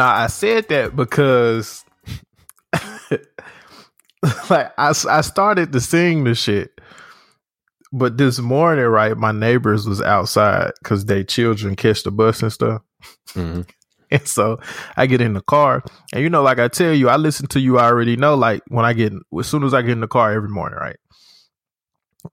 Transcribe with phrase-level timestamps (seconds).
[0.00, 1.84] Nah, I said that because
[4.48, 6.70] like I, I started to sing the shit.
[7.92, 12.50] But this morning, right, my neighbors was outside because they children catch the bus and
[12.50, 12.80] stuff.
[13.34, 13.62] Mm-hmm.
[14.12, 14.58] And so
[14.96, 17.60] I get in the car, and you know, like I tell you, I listen to
[17.60, 17.78] you.
[17.78, 20.32] I already know, like when I get as soon as I get in the car
[20.32, 20.96] every morning, right.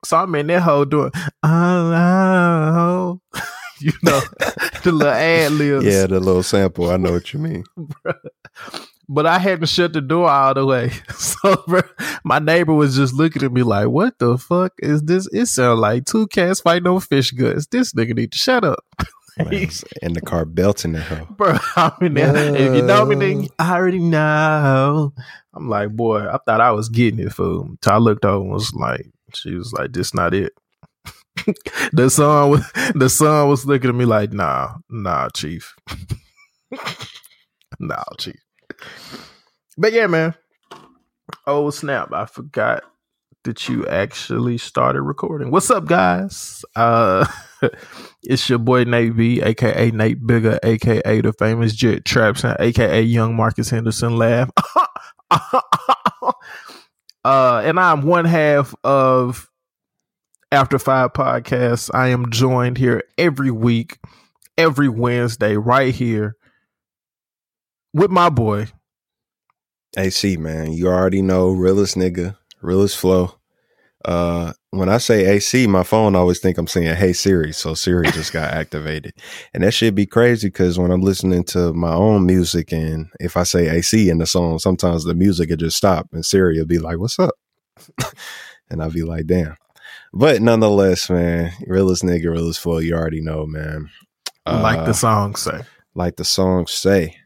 [0.04, 1.12] So I'm in that hole doing,
[1.44, 3.20] oh,
[3.82, 4.20] you know,
[4.84, 5.86] the little ad libs.
[5.86, 6.90] Yeah, the little sample.
[6.90, 7.64] I know what you mean.
[9.10, 10.92] but I hadn't shut the door all the way.
[11.18, 11.82] So bro,
[12.24, 15.80] my neighbor was just looking at me like, "What the fuck is this?" It sounds
[15.80, 17.68] like two cats fighting over fish guts.
[17.68, 18.84] This nigga need to shut up.
[20.02, 21.28] in the car belting the hell.
[21.30, 25.14] Bro, I mean, if you know me, then I already know.
[25.54, 27.70] I'm like, boy, I thought I was getting it, fool.
[27.84, 30.54] So I looked over and was like, she was like, "This not it."
[31.94, 35.76] the son was the son was looking at me like, "Nah, nah, chief,
[37.80, 38.36] nah, chief."
[39.78, 40.36] But yeah, man.
[41.46, 42.14] Oh snap!
[42.14, 42.84] I forgot
[43.44, 45.52] that you actually started recording.
[45.52, 46.66] What's up, guys?
[46.76, 47.26] Uh,
[48.24, 53.36] it's your boy Nate B, aka Nate Bigger, aka the famous Jet Trapson, aka Young
[53.36, 54.18] Marcus Henderson.
[54.18, 54.50] Laugh.
[55.32, 56.32] uh,
[57.24, 59.50] and I'm one half of
[60.52, 61.90] After Five Podcasts.
[61.94, 64.00] I am joined here every week,
[64.58, 66.36] every Wednesday, right here
[67.94, 68.68] with my boy
[69.98, 73.34] AC, man, you already know, realest nigga, realest flow.
[74.06, 78.12] Uh, when I say AC, my phone always think I'm saying "Hey Siri," so Siri
[78.12, 79.14] just got activated,
[79.54, 83.36] and that should be crazy because when I'm listening to my own music, and if
[83.36, 86.68] I say AC in the song, sometimes the music will just stop, and Siri will
[86.68, 87.34] be like, "What's up?"
[88.70, 89.58] and I'll be like, "Damn."
[90.14, 92.80] But nonetheless, man, realest nigga, realest flow.
[92.80, 93.90] You already know, man.
[94.46, 95.62] Uh, like the song say.
[95.94, 97.18] Like the song say.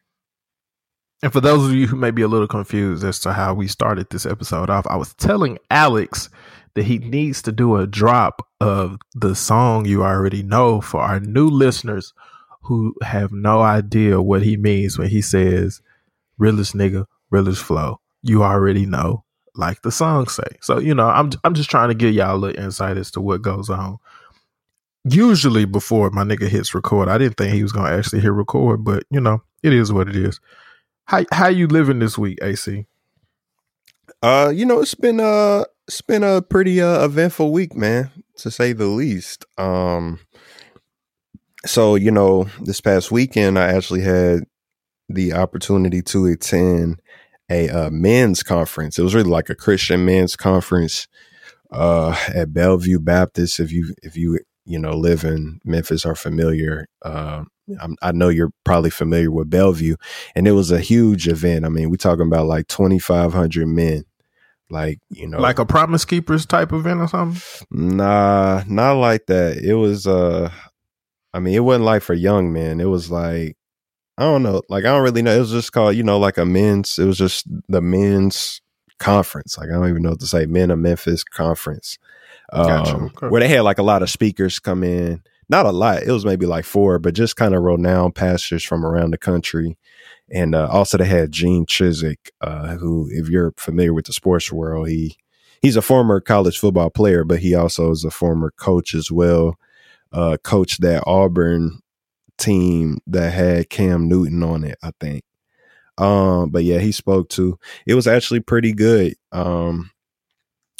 [1.24, 3.68] And for those of you who may be a little confused as to how we
[3.68, 6.30] started this episode off, I was telling Alex
[6.74, 11.20] that he needs to do a drop of the song you already know for our
[11.20, 12.14] new listeners
[12.64, 15.82] who have no idea what he means when he says
[16.38, 18.00] realest nigga, realest flow.
[18.24, 19.24] You already know,
[19.56, 20.58] like the song say.
[20.62, 23.22] So, you know, I'm I'm just trying to give y'all a little insight as to
[23.22, 23.98] what goes on.
[25.04, 28.84] Usually before my nigga hits record, I didn't think he was gonna actually hit record,
[28.84, 30.40] but you know, it is what it is.
[31.06, 32.86] How how you living this week, AC?
[34.22, 38.52] Uh, you know, it's been uh it's been a pretty uh, eventful week, man, to
[38.52, 39.46] say the least.
[39.58, 40.20] Um
[41.66, 44.44] so, you know, this past weekend I actually had
[45.10, 47.01] the opportunity to attend
[47.52, 48.98] a uh, men's conference.
[48.98, 51.08] It was really like a Christian men's conference
[51.72, 56.86] uh at Bellevue Baptist if you if you you know live in Memphis are familiar
[57.02, 57.46] uh,
[57.80, 59.96] I'm, i know you're probably familiar with Bellevue,
[60.36, 61.66] and it was a huge event.
[61.66, 64.04] I mean, we're talking about like 2,500 men,
[64.70, 67.42] like you know, like a Promise Keepers type event or something.
[67.72, 69.58] Nah, not like that.
[69.58, 70.52] It was, uh,
[71.34, 72.82] I mean, it wasn't like for young men.
[72.82, 73.58] It was like
[74.22, 75.36] I don't know, like I don't really know.
[75.36, 77.00] It was just called, you know, like a men's.
[77.00, 78.62] It was just the men's
[79.00, 79.58] conference.
[79.58, 80.46] Like I don't even know what to say.
[80.46, 81.98] Men of Memphis conference.
[82.54, 82.96] Um, gotcha.
[82.96, 83.28] okay.
[83.28, 85.22] Where they had like a lot of speakers come in
[85.52, 86.04] not a lot.
[86.04, 89.78] It was maybe like four, but just kind of renowned pastors from around the country.
[90.34, 94.50] And uh, also they had Gene Chizik, uh, who, if you're familiar with the sports
[94.50, 95.18] world, he
[95.62, 99.56] he's a former college football player, but he also is a former coach as well.
[100.14, 101.80] Uh, coached that Auburn
[102.42, 105.24] team that had Cam Newton on it, I think.
[105.98, 107.60] Um, but yeah, he spoke to.
[107.86, 109.16] It was actually pretty good.
[109.32, 109.92] Um,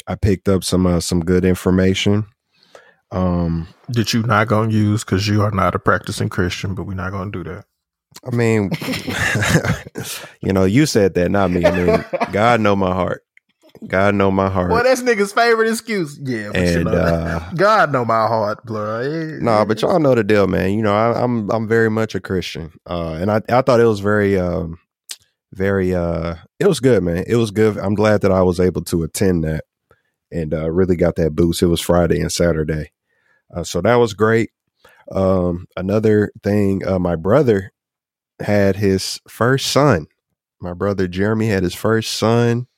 [0.06, 2.26] I picked up some uh, some good information.
[3.12, 6.94] Um, that you not gonna use because you are not a practicing Christian, but we're
[6.94, 7.64] not gonna do that.
[8.24, 8.70] I mean,
[10.40, 11.64] you know, you said that, not me.
[11.64, 13.24] I mean, God know my heart.
[13.86, 14.70] God know my heart.
[14.70, 16.18] Well, that's nigga's favorite excuse.
[16.22, 19.02] Yeah, and you know, uh, God know my heart, bro.
[19.02, 20.72] No, nah, but y'all know the deal, man.
[20.72, 23.80] You know, I, am I'm, I'm very much a Christian, uh, and I I thought
[23.80, 24.78] it was very um
[25.52, 27.24] very uh it was good, man.
[27.26, 27.76] It was good.
[27.78, 29.64] I'm glad that I was able to attend that
[30.30, 31.62] and uh, really got that boost.
[31.62, 32.92] It was Friday and Saturday,
[33.54, 34.50] uh, so that was great.
[35.10, 37.72] Um, another thing, uh, my brother
[38.40, 40.06] had his first son.
[40.60, 42.68] My brother Jeremy had his first son.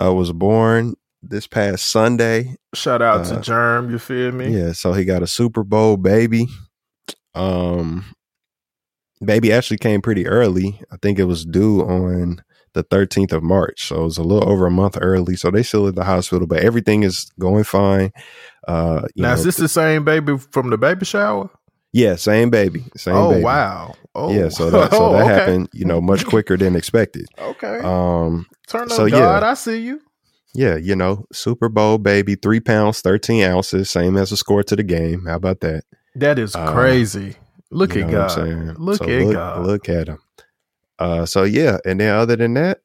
[0.00, 2.56] Uh, was born this past Sunday.
[2.74, 4.56] Shout out to uh, Germ, you feel me?
[4.56, 6.48] Yeah, so he got a Super Bowl baby.
[7.34, 8.14] Um,
[9.24, 10.80] baby actually came pretty early.
[10.90, 12.42] I think it was due on
[12.74, 13.88] the 13th of March.
[13.88, 15.36] So it was a little over a month early.
[15.36, 18.12] So they still at the hospital, but everything is going fine.
[18.66, 21.50] Uh, now, know, is this the same baby from the baby shower?
[21.92, 22.84] Yeah, same baby.
[22.96, 23.44] Same oh, baby.
[23.44, 23.94] wow.
[24.14, 25.34] Oh, Yeah, so that so Oh, that okay.
[25.34, 27.26] happened, you know, much quicker than expected.
[27.38, 29.42] Okay, Um, turn up, so, God.
[29.42, 29.50] yeah.
[29.50, 30.00] I see you.
[30.54, 34.76] yeah, you know, Super Bowl baby, three pounds, thirteen ounces, same as the score to
[34.76, 35.24] the game.
[35.26, 35.84] How about that?
[36.14, 37.36] That is Uh, crazy.
[37.70, 38.78] Look at God.
[38.78, 39.66] Look So at look, God.
[39.66, 40.18] Look at him.
[40.98, 42.80] Uh, so yeah, and then other than that,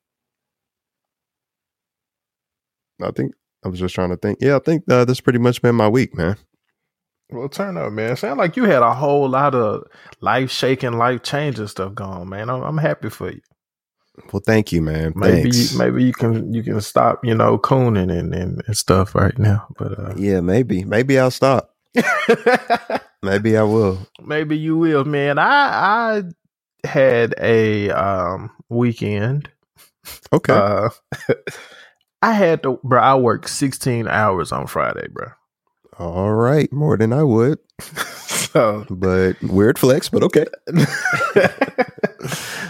[3.02, 3.34] I think
[3.66, 4.40] I was just trying to think.
[4.42, 6.38] Yeah, I think uh, this pretty much been my week, man.
[7.30, 8.16] Well, turn up, man.
[8.16, 9.84] Sound like you had a whole lot of
[10.22, 12.50] life shaking, life changing stuff going, man.
[12.50, 13.42] I'm, I'm happy for you.
[14.32, 15.14] Well, thank you, man.
[15.16, 15.76] Maybe, Thanks.
[15.76, 19.68] maybe you can you can stop, you know, cooning and, and, and stuff right now.
[19.78, 20.84] But uh, Yeah, maybe.
[20.86, 21.76] Maybe I'll stop.
[23.24, 23.98] Maybe I will.
[24.24, 25.40] maybe you will, man.
[25.40, 26.24] I
[26.84, 29.50] I had a um weekend.
[30.32, 30.54] Okay.
[30.54, 30.90] Uh,
[32.22, 33.02] I had to, bro.
[33.02, 35.28] I worked 16 hours on Friday, bro.
[36.00, 40.46] All right, more than I would, so but weird flex, but okay.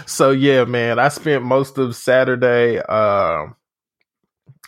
[0.06, 3.54] so yeah, man, I spent most of Saturday um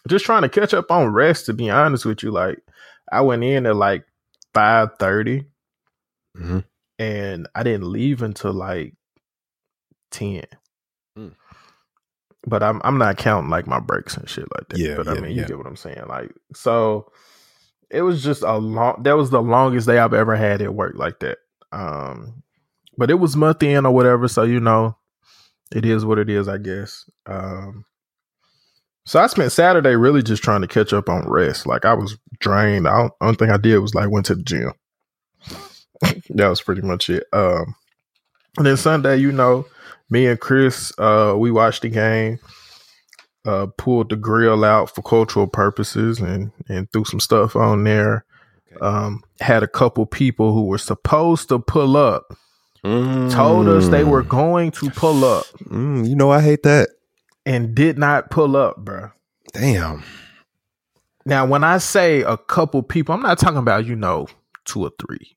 [0.09, 2.31] just trying to catch up on rest to be honest with you.
[2.31, 2.59] Like
[3.11, 4.05] I went in at like
[4.55, 5.47] 5:30
[6.37, 6.65] Mhm.
[6.99, 8.95] and I didn't leave until like
[10.11, 10.45] 10.
[11.19, 11.35] Mm.
[12.47, 14.79] But I'm I'm not counting like my breaks and shit like that.
[14.79, 15.47] Yeah, but I mean, you yeah.
[15.47, 16.05] get what I'm saying.
[16.09, 17.11] Like so
[17.91, 20.95] it was just a long that was the longest day I've ever had at work
[20.97, 21.39] like that.
[21.73, 22.43] Um
[22.97, 24.97] but it was month end or whatever, so you know,
[25.75, 27.09] it is what it is, I guess.
[27.27, 27.85] Um
[29.07, 31.67] so I spent Saturday really just trying to catch up on rest.
[31.67, 32.87] Like I was drained.
[32.87, 34.73] I don't, only thing I did was like went to the gym.
[36.31, 37.25] that was pretty much it.
[37.33, 37.75] Um
[38.57, 39.67] and then Sunday, you know,
[40.11, 42.39] me and Chris, uh, we watched the game,
[43.47, 48.25] uh, pulled the grill out for cultural purposes and and threw some stuff on there.
[48.73, 48.81] Okay.
[48.87, 52.37] Um, had a couple people who were supposed to pull up,
[52.83, 54.29] told us they were Mm.
[54.29, 56.91] going to pull up Mm, you know, I hate that.
[57.47, 59.13] and did not pull up, bruh.
[59.53, 60.05] Damn.
[61.27, 64.27] Now, when I say a couple people, I'm not talking about, you know,
[64.65, 65.37] two or three.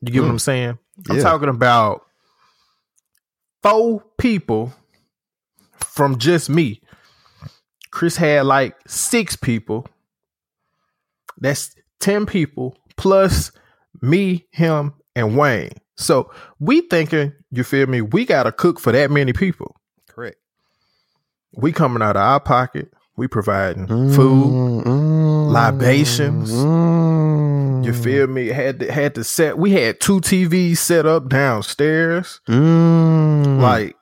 [0.00, 0.30] You get what Mm.
[0.32, 0.78] I'm saying?
[1.10, 1.22] I'm Yeah.
[1.22, 2.02] talking about
[3.62, 4.72] four people
[5.78, 6.80] from just me.
[7.92, 9.86] Chris had like six people.
[11.38, 13.52] That's 10 people plus
[14.00, 15.72] me, him, and Wayne.
[15.96, 18.00] So we thinking, you feel me?
[18.00, 19.76] We got to cook for that many people.
[20.08, 20.36] Correct.
[21.54, 22.92] We coming out of our pocket.
[23.16, 24.84] We providing food.
[24.86, 26.50] Mm, libations.
[26.50, 28.46] mm, You feel me?
[28.48, 29.58] Had to, had to set.
[29.58, 32.40] We had two TVs set up downstairs.
[32.48, 33.60] Mm.
[33.60, 33.96] Like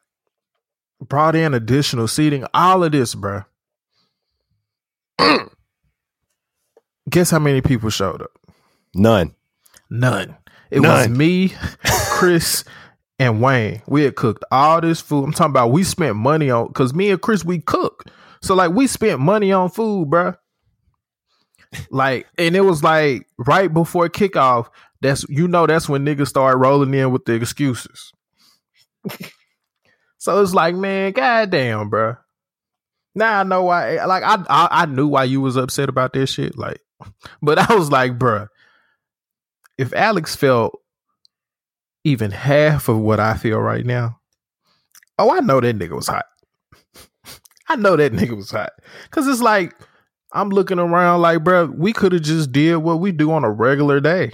[1.01, 2.47] brought in additional seating.
[2.55, 3.45] All of this, bruh.
[7.11, 8.31] Guess how many people showed up?
[8.95, 9.35] none.
[9.91, 10.37] None.
[10.71, 11.53] It was me,
[12.13, 12.65] Chris,
[13.19, 13.83] and Wayne.
[13.89, 15.25] We had cooked all this food.
[15.25, 18.05] I'm talking about we spent money on because me and Chris we cook.
[18.41, 20.37] So like we spent money on food, bruh.
[21.91, 24.69] Like, and it was like right before kickoff.
[25.01, 28.13] That's you know that's when niggas start rolling in with the excuses.
[30.19, 32.17] so it's like, man, goddamn, bruh.
[33.15, 34.05] Now I know why.
[34.05, 36.57] Like I, I, I knew why you was upset about this shit.
[36.57, 36.81] Like,
[37.43, 38.49] but I was like, bruh,
[39.79, 40.79] if Alex felt
[42.05, 44.19] even half of what I feel right now,
[45.19, 46.27] oh, I know that nigga was hot.
[47.69, 48.73] I know that nigga was hot.
[49.11, 49.75] Cause it's like
[50.33, 53.51] I'm looking around like, bruh, we could have just did what we do on a
[53.51, 54.33] regular day.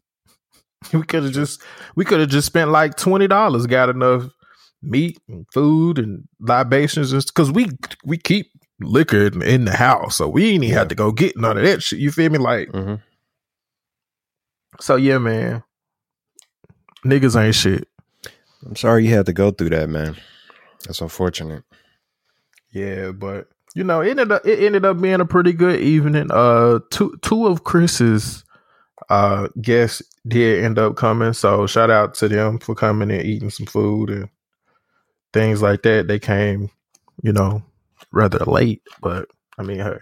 [0.92, 1.62] we could have just
[1.96, 4.30] we could have just spent like twenty dollars, got enough
[4.82, 7.68] meat and food and libations, because we
[8.04, 8.46] we keep
[8.80, 10.78] liquor in, in the house, so we ain't even Yeah.
[10.78, 11.98] have to go get none of that shit.
[11.98, 12.38] You feel me?
[12.38, 12.94] Like, hmm
[14.80, 15.62] so yeah, man.
[17.04, 17.88] Niggas ain't shit.
[18.64, 20.16] I'm sorry you had to go through that, man.
[20.86, 21.64] That's unfortunate.
[22.72, 26.28] Yeah, but you know, it ended up it ended up being a pretty good evening.
[26.30, 28.44] Uh two two of Chris's
[29.08, 33.50] uh guests did end up coming, so shout out to them for coming and eating
[33.50, 34.28] some food and
[35.32, 36.08] things like that.
[36.08, 36.70] They came,
[37.22, 37.62] you know,
[38.12, 39.98] rather late, but I mean, hey,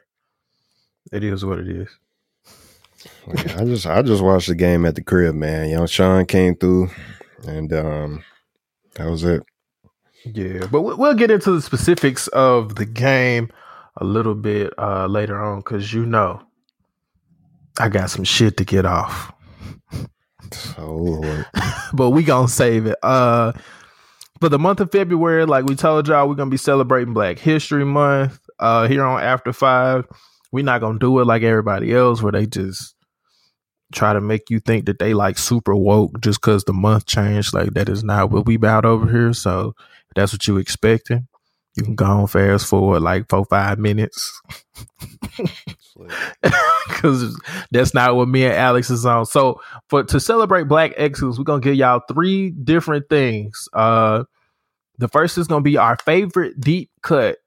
[1.12, 1.88] it is what it is.
[3.26, 5.68] Yeah, I just I just watched the game at the crib, man.
[5.70, 6.90] Young Sean came through,
[7.46, 8.24] and um,
[8.94, 9.42] that was it.
[10.24, 13.50] Yeah, but we- we'll get into the specifics of the game
[14.00, 16.40] a little bit uh later on because you know
[17.80, 19.32] I got some shit to get off.
[20.78, 21.44] Oh
[21.92, 22.96] but we gonna save it.
[23.02, 23.52] Uh
[24.40, 27.84] for the month of February, like we told y'all, we're gonna be celebrating Black History
[27.84, 30.06] Month uh here on After Five.
[30.52, 32.94] We're not gonna do it like everybody else where they just
[33.92, 37.54] try to make you think that they like super woke just because the month changed.
[37.54, 39.32] Like that is not what we about over here.
[39.32, 41.28] So if that's what you expecting.
[41.76, 44.40] You can go on fast forward like four five minutes.
[46.88, 47.38] Cause
[47.70, 49.26] that's not what me and Alex is on.
[49.26, 53.68] So for to celebrate Black Excellence, we're gonna give y'all three different things.
[53.72, 54.24] Uh
[54.98, 57.38] the first is gonna be our favorite deep cut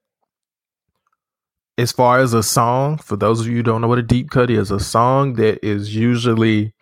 [1.78, 4.30] as far as a song, for those of you who don't know what a deep
[4.30, 6.74] cut is, a song that is usually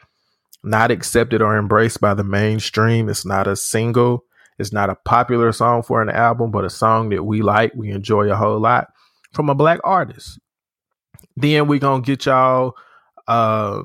[0.64, 3.08] not accepted or embraced by the mainstream.
[3.08, 4.26] It's not a single.
[4.58, 7.92] It's not a popular song for an album, but a song that we like, we
[7.92, 8.88] enjoy a whole lot
[9.32, 10.38] from a black artist.
[11.40, 12.76] Then we're gonna get y'all
[13.28, 13.84] uh,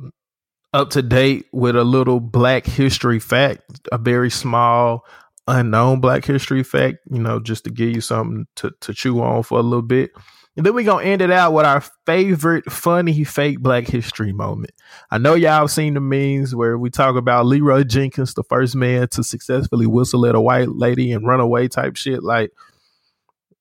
[0.73, 5.05] up to date with a little black history fact, a very small
[5.47, 9.43] unknown black history fact, you know, just to give you something to, to chew on
[9.43, 10.11] for a little bit.
[10.57, 14.73] And then we're gonna end it out with our favorite funny fake black history moment.
[15.11, 18.77] I know y'all have seen the memes where we talk about Leroy Jenkins, the first
[18.77, 22.23] man to successfully whistle at a white lady and run away type shit.
[22.23, 22.53] Like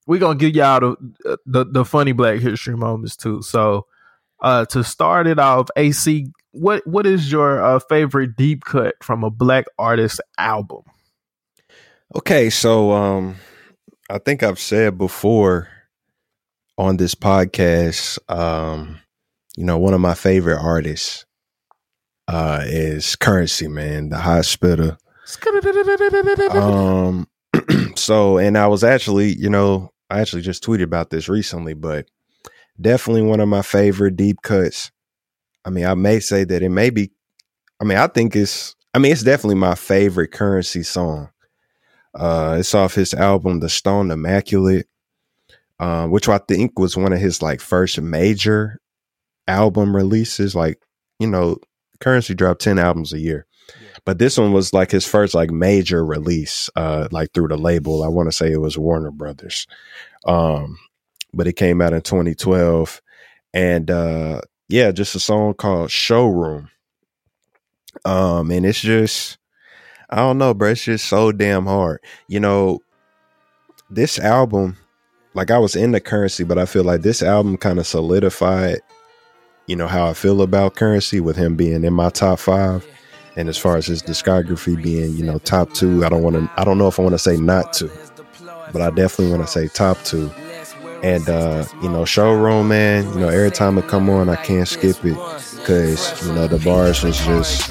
[0.06, 3.42] we're gonna give y'all the, the the funny black history moments too.
[3.42, 3.86] So
[4.42, 9.24] uh to start it off, AC, what what is your uh, favorite deep cut from
[9.24, 10.84] a black artist album?
[12.16, 13.36] Okay, so um
[14.10, 15.70] I think I've said before
[16.78, 19.00] on this podcast, um,
[19.56, 21.26] you know, one of my favorite artists
[22.28, 24.98] uh, is Currency, man, the high spitter.
[26.52, 27.28] um,
[27.96, 32.08] so, and I was actually, you know, I actually just tweeted about this recently, but
[32.80, 34.92] definitely one of my favorite deep cuts.
[35.66, 37.12] I mean, I may say that it may be,
[37.82, 41.30] I mean, I think it's, I mean, it's definitely my favorite Currency song.
[42.14, 44.88] Uh, it's off his album, The Stoned Immaculate
[45.80, 48.80] um, which I think was one of his like first major
[49.48, 50.56] album releases.
[50.56, 50.80] Like,
[51.20, 51.58] you know,
[52.00, 53.46] Currency dropped 10 albums a year.
[54.06, 58.04] But this one was like his first like major release, uh, like through the label.
[58.04, 59.66] I want to say it was Warner Brothers.
[60.26, 60.78] Um,
[61.34, 63.02] but it came out in 2012.
[63.54, 66.70] And uh yeah, just a song called Showroom.
[68.06, 69.38] Um, and it's just
[70.10, 70.70] I don't know, bro.
[70.72, 72.00] It's just so damn hard.
[72.28, 72.80] You know,
[73.90, 74.78] this album
[75.34, 78.80] like I was in the currency, but I feel like this album kind of solidified,
[79.68, 82.86] you know, how I feel about currency with him being in my top five.
[83.36, 86.50] And as far as his discography being, you know, top two, I don't want to,
[86.56, 87.92] I don't know if I want to say not two,
[88.72, 90.32] but I definitely want to say top two.
[91.02, 94.68] And, uh, you know, showroom, man, you know, every time it come on, I can't
[94.68, 95.18] skip it
[95.58, 97.70] because, you know, the bars was just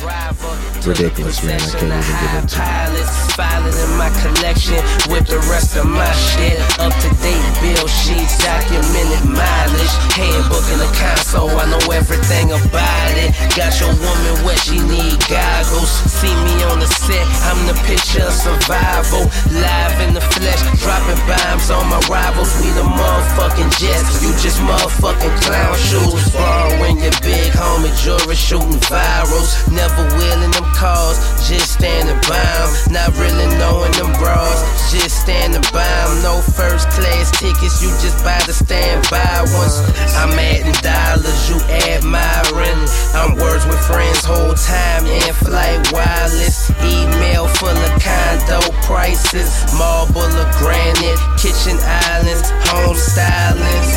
[0.87, 1.61] ridiculous, man.
[1.61, 6.61] I can't even get into filing in my collection with the rest of my shit.
[6.79, 9.95] Up to date bill sheets, documented mileage.
[10.12, 13.33] Handbook in the console, I know everything about it.
[13.57, 15.91] Got your woman where she need goggles.
[16.09, 19.29] See me on the set, I'm the picture of survival.
[19.53, 22.53] Live in the flesh, dropping bombs on my rivals.
[22.61, 26.33] We the motherfucking jets, you just motherfucking clown shoes.
[26.33, 29.57] Borrowing your big homie jewelry, shooting virals.
[29.73, 32.71] Never wheeling them cars, just standing by them.
[32.93, 34.61] Not really knowing them bras.
[34.93, 39.81] Just standing by them, no first class tickets, you just buy the standby ones.
[40.21, 41.57] I'm adding dollars, you
[41.88, 42.85] admiring.
[43.17, 46.71] I'm words with friends whole time, in flight wireless.
[46.85, 49.49] Email full of condo prices,
[49.79, 53.91] marble or granite, kitchen islands, home stylings.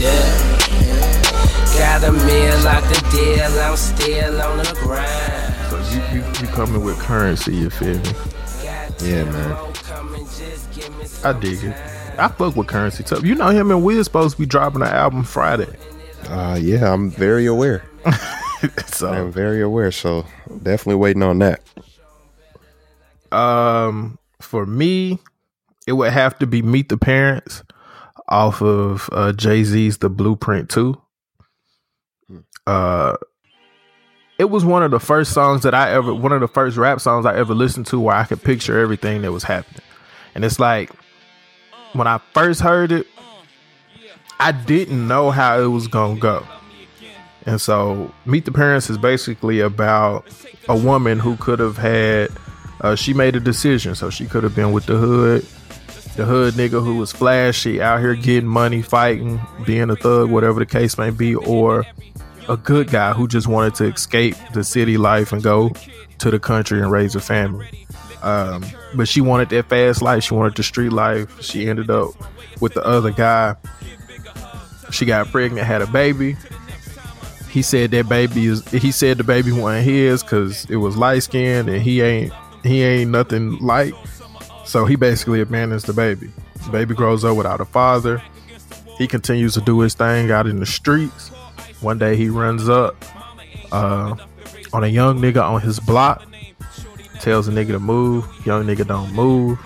[0.00, 0.60] Yeah.
[1.78, 5.39] Got a meal out the deal, I'm still on the grind.
[5.90, 8.12] You, you, you coming with currency, you feel me?
[9.02, 9.56] Yeah, man.
[11.24, 11.76] I dig it.
[12.18, 13.24] I fuck with Currency Tough.
[13.24, 15.74] You know him and Wiz supposed to be dropping an album Friday.
[16.28, 17.82] Uh yeah, I'm very aware.
[18.86, 19.90] so I'm very aware.
[19.90, 20.26] So
[20.62, 21.62] definitely waiting on that.
[23.32, 25.18] Um, for me,
[25.86, 27.62] it would have to be Meet the Parents
[28.28, 31.00] off of uh, Jay Z's The Blueprint Two.
[32.28, 32.38] Hmm.
[32.66, 33.16] Uh,
[34.40, 36.98] it was one of the first songs that I ever, one of the first rap
[36.98, 39.82] songs I ever listened to where I could picture everything that was happening.
[40.34, 40.90] And it's like,
[41.92, 43.06] when I first heard it,
[44.38, 46.46] I didn't know how it was going to go.
[47.44, 50.26] And so, Meet the Parents is basically about
[50.70, 52.30] a woman who could have had,
[52.80, 53.94] uh, she made a decision.
[53.94, 55.42] So, she could have been with the hood,
[56.16, 60.60] the hood nigga who was flashy, out here getting money, fighting, being a thug, whatever
[60.60, 61.84] the case may be, or
[62.50, 65.72] a good guy who just wanted to escape the city life and go
[66.18, 67.86] to the country and raise a family.
[68.22, 68.64] Um,
[68.94, 70.24] but she wanted that fast life.
[70.24, 71.40] She wanted the street life.
[71.40, 72.10] She ended up
[72.60, 73.56] with the other guy.
[74.90, 76.36] She got pregnant, had a baby,
[77.50, 81.22] he said that baby is he said the baby wasn't his because it was light
[81.22, 83.92] skinned and he ain't he ain't nothing like
[84.64, 86.30] so he basically abandons the baby
[86.64, 88.22] the baby grows up without a father
[88.98, 91.32] he continues to do his thing out in the streets
[91.82, 92.96] one day he runs up
[93.72, 94.14] uh,
[94.72, 96.26] on a young nigga on his block
[97.20, 99.58] tells the nigga to move young nigga don't move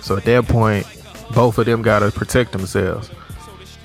[0.00, 0.86] so at that point
[1.34, 3.10] both of them gotta protect themselves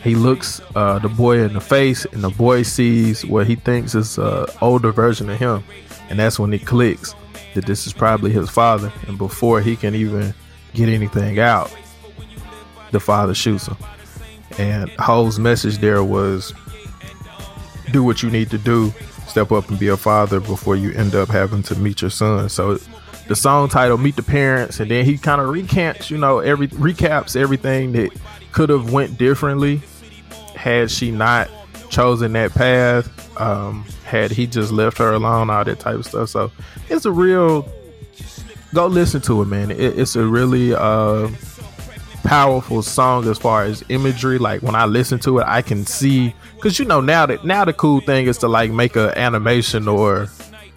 [0.08, 3.94] he looks uh, the boy in the face, and the boy sees what he thinks
[3.94, 5.64] is an older version of him,
[6.10, 7.14] and that's when it clicks
[7.56, 8.92] that this is probably his father.
[9.08, 10.34] And before he can even
[10.74, 11.76] get anything out,
[12.92, 13.78] the father shoots him.
[14.58, 16.54] And Hov's message there was,
[17.92, 18.94] "Do what you need to do,
[19.28, 22.50] step up and be a father before you end up having to meet your son."
[22.50, 22.78] So
[23.28, 26.70] the song title meet the parents and then he kind of recants you know every
[26.70, 28.10] recaps everything that
[28.54, 29.82] could have went differently
[30.56, 31.50] had she not
[31.90, 36.30] chosen that path um had he just left her alone all that type of stuff
[36.30, 36.52] so
[36.90, 37.68] it's a real
[38.74, 41.28] go listen to it man it, it's a really uh
[42.24, 46.34] powerful song as far as imagery like when i listen to it i can see
[46.56, 49.88] because you know now that now the cool thing is to like make a animation
[49.88, 50.28] or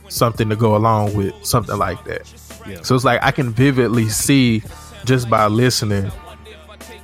[0.08, 2.32] something to go along with something like that
[2.66, 2.80] yeah.
[2.82, 4.62] so it's like i can vividly see
[5.04, 6.10] just by listening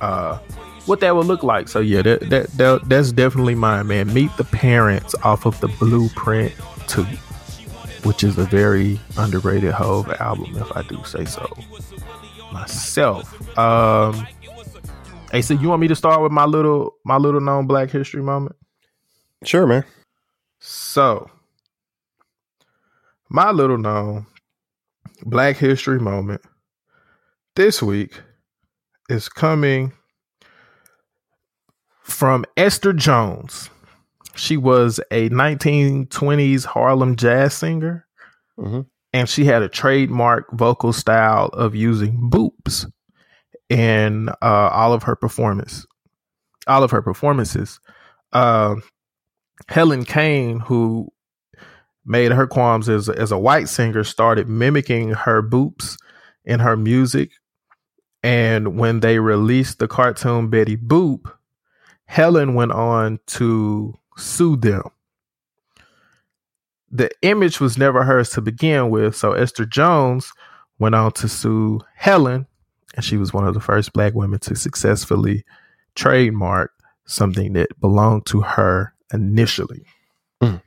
[0.01, 0.37] uh
[0.87, 1.67] what that would look like.
[1.67, 4.13] So yeah, that, that, that that's definitely mine, man.
[4.13, 6.53] Meet the Parents off of the Blueprint
[6.87, 7.03] Two,
[8.03, 11.45] which is a very underrated Hov album, if I do say so
[12.51, 13.57] myself.
[13.57, 14.27] Um,
[15.31, 18.21] hey, so you want me to start with my little my little known Black History
[18.21, 18.55] moment?
[19.43, 19.85] Sure, man.
[20.59, 21.29] So,
[23.29, 24.25] my little known
[25.23, 26.41] Black History moment
[27.55, 28.21] this week
[29.09, 29.93] is coming
[32.03, 33.69] from Esther Jones.
[34.35, 38.05] She was a 1920s Harlem jazz singer.
[38.57, 38.81] Mm-hmm.
[39.13, 42.85] And she had a trademark vocal style of using boops
[43.69, 45.85] in uh, all of her performance,
[46.67, 47.79] all of her performances.
[48.33, 48.75] Uh,
[49.69, 51.09] Helen Kane, who
[52.05, 55.97] made her qualms as as a white singer, started mimicking her boops
[56.45, 57.31] in her music.
[58.23, 61.31] And when they released the cartoon Betty Boop,
[62.05, 64.83] Helen went on to sue them.
[66.89, 70.31] The image was never hers to begin with, so Esther Jones
[70.79, 72.47] went on to sue Helen,
[72.95, 75.43] and she was one of the first black women to successfully
[75.95, 76.71] trademark
[77.05, 79.85] something that belonged to her initially.
[80.41, 80.61] Mm.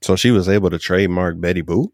[0.00, 1.88] So she was able to trademark Betty Boop?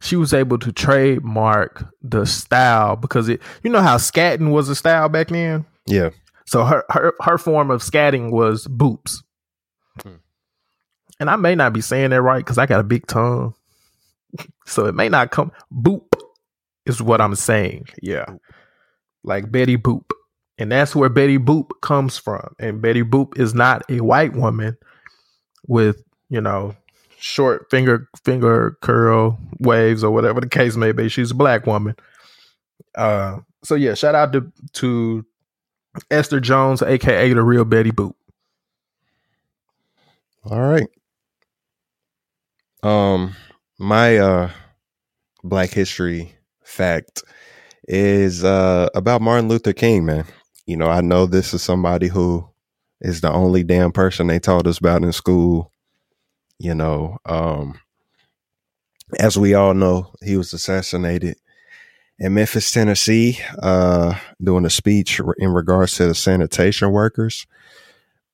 [0.00, 4.74] She was able to trademark the style because it you know how scatting was a
[4.74, 5.64] style back then?
[5.86, 6.10] Yeah.
[6.44, 9.22] So her her her form of scatting was boops.
[10.02, 10.16] Hmm.
[11.22, 13.54] And I may not be saying that right because I got a big tongue.
[14.66, 16.20] so it may not come boop
[16.84, 17.86] is what I'm saying.
[18.02, 18.26] Yeah.
[19.22, 20.10] Like Betty Boop.
[20.58, 22.56] And that's where Betty Boop comes from.
[22.58, 24.76] And Betty Boop is not a white woman
[25.68, 26.74] with, you know,
[27.20, 31.08] short finger finger curl waves or whatever the case may be.
[31.08, 31.94] She's a black woman.
[32.96, 35.24] Uh so yeah, shout out to to
[36.10, 38.14] Esther Jones, aka the real Betty Boop.
[40.44, 40.88] All right.
[42.82, 43.36] Um,
[43.78, 44.50] my uh
[45.44, 47.22] Black History fact
[47.88, 50.24] is uh about Martin Luther King, man.
[50.66, 52.48] You know, I know this is somebody who
[53.00, 55.72] is the only damn person they taught us about in school.
[56.58, 57.80] You know, um
[59.18, 61.36] as we all know, he was assassinated
[62.18, 67.46] in Memphis, Tennessee, uh, doing a speech in regards to the sanitation workers.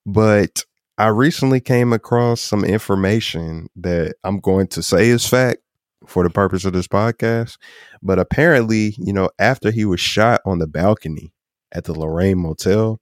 [0.06, 0.64] But
[0.98, 5.60] I recently came across some information that I'm going to say is fact
[6.06, 7.56] for the purpose of this podcast.
[8.02, 11.32] But apparently, you know, after he was shot on the balcony
[11.72, 13.00] at the Lorraine Motel,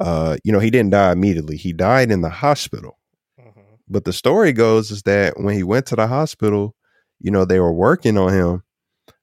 [0.00, 1.56] uh, you know, he didn't die immediately.
[1.56, 2.98] He died in the hospital.
[3.38, 3.60] Mm-hmm.
[3.88, 6.74] But the story goes is that when he went to the hospital,
[7.20, 8.62] you know, they were working on him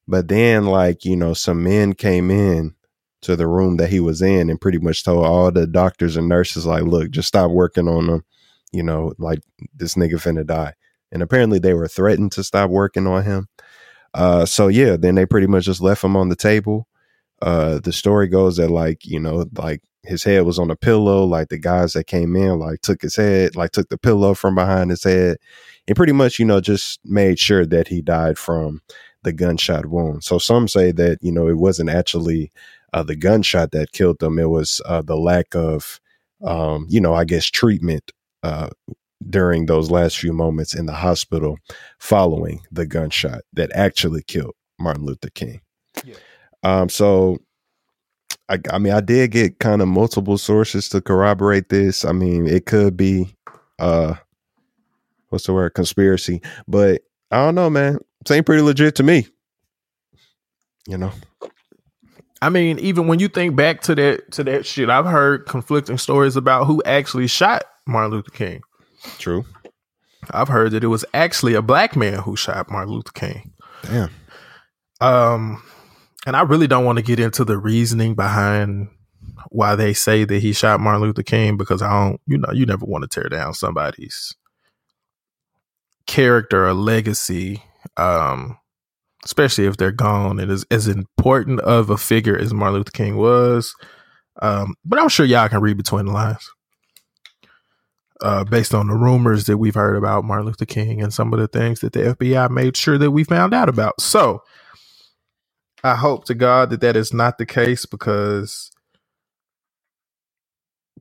[0.07, 2.74] but then, like, you know, some men came in
[3.25, 6.29] to the room that he was in and pretty much told all the doctors and
[6.29, 8.23] nurses, like, look, just stop working on him.
[8.71, 9.39] You know, like,
[9.73, 10.73] this nigga finna die.
[11.11, 13.47] And apparently they were threatened to stop working on him.
[14.13, 16.88] Uh, so yeah, then they pretty much just left him on the table.
[17.41, 21.25] Uh, the story goes that like, you know, like his head was on a pillow,
[21.25, 24.55] like the guys that came in, like took his head, like took the pillow from
[24.55, 25.38] behind his head
[25.88, 28.81] and pretty much, you know, just made sure that he died from
[29.25, 30.23] the gunshot wound.
[30.23, 32.51] So some say that you know it wasn't actually
[32.95, 35.99] uh, the gunshot that killed them; it was uh, the lack of,
[36.43, 38.69] um, you know, I guess treatment uh,
[39.29, 41.58] during those last few moments in the hospital
[41.99, 45.62] following the gunshot that actually killed Martin Luther King.
[46.05, 46.15] Yeah.
[46.63, 47.38] Um, so
[48.49, 52.05] I, I mean, I did get kind of multiple sources to corroborate this.
[52.05, 53.36] I mean, it could be,
[53.77, 54.15] uh,
[55.29, 57.99] what's the word, conspiracy, but I don't know, man.
[58.27, 59.27] Seems pretty legit to me.
[60.88, 61.12] You know.
[62.45, 65.97] I mean, even when you think back to that to that shit, I've heard conflicting
[65.97, 68.62] stories about who actually shot Martin Luther King.
[69.17, 69.45] True.
[70.29, 73.51] I've heard that it was actually a black man who shot Martin Luther King.
[73.81, 74.12] Damn.
[75.01, 75.63] Um,
[76.27, 78.89] and I really don't want to get into the reasoning behind
[79.49, 82.67] why they say that he shot Martin Luther King because I don't, you know, you
[82.67, 84.36] never want to tear down somebody's
[86.05, 87.63] character or legacy,
[87.97, 88.60] um,
[89.25, 90.39] especially if they're gone.
[90.39, 93.75] And as, as important of a figure as Martin Luther King was,
[94.41, 96.49] um, but I'm sure y'all can read between the lines.
[98.21, 101.39] Uh, based on the rumors that we've heard about Martin Luther King and some of
[101.39, 104.01] the things that the FBI made sure that we found out about.
[104.01, 104.33] So,
[105.83, 108.71] I hope to God that that is not the case because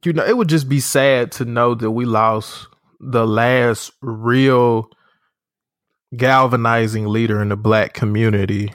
[0.05, 2.69] you know it would just be sad to know that we lost
[3.01, 4.89] the last real
[6.17, 8.73] galvanizing leader in the black community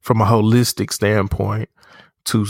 [0.00, 1.68] from a holistic standpoint
[2.24, 2.46] to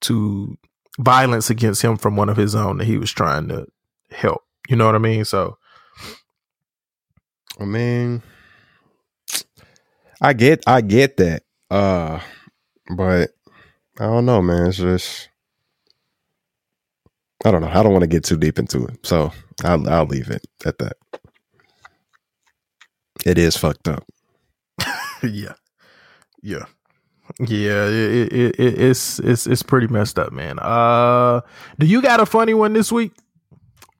[0.00, 0.58] to
[0.98, 3.66] violence against him from one of his own that he was trying to
[4.10, 4.42] help.
[4.68, 5.24] You know what I mean?
[5.24, 5.58] So
[7.60, 8.22] I mean
[10.20, 11.42] I get I get that.
[11.70, 12.20] Uh,
[12.96, 13.30] but
[13.98, 14.68] I don't know, man.
[14.68, 15.28] It's just
[17.44, 17.68] I don't know.
[17.68, 19.32] I don't want to get too deep into it, so
[19.64, 20.96] I'll I'll leave it at that.
[23.24, 24.04] It is fucked up.
[25.22, 25.54] yeah,
[26.42, 26.64] yeah,
[27.40, 27.86] yeah.
[27.86, 30.58] It, it, it, it's it's it's pretty messed up, man.
[30.58, 31.40] Uh,
[31.78, 33.12] do you got a funny one this week?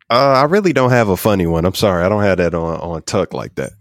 [0.09, 1.65] Uh, I really don't have a funny one.
[1.65, 3.73] I'm sorry, I don't have that on on tuck like that.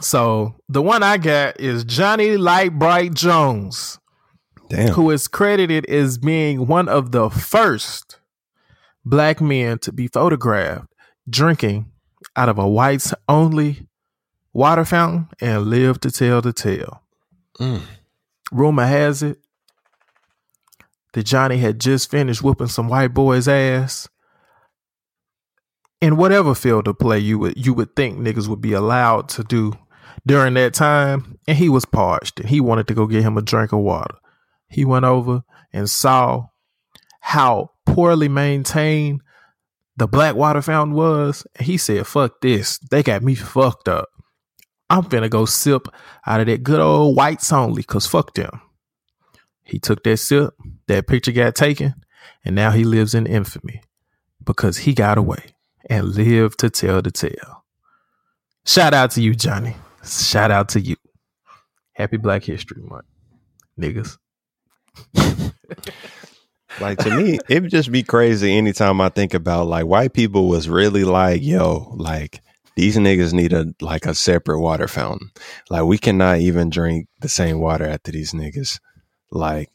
[0.00, 3.98] So the one I got is Johnny Lightbright Jones,
[4.68, 4.92] Damn.
[4.92, 8.18] who is credited as being one of the first
[9.04, 10.88] black men to be photographed
[11.28, 11.90] drinking
[12.36, 13.86] out of a whites only
[14.52, 17.02] water fountain and live to tell the tale.
[17.58, 17.82] Mm.
[18.52, 19.38] Rumor has it
[21.12, 24.08] that Johnny had just finished whooping some white boy's ass.
[26.00, 29.44] In whatever field of play you would you would think niggas would be allowed to
[29.44, 29.72] do
[30.26, 33.42] during that time, and he was parched and he wanted to go get him a
[33.42, 34.16] drink of water.
[34.68, 36.46] He went over and saw
[37.20, 39.22] how poorly maintained
[39.96, 41.46] the black water fountain was.
[41.56, 42.78] And He said, Fuck this.
[42.78, 44.08] They got me fucked up.
[44.90, 45.88] I'm finna go sip
[46.26, 48.60] out of that good old whites only, cause fuck them.
[49.62, 50.54] He took that sip,
[50.88, 51.94] that picture got taken,
[52.44, 53.80] and now he lives in infamy
[54.44, 55.54] because he got away
[55.88, 57.64] and lived to tell the tale.
[58.66, 59.76] Shout out to you, Johnny.
[60.04, 60.96] Shout out to you.
[61.94, 63.06] Happy Black History Month,
[63.80, 64.18] niggas.
[66.80, 70.48] like to me, it would just be crazy anytime I think about like white people
[70.48, 72.40] was really like, yo, like
[72.76, 75.30] these niggas need a like a separate water fountain.
[75.70, 78.80] Like we cannot even drink the same water after these niggas.
[79.30, 79.70] Like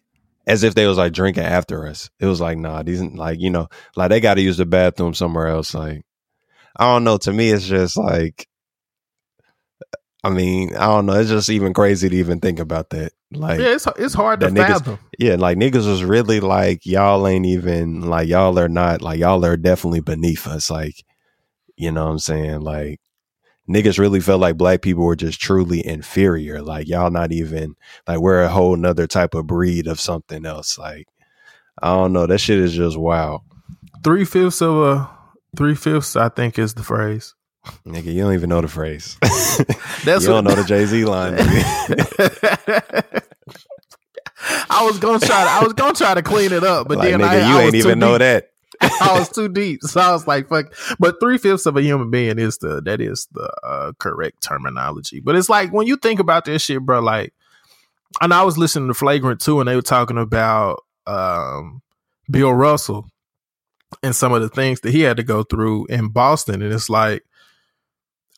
[0.46, 2.10] as if they was like drinking after us.
[2.20, 5.48] It was like, nah, these like, you know, like they gotta use the bathroom somewhere
[5.48, 5.74] else.
[5.74, 6.04] Like
[6.76, 7.18] I don't know.
[7.20, 8.48] To me, it's just like
[10.24, 11.14] I mean, I don't know.
[11.14, 13.14] It's just even crazy to even think about that.
[13.32, 15.00] Like, yeah, it's it's hard to niggas, fathom.
[15.18, 19.46] Yeah, like niggas was really like y'all ain't even like y'all are not like y'all
[19.46, 20.70] are definitely beneath us.
[20.70, 21.04] Like,
[21.78, 22.62] you know what I'm saying?
[22.62, 23.00] Like,
[23.70, 26.62] niggas really felt like black people were just truly inferior.
[26.62, 27.76] Like y'all not even
[28.08, 30.78] like we're a whole nother type of breed of something else.
[30.78, 31.08] Like,
[31.82, 32.26] I don't know.
[32.26, 33.44] That shit is just wow.
[34.04, 35.10] Three fifths of a
[35.56, 37.36] three fifths, I think, is the phrase.
[37.86, 39.18] Nigga, you don't even know the phrase.
[39.22, 41.36] That's you don't know the Jay Z line.
[44.70, 45.44] I was gonna try.
[45.44, 47.58] To, I was gonna try to clean it up, but like, then nigga, I, you
[47.58, 48.52] I ain't even know that.
[48.82, 52.10] I was too deep, so I was like, "Fuck!" But three fifths of a human
[52.10, 55.20] being is the that is the uh, correct terminology.
[55.20, 57.02] But it's like when you think about this shit, bro.
[57.02, 57.34] Like,
[58.22, 61.82] and I was listening to Flagrant too, and they were talking about um,
[62.32, 63.10] Bill Russell
[64.02, 66.90] and some of the things that he had to go through in Boston, and it's
[66.90, 67.26] like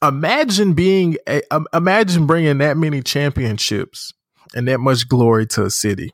[0.01, 4.13] imagine being a, um, imagine bringing that many championships
[4.55, 6.13] and that much glory to a city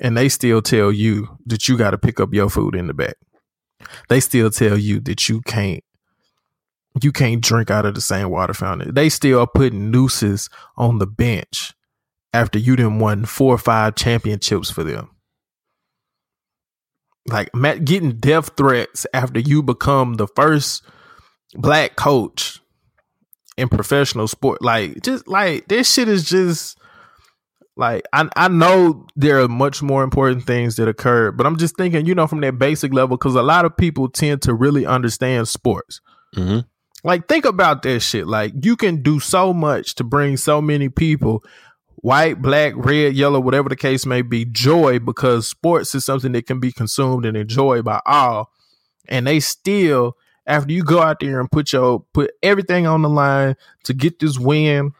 [0.00, 2.94] and they still tell you that you got to pick up your food in the
[2.94, 3.16] back.
[4.08, 5.84] They still tell you that you can't
[7.00, 8.94] you can't drink out of the same water fountain.
[8.94, 11.72] They still are putting nooses on the bench
[12.32, 15.10] after you didn't won four or five championships for them.
[17.28, 17.50] Like
[17.84, 20.82] getting death threats after you become the first
[21.54, 22.60] black coach
[23.58, 24.62] in professional sport.
[24.62, 26.78] Like just like this shit is just
[27.76, 31.76] like I I know there are much more important things that occur, but I'm just
[31.76, 34.86] thinking, you know, from that basic level, because a lot of people tend to really
[34.86, 36.00] understand sports.
[36.34, 36.60] Mm-hmm.
[37.04, 38.26] Like think about that shit.
[38.26, 41.44] Like you can do so much to bring so many people
[41.96, 46.46] white, black, red, yellow, whatever the case may be, joy because sports is something that
[46.46, 48.50] can be consumed and enjoyed by all.
[49.08, 50.16] And they still,
[50.48, 54.18] after you go out there and put your put everything on the line to get
[54.18, 54.92] this win,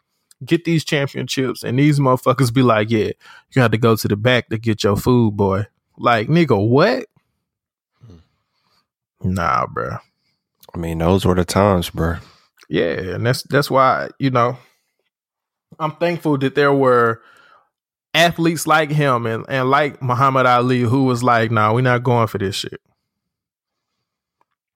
[0.45, 3.13] get these championships, and these motherfuckers be like, Yeah,
[3.53, 5.67] you have to go to the back to get your food, boy.
[5.97, 7.07] Like, nigga, what?
[8.07, 9.35] Hmm.
[9.35, 9.97] Nah, bro.
[10.75, 12.17] I mean, those were the times, bro.
[12.69, 14.59] Yeah, and that's that's why, you know,
[15.79, 17.23] I'm thankful that there were
[18.13, 22.27] athletes like him and, and like Muhammad Ali who was like, nah, we're not going
[22.27, 22.81] for this shit.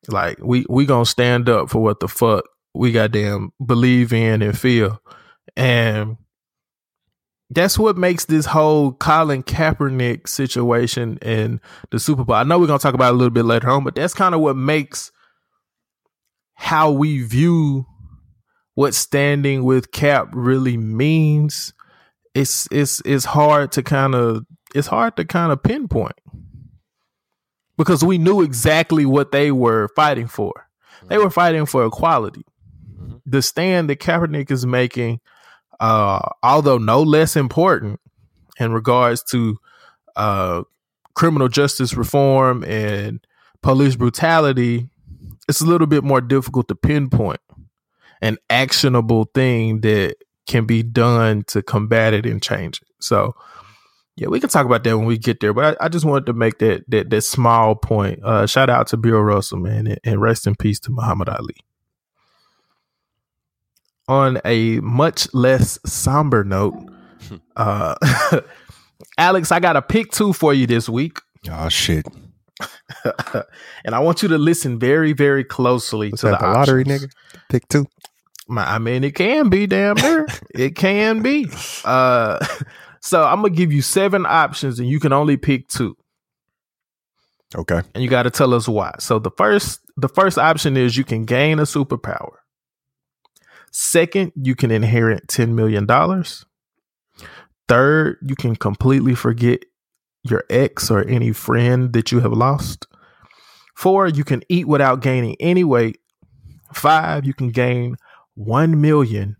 [0.08, 4.58] Like we we gonna stand up for what the fuck we goddamn believe in and
[4.58, 5.00] feel.
[5.56, 6.16] And
[7.50, 11.60] that's what makes this whole Colin Kaepernick situation and
[11.90, 12.36] the Super Bowl.
[12.36, 14.34] I know we're gonna talk about it a little bit later on, but that's kind
[14.34, 15.12] of what makes
[16.54, 17.86] how we view
[18.74, 21.72] what standing with Cap really means,
[22.34, 26.14] it's it's it's hard to kind of it's hard to kind of pinpoint
[27.76, 30.68] because we knew exactly what they were fighting for.
[31.08, 32.44] They were fighting for equality.
[32.96, 33.16] Mm-hmm.
[33.26, 35.20] The stand that Kaepernick is making,
[35.80, 38.00] uh, although no less important
[38.58, 39.58] in regards to
[40.16, 40.62] uh,
[41.14, 43.20] criminal justice reform and
[43.62, 44.88] police brutality,
[45.48, 47.40] it's a little bit more difficult to pinpoint
[48.20, 50.14] an actionable thing that
[50.46, 52.88] can be done to combat it and change it.
[53.00, 53.34] So
[54.16, 55.54] yeah, we can talk about that when we get there.
[55.54, 58.22] But I, I just wanted to make that that that small point.
[58.22, 61.56] Uh, shout out to Bill Russell, man, and, and rest in peace to Muhammad Ali.
[64.08, 66.74] On a much less somber note,
[67.56, 67.94] uh,
[69.18, 71.18] Alex, I got a pick two for you this week.
[71.50, 72.06] Oh shit.
[73.84, 77.10] and I want you to listen very, very closely What's to the, the lottery, nigga.
[77.48, 77.86] Pick two.
[78.50, 80.26] I mean, it can be damn near.
[80.54, 81.48] it can be.
[81.84, 82.44] Uh,
[83.02, 85.96] so I'm gonna give you seven options, and you can only pick two.
[87.54, 87.82] Okay.
[87.94, 88.94] And you got to tell us why.
[88.98, 92.36] So the first, the first option is you can gain a superpower.
[93.70, 96.46] Second, you can inherit ten million dollars.
[97.68, 99.64] Third, you can completely forget
[100.24, 102.86] your ex or any friend that you have lost.
[103.76, 105.98] Four, you can eat without gaining any weight.
[106.72, 107.96] Five, you can gain
[108.34, 109.36] 1 million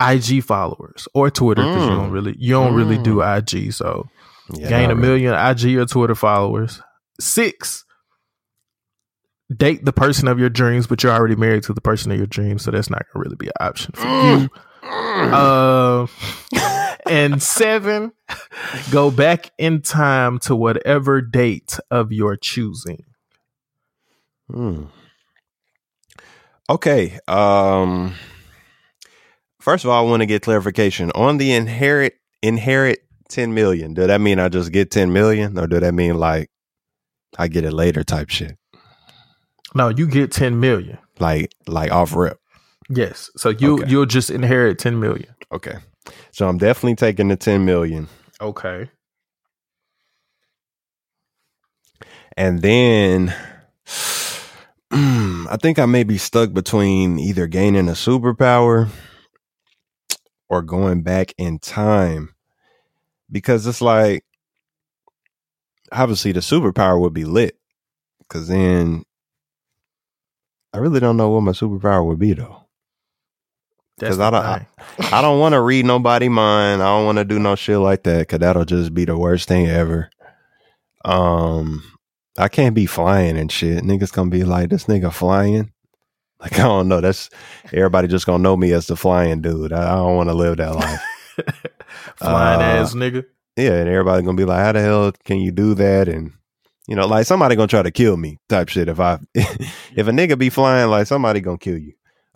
[0.00, 1.90] IG followers or Twitter because mm.
[1.90, 2.12] you don't mm.
[2.12, 2.76] really you don't mm.
[2.76, 3.38] really do mm.
[3.38, 3.72] IG.
[3.72, 4.08] So
[4.52, 6.80] yeah, gain a million IG or Twitter followers.
[7.20, 7.84] Six,
[9.54, 12.26] date the person of your dreams, but you're already married to the person of your
[12.26, 14.42] dreams, so that's not gonna really be an option for mm.
[14.42, 14.48] you.
[14.88, 16.06] Uh,
[17.06, 18.12] and seven,
[18.90, 23.04] go back in time to whatever date of your choosing.
[24.50, 24.84] Hmm.
[26.70, 27.18] Okay.
[27.26, 28.14] Um
[29.68, 33.92] first of all, I want to get clarification on the inherit inherit 10 million.
[33.92, 36.48] Does that mean I just get 10 million or do that mean like
[37.36, 38.56] I get it later type shit?
[39.74, 40.96] No, you get 10 million.
[41.18, 42.40] Like like off rip.
[42.88, 43.30] Yes.
[43.36, 43.90] So you okay.
[43.90, 45.34] you'll just inherit 10 million.
[45.52, 45.76] Okay.
[46.30, 48.08] So I'm definitely taking the 10 million.
[48.40, 48.88] Okay.
[52.38, 53.34] And then
[54.90, 58.88] I think I may be stuck between either gaining a superpower
[60.48, 62.34] or going back in time
[63.30, 64.24] because it's like
[65.92, 67.58] obviously the superpower would be lit
[68.20, 69.04] because then
[70.72, 72.64] I really don't know what my superpower would be though.
[73.98, 74.66] Because I don't, I,
[75.10, 76.82] I don't want to read nobody mind.
[76.82, 79.48] I don't want to do no shit like that because that'll just be the worst
[79.48, 80.08] thing ever.
[81.04, 81.82] Um,
[82.38, 83.82] I can't be flying and shit.
[83.82, 85.72] Niggas gonna be like, this nigga flying.
[86.40, 87.00] Like I don't know.
[87.00, 87.30] That's
[87.72, 89.72] everybody just gonna know me as the flying dude.
[89.72, 91.00] I, I don't want to live that life.
[92.16, 93.24] flying uh, ass nigga.
[93.56, 96.08] Yeah, and everybody gonna be like, how the hell can you do that?
[96.08, 96.32] And
[96.86, 98.88] you know, like somebody gonna try to kill me type shit.
[98.88, 101.94] If I if a nigga be flying, like somebody gonna kill you.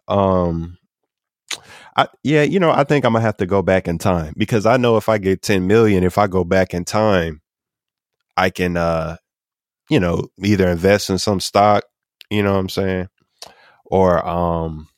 [0.08, 0.78] Um,
[1.96, 4.66] I yeah, you know, I think I'm gonna have to go back in time because
[4.66, 7.40] I know if I get 10 million, if I go back in time,
[8.36, 9.16] I can uh
[9.88, 11.84] you know, either invest in some stock,
[12.30, 13.08] you know what I'm saying?
[13.92, 14.88] Or um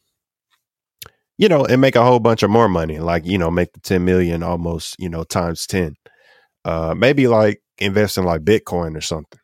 [1.37, 3.81] you know, and make a whole bunch of more money, like, you know, make the
[3.81, 5.97] 10 million almost, you know, times 10.
[6.65, 9.41] Uh maybe like invest in like Bitcoin or something.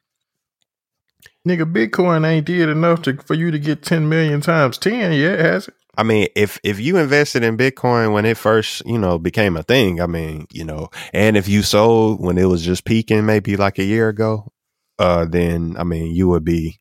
[1.46, 5.38] Nigga, Bitcoin ain't did enough to for you to get ten million times ten yet,
[5.38, 5.74] has it?
[5.96, 9.62] I mean, if if you invested in Bitcoin when it first, you know, became a
[9.62, 13.56] thing, I mean, you know, and if you sold when it was just peaking, maybe
[13.56, 14.52] like a year ago,
[14.98, 16.79] uh, then I mean, you would be,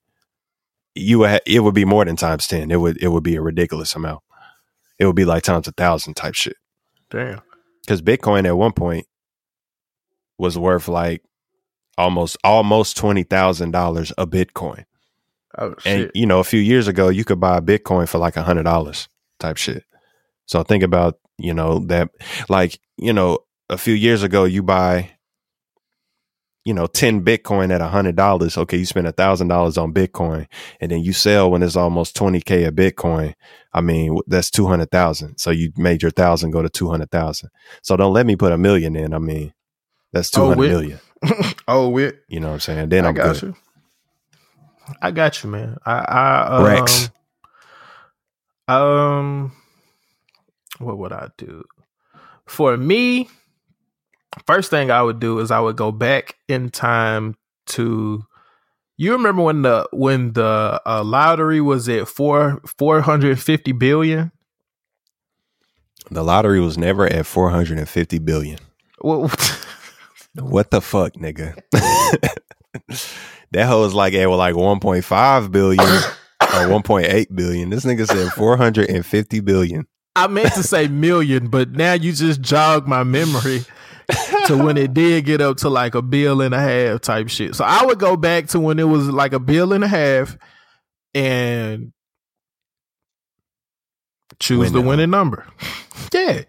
[0.96, 2.72] you ha- it would be more than times ten.
[2.72, 4.22] It would, it would be a ridiculous amount.
[4.98, 6.58] It would be like times a thousand type shit.
[7.10, 7.42] Damn.
[7.82, 9.08] Because Bitcoin at one point
[10.38, 11.24] was worth like
[11.98, 14.86] almost almost twenty thousand dollars a Bitcoin.
[15.58, 18.38] Oh And you know, a few years ago, you could buy a Bitcoin for like
[18.38, 19.08] a hundred dollars
[19.40, 19.84] type shit.
[20.46, 22.10] So think about you know that
[22.50, 25.12] like you know a few years ago, you buy
[26.66, 28.58] you know ten Bitcoin at a hundred dollars.
[28.58, 30.48] Okay, you spend a thousand dollars on Bitcoin,
[30.82, 33.34] and then you sell when it's almost twenty k a Bitcoin.
[33.74, 35.38] I mean, that's two hundred thousand.
[35.40, 37.50] So you made your thousand go to two hundred thousand.
[37.84, 39.14] So don't let me put a million in.
[39.14, 39.54] I mean,
[40.14, 40.72] that's two Oh, hundred wait.
[41.68, 42.20] oh, wit.
[42.30, 42.90] You know what I'm saying?
[42.90, 43.44] Then I I'm got good.
[43.44, 43.56] you.
[45.02, 45.78] I got you, man.
[45.86, 47.12] I, I um, Rex.
[48.68, 49.54] Um,
[50.80, 51.66] what would I do?
[52.48, 53.30] For me,
[54.46, 57.36] first thing I would do is I would go back in time
[57.68, 58.26] to.
[58.98, 64.32] You remember when the when the uh, lottery was at four four hundred fifty billion?
[66.12, 68.60] The lottery was never at four hundred and fifty billion.
[69.02, 69.32] Well,
[70.36, 71.60] What the fuck, nigga?
[73.52, 77.70] that hoe is like at like 1.5 billion or 1.8 billion.
[77.70, 79.88] This nigga said 450 billion.
[80.16, 83.64] I meant to say million, but now you just jogged my memory
[84.48, 87.56] to when it did get up to like a bill and a half type shit.
[87.56, 90.38] So I would go back to when it was like a bill and a half
[91.14, 91.94] and
[94.40, 95.46] choose Win the winning number.
[96.14, 96.42] yeah.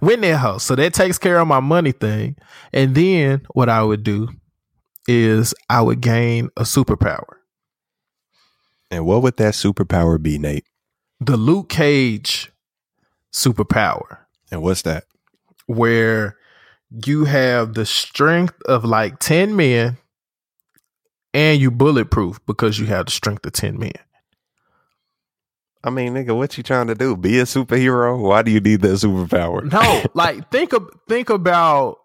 [0.00, 0.64] Win that house.
[0.64, 2.36] So that takes care of my money thing.
[2.72, 4.28] And then what I would do
[5.08, 7.36] is I would gain a superpower.
[8.90, 10.64] And what would that superpower be, Nate?
[11.20, 12.52] The Luke Cage
[13.36, 14.18] superpower.
[14.50, 15.04] And what's that?
[15.66, 16.36] where
[17.04, 19.98] you have the strength of like 10 men
[21.34, 23.92] and you bulletproof because you have the strength of 10 men.
[25.84, 27.16] I mean, nigga, what you trying to do?
[27.16, 28.20] Be a superhero?
[28.20, 29.70] Why do you need that superpower?
[29.70, 31.98] No, like think of think about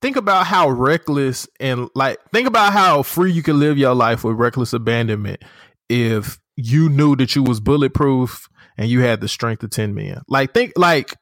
[0.00, 4.22] think about how reckless and like think about how free you can live your life
[4.22, 5.42] with reckless abandonment
[5.88, 8.48] if you knew that you was bulletproof
[8.80, 10.22] and you had the strength of 10 men.
[10.26, 11.14] Like think like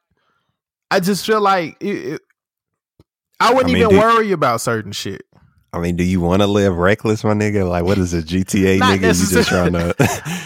[0.90, 2.20] I just feel like it, it-
[3.40, 5.22] I wouldn't I mean, even do- worry about certain shit.
[5.72, 7.68] I mean, do you want to live reckless, my nigga?
[7.68, 9.02] Like, what is a GTA nigga?
[9.02, 9.94] You just trying to.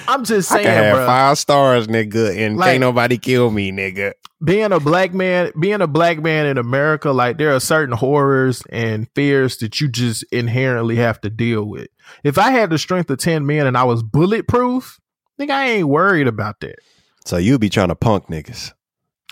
[0.08, 1.06] I'm just saying, I can have bro.
[1.06, 4.12] five stars, nigga, and Like- can't nobody kill me, nigga.
[4.44, 8.62] being a black man, being a black man in America, like there are certain horrors
[8.70, 11.86] and fears that you just inherently have to deal with.
[12.24, 14.98] If I had the strength of 10 men and I was bulletproof,
[15.38, 16.80] think I ain't worried about that.
[17.24, 18.72] So you be trying to punk niggas.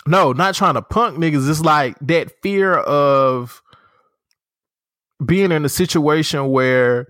[0.07, 1.49] No, not trying to punk niggas.
[1.49, 3.61] It's like that fear of
[5.23, 7.07] being in a situation where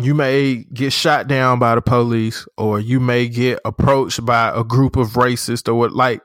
[0.00, 4.64] you may get shot down by the police or you may get approached by a
[4.64, 6.20] group of racists or what like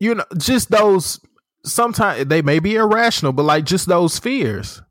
[0.00, 1.20] you know just those
[1.64, 4.82] sometimes they may be irrational but like just those fears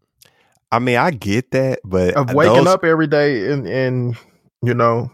[0.71, 4.15] I mean, I get that, but of waking those- up every day and in
[4.62, 5.12] you know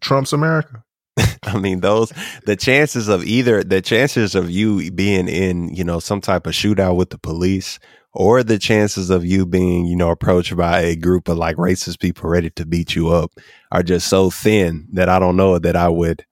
[0.00, 0.82] Trump's America.
[1.44, 2.12] I mean, those
[2.44, 6.52] the chances of either the chances of you being in, you know, some type of
[6.52, 7.78] shootout with the police
[8.12, 12.00] or the chances of you being, you know, approached by a group of like racist
[12.00, 13.32] people ready to beat you up
[13.72, 16.24] are just so thin that I don't know that I would,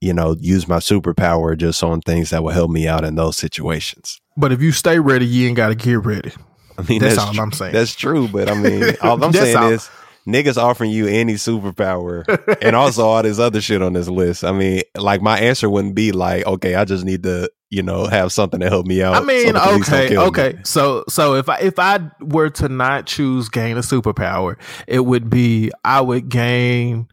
[0.00, 3.36] you know, use my superpower just on things that will help me out in those
[3.36, 4.20] situations.
[4.36, 6.32] But if you stay ready, you ain't got to get ready.
[6.78, 7.72] I mean, That's that's, all tr- I'm saying.
[7.72, 9.88] That's true, but I mean, all I'm saying all- is
[10.26, 12.24] niggas offering you any superpower
[12.62, 14.44] and also all this other shit on this list.
[14.44, 18.06] I mean, like my answer wouldn't be like, okay, I just need to, you know,
[18.06, 19.14] have something to help me out.
[19.14, 20.18] I mean, police don't okay, me.
[20.18, 20.58] okay.
[20.64, 24.56] So, so if I if I were to not choose gain a superpower,
[24.86, 27.08] it would be I would gain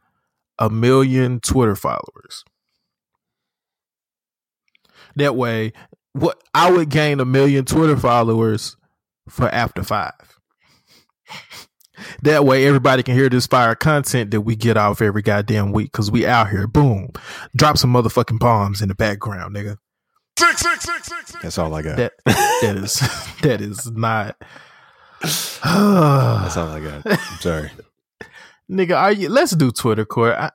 [0.59, 2.43] a million Twitter followers.
[5.15, 5.73] That way,
[6.13, 8.77] what I would gain a million Twitter followers
[9.27, 10.32] for after five.
[12.21, 15.91] That way, everybody can hear this fire content that we get off every goddamn week
[15.91, 16.67] because we out here.
[16.67, 17.09] Boom,
[17.55, 19.77] drop some motherfucking bombs in the background, nigga.
[21.41, 21.97] That's all I got.
[21.97, 22.95] That that is
[23.41, 24.35] that is not.
[25.21, 27.05] That's all I got.
[27.05, 27.71] I'm sorry.
[28.71, 29.29] Nigga, are you?
[29.29, 30.35] Let's do Twitter court.
[30.37, 30.51] I,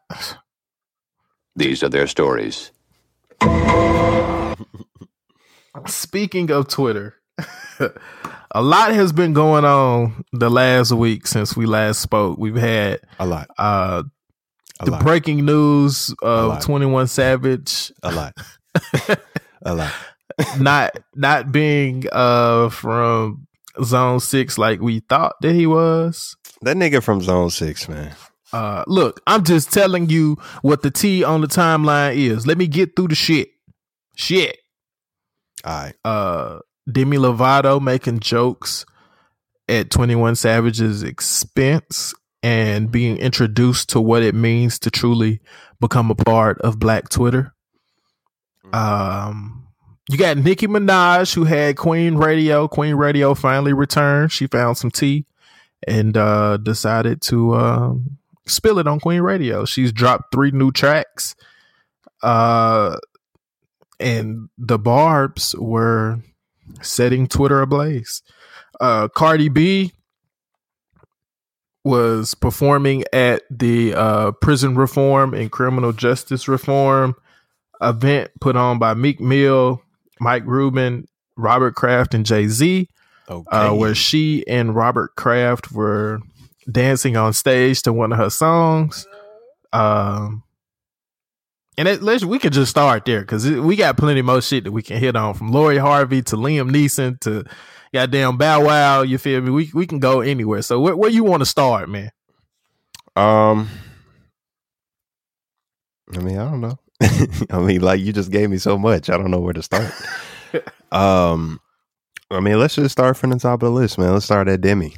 [1.57, 2.71] These are their stories.
[5.87, 7.17] speaking of Twitter,
[8.53, 12.39] a lot has been going on the last week since we last spoke.
[12.39, 13.49] We've had A lot.
[13.59, 14.03] uh
[14.81, 15.03] A the lot.
[15.03, 18.35] breaking news of 21 Savage a lot.
[19.63, 19.93] a lot.
[20.59, 23.47] not not being uh from
[23.83, 26.37] zone 6 like we thought that he was.
[26.63, 28.15] That nigga from Zone Six, man.
[28.53, 32.47] Uh look, I'm just telling you what the T on the timeline is.
[32.47, 33.49] Let me get through the shit.
[34.17, 34.57] Shit.
[35.65, 35.95] All right.
[36.05, 36.59] uh
[36.91, 38.87] Demi Lovato making jokes
[39.69, 45.41] at 21 Savage's expense and being introduced to what it means to truly
[45.81, 47.53] become a part of Black Twitter.
[48.73, 49.67] Um
[50.11, 52.67] you got Nicki Minaj who had Queen Radio.
[52.69, 54.33] Queen Radio finally returned.
[54.33, 55.27] She found some tea
[55.87, 59.65] and uh decided to um spill it on Queen Radio.
[59.65, 61.35] She's dropped three new tracks.
[62.23, 62.97] Uh
[64.01, 66.21] and the Barbs were
[66.83, 68.23] setting Twitter ablaze.
[68.81, 69.93] Uh, Cardi B
[71.85, 77.15] was performing at the uh, prison reform and criminal justice reform
[77.81, 79.81] event put on by Meek Mill,
[80.21, 81.07] Mike Rubin,
[81.37, 82.89] Robert Kraft, and Jay Z,
[83.31, 83.57] Okay.
[83.57, 86.21] uh, where she and Robert Kraft were
[86.71, 89.07] dancing on stage to one of her songs.
[89.73, 90.43] Um,
[91.79, 94.73] and it, let's we could just start there because we got plenty more shit that
[94.73, 97.45] we can hit on from Lori Harvey to Liam Neeson to
[97.95, 99.03] goddamn Bow Wow.
[99.03, 99.51] You feel me?
[99.51, 100.61] We we can go anywhere.
[100.63, 102.11] So where, where you want to start, man?
[103.15, 103.69] Um,
[106.13, 106.79] I mean, I don't know.
[107.51, 109.09] I mean, like you just gave me so much.
[109.09, 109.93] I don't know where to start.
[110.93, 111.61] um,
[112.29, 114.13] I mean, let's just start from the top of the list, man.
[114.13, 114.97] Let's start at Demi.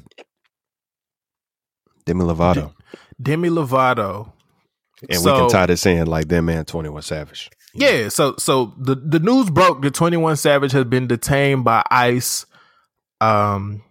[2.06, 2.72] Demi Lovato,
[3.20, 4.32] Demi Lovato.
[5.08, 7.50] And we can tie this in like that man, Twenty One Savage.
[7.72, 12.46] Yeah, so so the the news broke that 21 Savage has been detained by ICE
[13.20, 13.82] um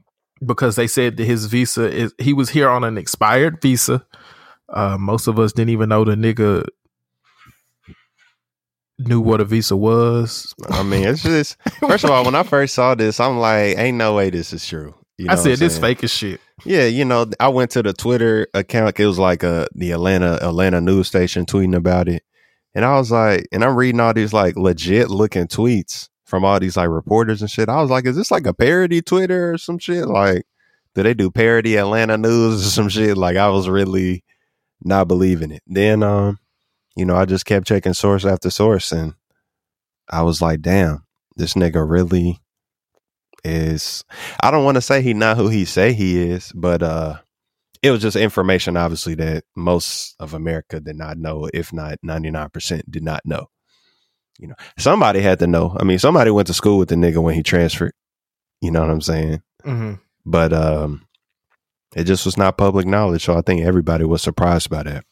[0.45, 4.05] because they said that his visa is he was here on an expired visa.
[4.67, 6.67] Uh most of us didn't even know the nigga
[8.97, 10.53] knew what a visa was.
[10.69, 13.97] I mean, it's just first of all, when I first saw this, I'm like, ain't
[13.97, 14.93] no way this is true.
[15.19, 16.39] You know I said this fake as shit.
[16.63, 18.97] Yeah, you know, I went to the Twitter account.
[18.97, 22.23] It was like uh the Atlanta Atlanta news station tweeting about it,
[22.73, 26.57] and I was like, and I'm reading all these like legit looking tweets from all
[26.57, 27.67] these like reporters and shit.
[27.67, 30.07] I was like, is this like a parody Twitter or some shit?
[30.07, 30.43] Like,
[30.95, 33.17] do they do parody Atlanta news or some shit?
[33.17, 34.23] Like, I was really
[34.81, 35.63] not believing it.
[35.67, 36.39] Then, um,
[36.95, 39.15] you know, I just kept checking source after source, and
[40.09, 41.03] I was like, damn,
[41.35, 42.39] this nigga really
[43.43, 44.03] is
[44.41, 47.19] I don't want to say he not who he say he is, but uh
[47.81, 52.81] it was just information obviously that most of America did not know, if not 99%
[52.89, 53.47] did not know.
[54.37, 55.75] You know, somebody had to know.
[55.79, 57.93] I mean, somebody went to school with the nigga when he transferred.
[58.61, 59.41] You know what I'm saying?
[59.63, 59.93] hmm
[60.25, 61.05] But um
[61.95, 65.05] it just was not public knowledge, so I think everybody was surprised by that.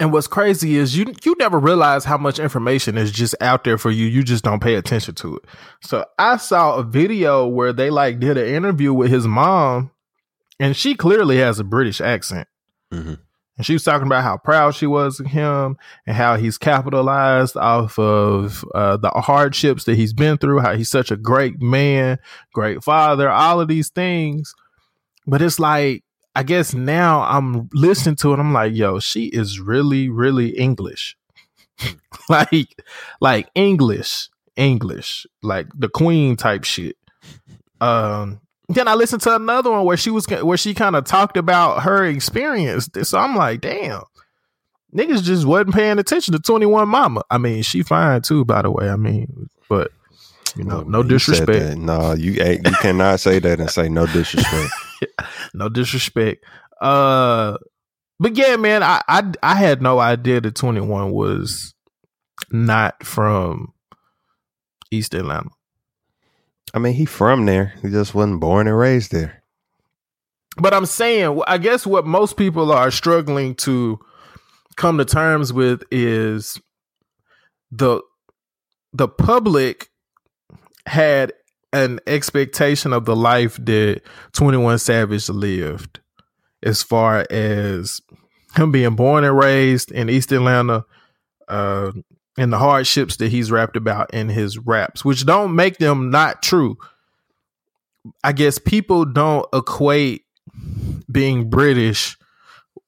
[0.00, 3.78] And what's crazy is you you never realize how much information is just out there
[3.78, 4.06] for you.
[4.06, 5.44] You just don't pay attention to it.
[5.82, 9.90] So I saw a video where they like did an interview with his mom,
[10.60, 12.48] and she clearly has a British accent.
[12.92, 13.18] Mhm.
[13.56, 15.76] And she was talking about how proud she was of him
[16.06, 20.88] and how he's capitalized off of uh, the hardships that he's been through, how he's
[20.90, 22.18] such a great man,
[22.54, 24.54] great father, all of these things.
[25.26, 26.04] But it's like,
[26.38, 28.38] I guess now I'm listening to it.
[28.38, 31.16] I'm like, yo, she is really, really English.
[32.28, 32.80] like,
[33.20, 36.96] like English, English, like the queen type shit.
[37.80, 41.36] Um, then I listened to another one where she was where she kind of talked
[41.36, 42.88] about her experience.
[43.02, 44.02] So I'm like, damn,
[44.94, 47.22] niggas just wasn't paying attention to 21 Mama.
[47.32, 48.88] I mean, she fine too, by the way.
[48.88, 49.90] I mean, but
[50.56, 51.76] you know, no said disrespect.
[51.78, 54.72] No, you ain't- you cannot say that and say no disrespect.
[55.54, 56.44] no disrespect.
[56.80, 57.56] Uh,
[58.20, 61.74] but yeah, man, I, I I had no idea that Twenty One was
[62.50, 63.72] not from
[64.90, 65.50] East Atlanta.
[66.74, 67.74] I mean, he from there.
[67.82, 69.42] He just wasn't born and raised there.
[70.60, 73.98] But I'm saying, I guess what most people are struggling to
[74.76, 76.60] come to terms with is
[77.70, 78.00] the
[78.92, 79.87] the public
[80.88, 81.32] had
[81.72, 84.00] an expectation of the life that
[84.32, 86.00] 21 Savage lived
[86.62, 88.00] as far as
[88.56, 90.84] him being born and raised in East Atlanta
[91.46, 91.92] uh
[92.36, 96.42] and the hardships that he's rapped about in his raps which don't make them not
[96.42, 96.76] true
[98.24, 100.24] I guess people don't equate
[101.10, 102.16] being British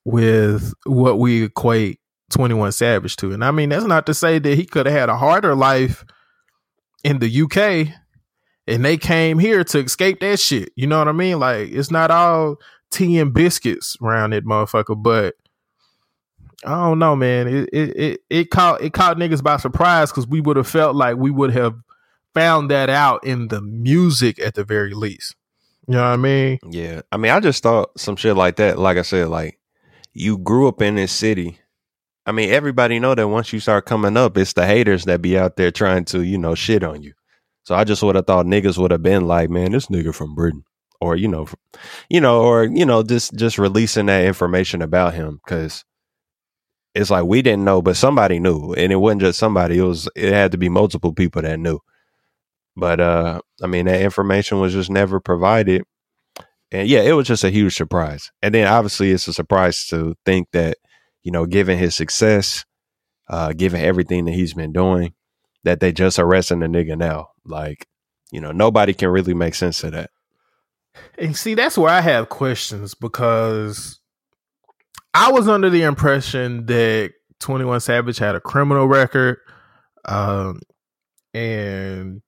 [0.05, 1.99] with what we equate
[2.31, 3.33] 21 Savage to.
[3.33, 6.05] And I mean, that's not to say that he could have had a harder life
[7.05, 7.95] in the UK
[8.67, 10.71] and they came here to escape that shit.
[10.77, 11.39] You know what I mean?
[11.39, 12.57] Like it's not all
[12.91, 15.01] tea and biscuits around it, motherfucker.
[15.01, 15.35] But
[16.65, 17.49] I don't know, man.
[17.49, 20.95] It it it, it caught it caught niggas by surprise because we would have felt
[20.95, 21.75] like we would have
[22.35, 25.35] found that out in the music at the very least.
[25.89, 26.59] You know what I mean?
[26.71, 27.03] Yeah.
[27.11, 28.79] I mean, I just thought some shit like that.
[28.79, 29.59] Like I said, like
[30.13, 31.59] you grew up in this city.
[32.31, 35.37] I mean, everybody know that once you start coming up, it's the haters that be
[35.37, 37.13] out there trying to, you know, shit on you.
[37.65, 40.37] So I just would have thought niggas would have been like, man, this nigga from
[40.37, 40.63] Britain,
[41.01, 41.49] or you know,
[42.09, 45.85] you know, or you know, just just releasing that information about him because
[46.95, 49.79] it's like we didn't know, but somebody knew, and it wasn't just somebody.
[49.79, 51.81] It was it had to be multiple people that knew.
[52.77, 55.83] But uh, I mean, that information was just never provided,
[56.71, 58.31] and yeah, it was just a huge surprise.
[58.41, 60.77] And then obviously, it's a surprise to think that
[61.23, 62.65] you know, given his success,
[63.29, 65.15] uh, given everything that he's been doing,
[65.65, 67.29] that they just arresting the nigga now.
[67.45, 67.87] Like,
[68.33, 70.11] you know, nobody can really make sense of that.
[71.19, 74.01] And see, that's where I have questions because
[75.15, 79.39] I was under the impression that 21 Savage had a criminal record.
[80.05, 80.61] Um,
[81.35, 82.23] and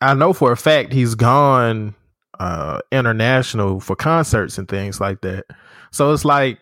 [0.00, 1.94] I know for a fact he's gone
[2.38, 5.44] uh, international for concerts and things like that.
[5.92, 6.58] So it's like,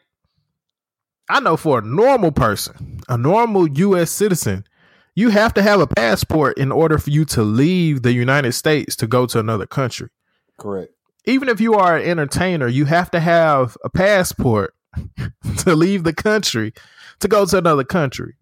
[1.29, 4.65] I know for a normal person, a normal US citizen,
[5.15, 8.97] you have to have a passport in order for you to leave the United States
[8.97, 10.09] to go to another country.
[10.59, 10.93] Correct.
[11.25, 14.75] Even if you are an entertainer, you have to have a passport
[15.59, 16.73] to leave the country
[17.21, 18.35] to go to another country.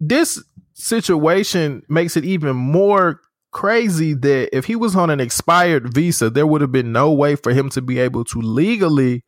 [0.00, 0.42] This
[0.74, 6.46] situation makes it even more crazy that if he was on an expired visa, there
[6.46, 9.24] would have been no way for him to be able to legally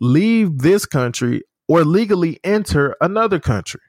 [0.00, 3.80] leave this country or legally enter another country.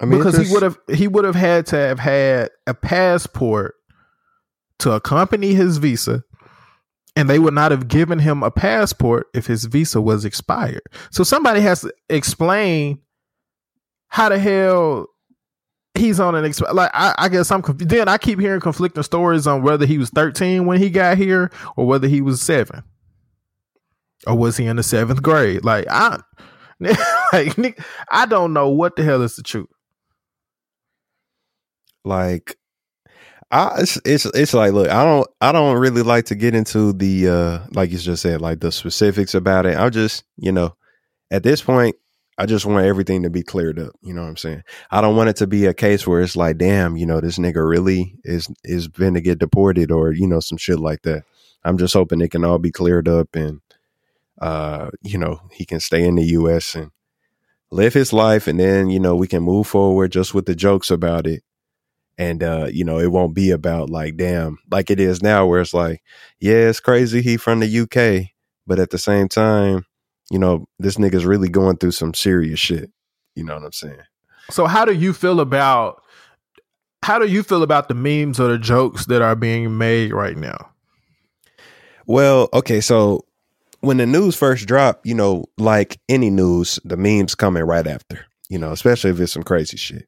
[0.00, 3.76] I mean, because he would have he would have had to have had a passport
[4.80, 6.24] to accompany his visa,
[7.14, 10.82] and they would not have given him a passport if his visa was expired.
[11.12, 12.98] So somebody has to explain
[14.08, 15.06] how the hell
[15.94, 17.90] he's on an exp- like I, I guess I'm confused.
[17.90, 21.52] Then I keep hearing conflicting stories on whether he was 13 when he got here
[21.76, 22.82] or whether he was seven
[24.26, 25.64] or was he in the seventh grade?
[25.64, 26.20] Like I,
[27.32, 29.68] like I don't know what the hell is the truth.
[32.04, 32.56] Like,
[33.50, 36.92] I it's, it's it's like look, I don't I don't really like to get into
[36.92, 39.76] the uh like you just said like the specifics about it.
[39.78, 40.76] I just you know
[41.30, 41.96] at this point
[42.38, 43.92] I just want everything to be cleared up.
[44.00, 44.62] You know what I'm saying?
[44.90, 47.38] I don't want it to be a case where it's like, damn, you know, this
[47.38, 51.24] nigga really is is going to get deported or you know some shit like that.
[51.64, 53.60] I'm just hoping it can all be cleared up and
[54.42, 56.90] uh, you know, he can stay in the US and
[57.70, 60.90] live his life and then, you know, we can move forward just with the jokes
[60.90, 61.44] about it.
[62.18, 65.60] And uh, you know, it won't be about like, damn, like it is now where
[65.60, 66.02] it's like,
[66.40, 68.30] yeah, it's crazy he from the UK,
[68.66, 69.86] but at the same time,
[70.30, 72.90] you know, this nigga's really going through some serious shit.
[73.34, 74.02] You know what I'm saying?
[74.50, 76.02] So how do you feel about
[77.02, 80.36] how do you feel about the memes or the jokes that are being made right
[80.36, 80.70] now?
[82.06, 83.24] Well, okay, so
[83.82, 88.24] when the news first dropped, you know, like any news, the memes coming right after,
[88.48, 90.06] you know, especially if it's some crazy shit.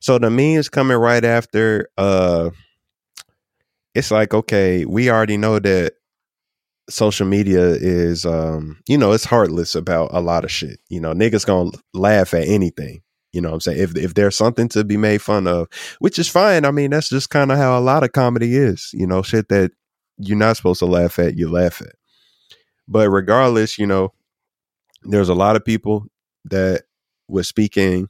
[0.00, 2.50] So the memes coming right after, uh,
[3.94, 5.94] it's like, okay, we already know that
[6.88, 10.80] social media is, um, you know, it's heartless about a lot of shit.
[10.88, 13.02] You know, niggas gonna laugh at anything.
[13.32, 13.80] You know what I'm saying?
[13.80, 15.68] If if there's something to be made fun of,
[15.98, 16.64] which is fine.
[16.64, 18.90] I mean, that's just kind of how a lot of comedy is.
[18.94, 19.72] You know, shit that
[20.16, 21.94] you're not supposed to laugh at, you laugh at.
[22.90, 24.12] But regardless, you know,
[25.04, 26.06] there's a lot of people
[26.46, 26.82] that
[27.28, 28.08] were speaking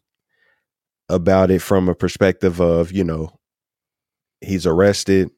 [1.11, 3.39] about it from a perspective of, you know,
[4.41, 5.31] he's arrested,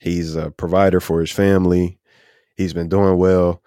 [0.00, 1.98] he's a provider for his family,
[2.56, 3.62] he's been doing well.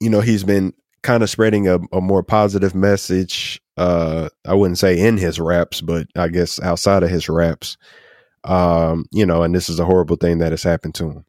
[0.00, 3.60] You know, he's been kind of spreading a, a more positive message.
[3.76, 7.76] Uh, I wouldn't say in his raps, but I guess outside of his raps.
[8.44, 11.24] Um, you know, and this is a horrible thing that has happened to him.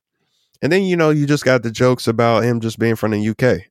[0.61, 3.29] And then you know you just got the jokes about him just being from the
[3.29, 3.61] UK,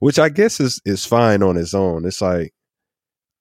[0.00, 2.04] which I guess is is fine on its own.
[2.04, 2.52] It's like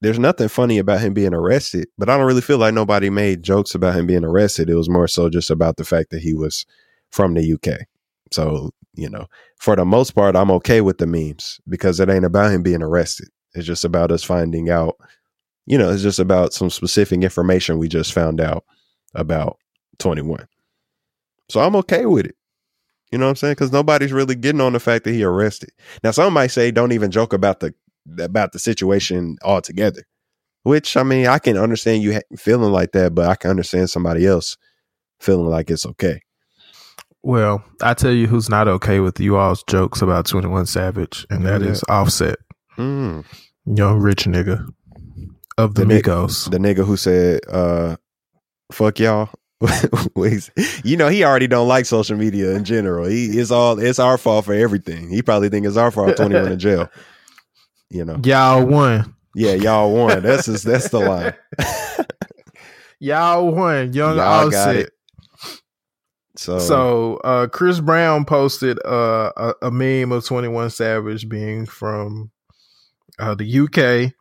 [0.01, 3.43] there's nothing funny about him being arrested, but I don't really feel like nobody made
[3.43, 4.69] jokes about him being arrested.
[4.69, 6.65] It was more so just about the fact that he was
[7.11, 7.87] from the UK.
[8.31, 9.27] So, you know,
[9.57, 12.81] for the most part, I'm okay with the memes because it ain't about him being
[12.83, 13.29] arrested.
[13.53, 14.95] It's just about us finding out,
[15.65, 18.65] you know, it's just about some specific information we just found out
[19.13, 19.57] about
[19.99, 20.45] 21.
[21.49, 22.35] So I'm okay with it.
[23.11, 23.51] You know what I'm saying?
[23.53, 25.69] Because nobody's really getting on the fact that he arrested.
[26.03, 27.73] Now, some might say don't even joke about the
[28.19, 30.03] about the situation altogether.
[30.63, 34.25] Which I mean, I can understand you feeling like that, but I can understand somebody
[34.25, 34.57] else
[35.19, 36.21] feeling like it's okay.
[37.21, 41.45] Well, I tell you who's not okay with you all's jokes about 21 Savage, and
[41.45, 42.37] that Who is Offset,
[42.77, 43.25] Mm.
[43.65, 44.67] young rich nigga
[45.57, 46.49] of the, The Migos.
[46.51, 47.95] The nigga who said, uh,
[48.71, 49.29] "Fuck y'all."
[50.83, 53.05] You know he already don't like social media in general.
[53.05, 55.09] He it's all it's our fault for everything.
[55.09, 56.17] He probably think it's our fault.
[56.17, 56.89] Twenty one in jail.
[57.89, 59.15] You know, Y'all won.
[59.35, 60.21] yeah, y'all won.
[60.23, 61.33] That's his, that's the line.
[62.99, 63.93] Y'all won.
[63.93, 64.75] Young Y'all Offset.
[64.77, 64.89] it.
[66.37, 72.31] So, So uh, Chris Brown posted uh, a, a meme of 21 Savage being from
[73.19, 74.13] uh, the UK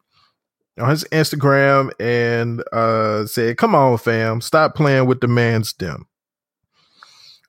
[0.78, 6.06] on his Instagram and uh, said, Come on, fam, stop playing with the man's dem.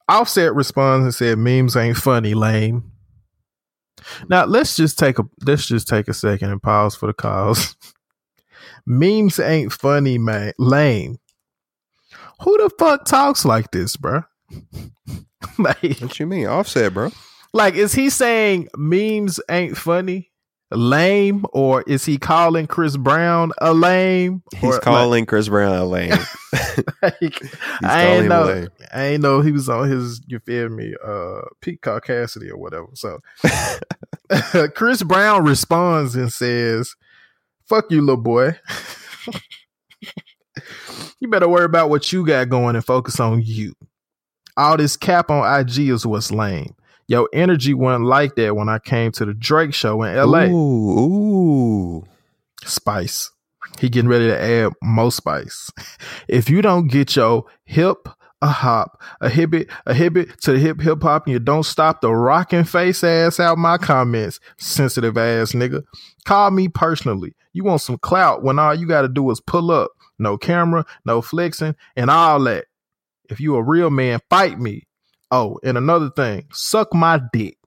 [0.08, 2.92] Offset responds and said, Memes ain't funny, lame.
[4.30, 7.76] Now let's just take a let's just take a second and pause for the cause.
[8.86, 10.54] Memes ain't funny, man.
[10.60, 11.18] Lame.
[12.42, 14.24] Who the fuck talks like this, bro?
[15.58, 16.48] like, what you mean?
[16.48, 17.12] Offset, bro.
[17.54, 20.32] like, is he saying memes ain't funny,
[20.72, 24.44] lame, or is he calling Chris Brown a lame?
[24.56, 26.12] He's Or, calling Chris Brown a lame.
[27.02, 27.42] Like,
[27.84, 28.46] I ain't know.
[28.46, 28.68] lame.
[28.94, 30.22] I ain't know he was on his.
[30.28, 30.94] You feel me?
[31.06, 32.88] Uh, Pete Cassidy or whatever.
[32.94, 33.20] So,
[34.76, 36.96] Chris Brown responds and says,
[37.68, 38.58] "Fuck you, little boy."
[41.20, 43.74] you better worry about what you got going and focus on you.
[44.58, 46.76] All this cap on IG is what's lame.
[47.08, 50.46] Your energy wasn't like that when I came to the Drake show in LA.
[50.46, 52.04] Ooh, ooh.
[52.64, 53.32] Spice.
[53.80, 55.72] He getting ready to add more spice.
[56.28, 58.08] If you don't get your hip
[58.42, 62.02] a hop, a hibbit, a hibbit to the hip hip hop, and you don't stop
[62.02, 65.84] the rocking face ass out my comments, sensitive ass nigga.
[66.26, 67.34] Call me personally.
[67.54, 69.92] You want some clout when all you gotta do is pull up.
[70.20, 72.66] No camera, no flexing, and all that.
[73.30, 74.84] If you a real man, fight me.
[75.32, 77.58] Oh, and another thing, suck my dick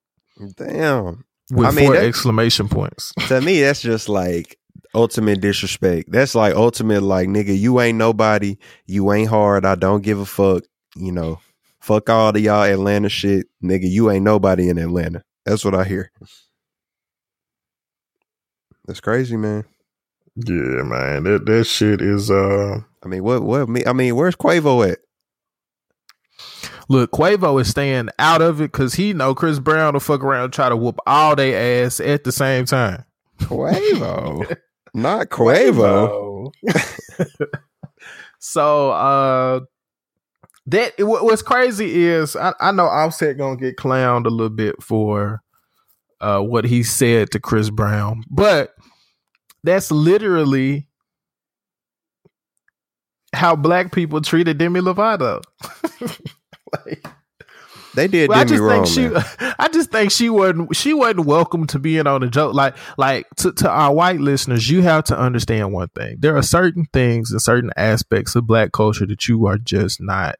[0.56, 1.24] Damn.
[1.50, 3.12] with I mean, four that- exclamation points.
[3.28, 4.59] to me, that's just like
[4.94, 6.11] ultimate disrespect.
[6.11, 8.56] That's like ultimate, like, nigga, you ain't nobody.
[8.86, 9.64] You ain't hard.
[9.66, 10.64] I don't give a fuck.
[10.96, 11.40] You know,
[11.80, 13.46] fuck all the y'all Atlanta shit.
[13.62, 15.22] Nigga, you ain't nobody in Atlanta.
[15.44, 16.11] That's what I hear.
[18.86, 19.64] That's crazy, man.
[20.36, 20.54] Yeah,
[20.84, 21.24] man.
[21.24, 23.84] That that shit is uh I mean, what, what, me?
[23.86, 24.98] I mean, where's Quavo at?
[26.89, 30.45] Look, Quavo is staying out of it because he know Chris Brown will fuck around
[30.45, 33.05] and try to whoop all they ass at the same time.
[33.41, 34.57] Quavo.
[34.95, 36.53] Not Quavo.
[38.39, 39.61] so uh
[40.66, 45.43] that what's crazy is I, I know Offset gonna get clowned a little bit for
[46.20, 48.74] uh what he said to Chris Brown, but
[49.62, 50.89] that's literally
[53.34, 55.43] how black people treated Demi Lovato.
[56.86, 57.04] like,
[57.94, 59.46] They did well, I just wrong, think she.
[59.58, 62.54] I just think she wasn't, she wasn't welcome to being on a joke.
[62.54, 66.42] Like, like to, to our white listeners, you have to understand one thing: there are
[66.42, 70.36] certain things and certain aspects of black culture that you are just not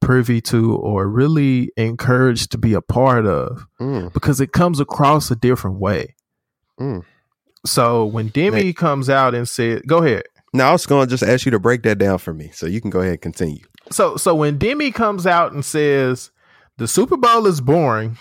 [0.00, 5.30] privy to or really encouraged to be a part of Mm, because it comes across
[5.30, 6.14] a different way.
[6.80, 7.04] mm.
[7.64, 8.76] So when Demi Nick.
[8.76, 10.24] comes out and said, "Go ahead,"
[10.54, 12.66] Now I was going to just ask you to break that down for me, so
[12.66, 13.62] you can go ahead and continue.
[13.92, 16.30] So so when Demi comes out and says
[16.78, 18.18] the Super Bowl is boring,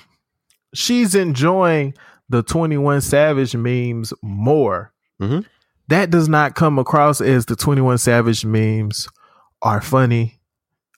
[0.74, 1.94] she's enjoying
[2.30, 4.94] the 21 Savage memes more.
[5.22, 5.46] Mhm.
[5.88, 9.08] That does not come across as the 21 Savage memes
[9.62, 10.40] are funny.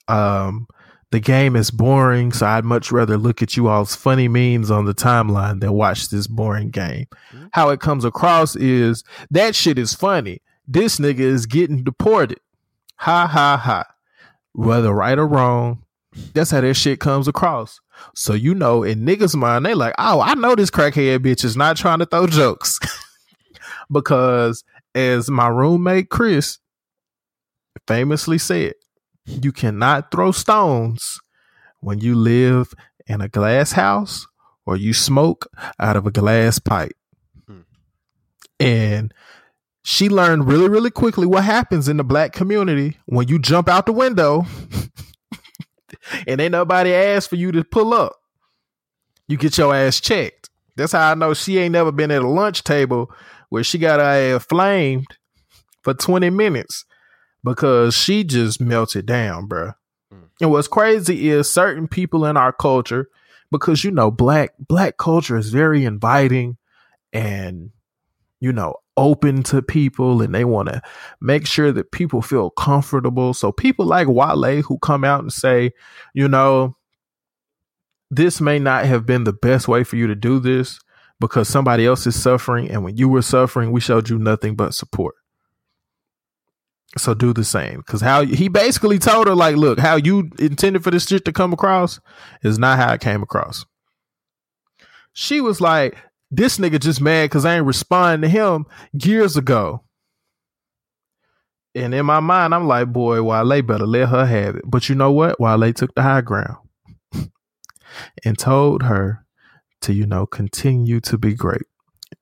[0.08, 0.66] Um
[1.10, 4.84] the game is boring, so I'd much rather look at you all's funny memes on
[4.84, 7.06] the timeline than watch this boring game.
[7.32, 7.48] Mhm.
[7.52, 10.40] How it comes across is that shit is funny.
[10.66, 12.40] This nigga is getting deported.
[12.96, 13.84] Ha ha ha
[14.54, 15.84] whether right or wrong,
[16.32, 17.80] that's how that shit comes across.
[18.14, 21.56] So you know, in niggas' mind, they like, oh, I know this crackhead bitch is
[21.56, 22.78] not trying to throw jokes.
[23.90, 26.58] because as my roommate Chris
[27.86, 28.74] famously said,
[29.26, 31.18] you cannot throw stones
[31.80, 32.72] when you live
[33.06, 34.26] in a glass house
[34.66, 35.46] or you smoke
[35.78, 36.96] out of a glass pipe.
[37.46, 37.60] Hmm.
[38.60, 39.14] And
[39.86, 43.84] she learned really, really quickly what happens in the black community when you jump out
[43.84, 44.46] the window
[46.26, 48.16] and ain't nobody asked for you to pull up.
[49.28, 50.48] You get your ass checked.
[50.74, 53.12] That's how I know she ain't never been at a lunch table
[53.50, 55.06] where she got her ass flamed
[55.82, 56.86] for 20 minutes
[57.44, 59.74] because she just melted down, bruh.
[60.10, 60.28] Mm.
[60.40, 63.10] And what's crazy is certain people in our culture,
[63.50, 66.56] because you know, black black culture is very inviting
[67.12, 67.70] and
[68.40, 70.80] you know, open to people and they want to
[71.20, 73.34] make sure that people feel comfortable.
[73.34, 75.72] So people like Wale who come out and say,
[76.14, 76.76] you know,
[78.10, 80.78] this may not have been the best way for you to do this
[81.20, 82.70] because somebody else is suffering.
[82.70, 85.14] And when you were suffering, we showed you nothing but support.
[86.96, 87.82] So do the same.
[87.82, 91.32] Cause how he basically told her, like, look, how you intended for this shit to
[91.32, 91.98] come across
[92.44, 93.66] is not how it came across.
[95.12, 95.96] She was like,
[96.36, 99.82] this nigga just mad because I ain't responding to him years ago.
[101.74, 104.62] And in my mind, I'm like, boy, Wale better let her have it.
[104.64, 105.40] But you know what?
[105.40, 106.58] Wale took the high ground
[108.24, 109.24] and told her
[109.82, 111.62] to, you know, continue to be great.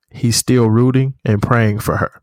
[0.09, 2.21] He's still rooting and praying for her.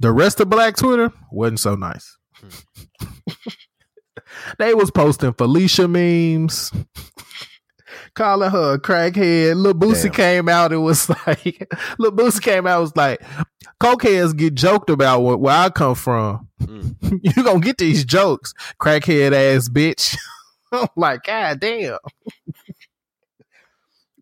[0.00, 2.16] The rest of Black Twitter wasn't so nice.
[2.34, 3.06] Hmm.
[4.58, 6.72] they was posting Felicia memes,
[8.18, 9.54] calling her a crackhead.
[9.54, 10.12] Lil Boosie Damn.
[10.12, 13.22] came out and was like, Lil Boosie came out and was like,
[13.80, 16.48] cokeheads get joked about where, where I come from.
[16.60, 16.96] Mm.
[17.22, 20.16] you gonna get these jokes, crackhead ass bitch.
[20.72, 21.98] I'm like, God damn.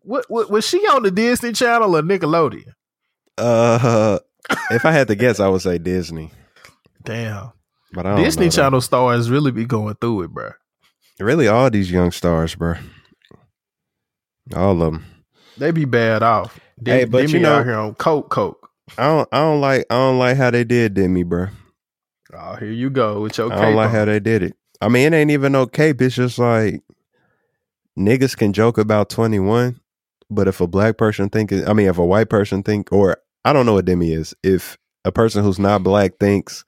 [0.03, 2.73] what, what was she on the Disney Channel or Nickelodeon?
[3.37, 4.19] Uh,
[4.71, 6.31] if I had to guess, I would say Disney.
[7.03, 7.51] Damn.
[7.91, 8.49] But I Disney.
[8.49, 10.51] Channel stars really be going through it, bro.
[11.19, 12.75] Really, all these young stars, bro.
[14.55, 15.05] All of them.
[15.57, 16.59] They be bad off.
[16.79, 18.69] They, Hey, but they you know- out here on coke, coke.
[18.97, 19.27] I don't.
[19.33, 19.85] I don't like.
[19.89, 21.47] I don't like how they did Demi, bro.
[22.33, 24.55] Oh, here you go with your I don't like cape how they did it.
[24.79, 26.01] I mean, it ain't even no cape.
[26.01, 26.81] It's just like
[27.99, 29.79] niggas can joke about twenty one,
[30.29, 33.51] but if a black person think, I mean, if a white person think, or I
[33.53, 34.33] don't know what Demi is.
[34.43, 36.63] If a person who's not black thinks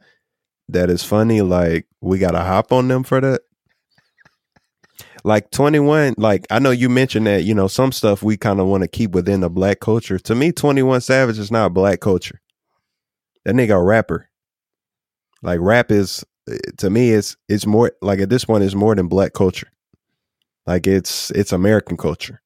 [0.68, 3.42] that is funny, like we gotta hop on them for that.
[5.24, 8.68] Like 21, like I know you mentioned that, you know, some stuff we kind of
[8.68, 10.18] want to keep within the black culture.
[10.20, 12.42] To me, 21 Savage is not black culture.
[13.46, 14.30] That nigga a rapper.
[15.42, 18.96] Like rap is eh, to me it's it's more like at this point it's more
[18.96, 19.70] than black culture.
[20.66, 22.42] Like it's it's American culture.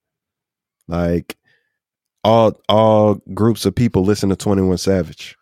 [0.88, 1.36] Like
[2.24, 5.36] all all groups of people listen to 21 Savage.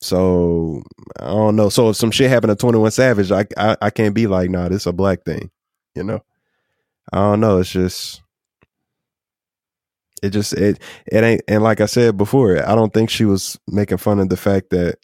[0.00, 0.82] So
[1.18, 1.68] I don't know.
[1.68, 4.68] So if some shit happened to 21 Savage, I I, I can't be like, nah,
[4.68, 5.50] this is a black thing.
[5.94, 6.20] You know?
[7.12, 7.58] I don't know.
[7.58, 8.22] It's just
[10.22, 13.58] it just it it ain't and like I said before, I don't think she was
[13.68, 14.96] making fun of the fact that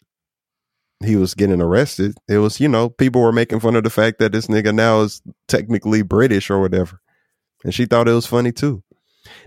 [1.03, 2.15] he was getting arrested.
[2.27, 5.01] It was, you know, people were making fun of the fact that this nigga now
[5.01, 6.99] is technically British or whatever.
[7.63, 8.83] And she thought it was funny too.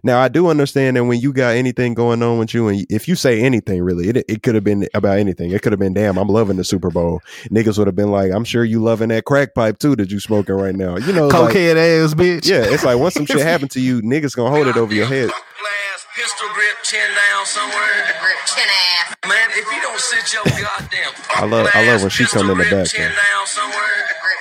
[0.03, 3.09] Now I do understand that when you got anything going on with you, and if
[3.09, 5.51] you say anything really, it it could have been about anything.
[5.51, 7.21] It could have been, damn, I'm loving the Super Bowl.
[7.51, 10.21] Niggas would have been like, I'm sure you loving that crack pipe too that you
[10.21, 10.97] smoking right now.
[10.97, 12.47] You know, like, ass bitch.
[12.49, 15.07] yeah, it's like once some shit happened to you, niggas gonna hold it over your
[15.07, 15.29] head.
[15.29, 18.15] Blast, pistol grip, chin down somewhere.
[18.21, 19.15] grip chin ass.
[19.29, 22.59] Man, if you don't sit your goddamn I love- I love when she come in
[22.59, 23.09] the back, Chin though.
[23.09, 23.75] down somewhere.
[24.21, 24.39] grip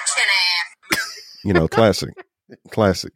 [1.43, 2.09] you know, classic,
[2.71, 3.11] classic.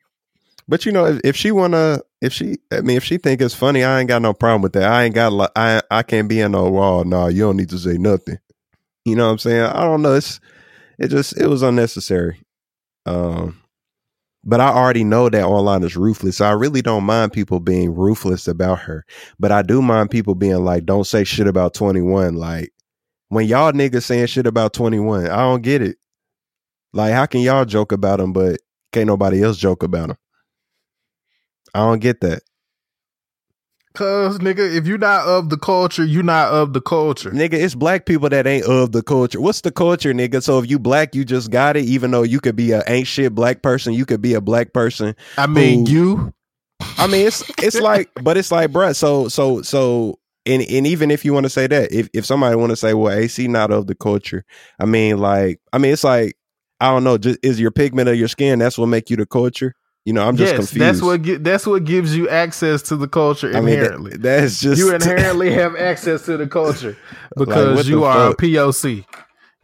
[0.68, 3.53] But you know, if, if she wanna, if she, I mean, if she think it's
[3.53, 4.84] funny, I ain't got no problem with that.
[4.84, 7.03] I ain't got, li- I, I can't be in no wall.
[7.05, 8.38] Nah, you don't need to say nothing.
[9.05, 9.63] You know what I'm saying?
[9.63, 10.13] I don't know.
[10.15, 10.39] It's,
[10.99, 12.41] it just, it was unnecessary.
[13.05, 13.61] Um,
[14.43, 16.38] but I already know that online is ruthless.
[16.38, 19.05] So I really don't mind people being ruthless about her.
[19.39, 22.36] But I do mind people being like, don't say shit about 21.
[22.36, 22.72] Like,
[23.30, 25.97] when y'all niggas saying shit about 21, I don't get it.
[26.93, 28.61] Like, how can y'all joke about him, but
[28.93, 30.18] can't nobody else joke about him?
[31.78, 32.41] I don't get that.
[33.93, 37.30] Cause nigga, if you're not of the culture, you're not of the culture.
[37.30, 39.39] Nigga, it's black people that ain't of the culture.
[39.39, 40.41] What's the culture, nigga?
[40.41, 43.07] So if you black, you just got it, even though you could be a ain't
[43.07, 45.15] shit black person, you could be a black person.
[45.38, 46.34] I mean, Who- you
[46.97, 51.11] I mean, it's it's like, but it's like, bruh, so so so and and even
[51.11, 53.71] if you want to say that, if if somebody want to say, well, AC not
[53.71, 54.45] of the culture,
[54.80, 56.38] I mean, like, I mean, it's like,
[56.80, 59.28] I don't know, just is your pigment of your skin that's what make you the
[59.28, 59.73] culture?
[60.08, 60.80] You know, I'm just yes, confused.
[60.80, 64.12] that's what gi- that's what gives you access to the culture I mean, inherently.
[64.12, 66.95] that, that's just you inherently have access to the culture
[67.38, 68.41] because what you are fuck?
[68.41, 69.03] a POC.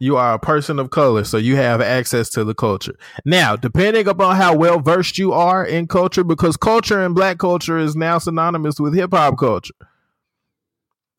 [0.00, 2.92] You are a person of color, so you have access to the culture.
[3.24, 7.78] Now, depending upon how well versed you are in culture, because culture and black culture
[7.78, 9.72] is now synonymous with hip hop culture.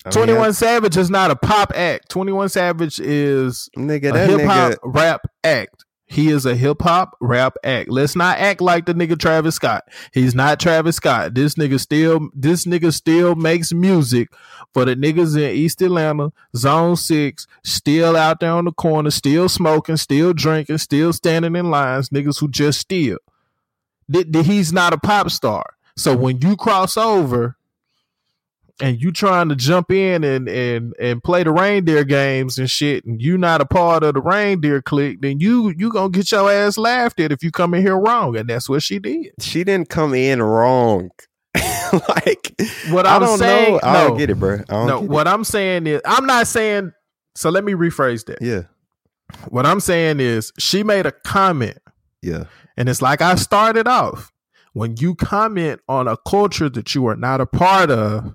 [0.05, 2.09] I mean, Twenty One Savage is not a pop act.
[2.09, 5.74] Twenty One Savage is nigga, a hip hop rap act.
[6.07, 7.89] He is a hip hop rap act.
[7.89, 9.85] Let's not act like the nigga Travis Scott.
[10.13, 11.33] He's not Travis Scott.
[11.33, 14.29] This nigga still this nigga still makes music
[14.73, 19.49] for the niggas in East Atlanta, Zone 6, still out there on the corner, still
[19.49, 23.17] smoking, still drinking, still standing in lines, niggas who just steal.
[24.07, 25.75] He's not a pop star.
[25.97, 27.57] So when you cross over,
[28.81, 33.05] and you trying to jump in and and and play the reindeer games and shit,
[33.05, 36.51] and you not a part of the reindeer clique, then you you gonna get your
[36.51, 39.27] ass laughed at if you come in here wrong, and that's what she did.
[39.39, 41.09] She didn't come in wrong.
[42.09, 42.53] like
[42.89, 43.79] What I I'm don't saying, know.
[43.83, 44.55] I no, don't get it, bro.
[44.69, 44.99] I don't no.
[44.99, 46.91] What I'm saying is, I'm not saying.
[47.35, 48.39] So let me rephrase that.
[48.41, 48.63] Yeah,
[49.49, 51.77] What I'm saying is, she made a comment,
[52.21, 52.45] yeah.
[52.77, 54.31] and it's like I started off.
[54.73, 58.33] When you comment on a culture that you are not a part of,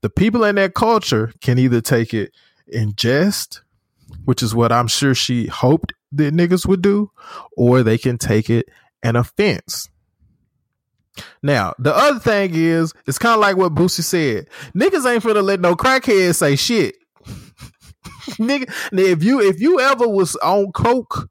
[0.00, 2.32] the people in that culture can either take it
[2.66, 3.62] in jest,
[4.24, 7.10] which is what I'm sure she hoped that niggas would do,
[7.56, 8.66] or they can take it
[9.02, 9.88] an offense.
[11.42, 14.48] Now, the other thing is, it's kind of like what Boosie said.
[14.74, 16.96] Niggas ain't finna let no crackhead say shit.
[18.38, 21.30] Nigga, if you if you ever was on coke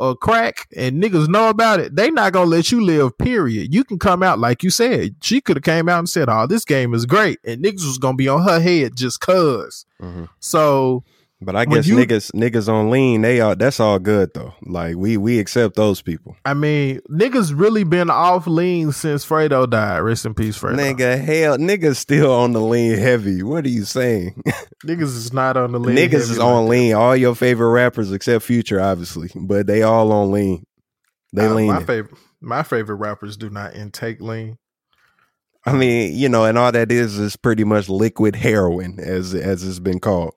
[0.00, 3.16] or crack and niggas know about it, they not gonna let you live.
[3.18, 3.74] Period.
[3.74, 5.16] You can come out like you said.
[5.22, 7.98] She could have came out and said, "Oh, this game is great," and niggas was
[7.98, 9.84] gonna be on her head just cause.
[10.00, 10.28] Mhm.
[10.40, 11.04] So
[11.44, 14.54] But I guess you- niggas niggas on lean, they are that's all good though.
[14.62, 16.36] Like we we accept those people.
[16.44, 19.98] I mean, niggas really been off lean since Fredo died.
[20.00, 20.76] Rest in peace, Fredo.
[20.76, 23.42] Nigga, hell, niggas still on the lean heavy.
[23.42, 24.42] What are you saying?
[24.84, 25.96] Niggas is not on the lean.
[25.96, 26.70] niggas is like on that.
[26.70, 26.94] lean.
[26.94, 30.64] All your favorite rappers except Future, obviously, but they all on lean.
[31.32, 31.68] They Uh, lean.
[31.68, 34.58] My favorite, my favorite rappers do not intake lean.
[35.64, 39.62] I mean, you know, and all that is is pretty much liquid heroin, as as
[39.62, 40.34] it's been called.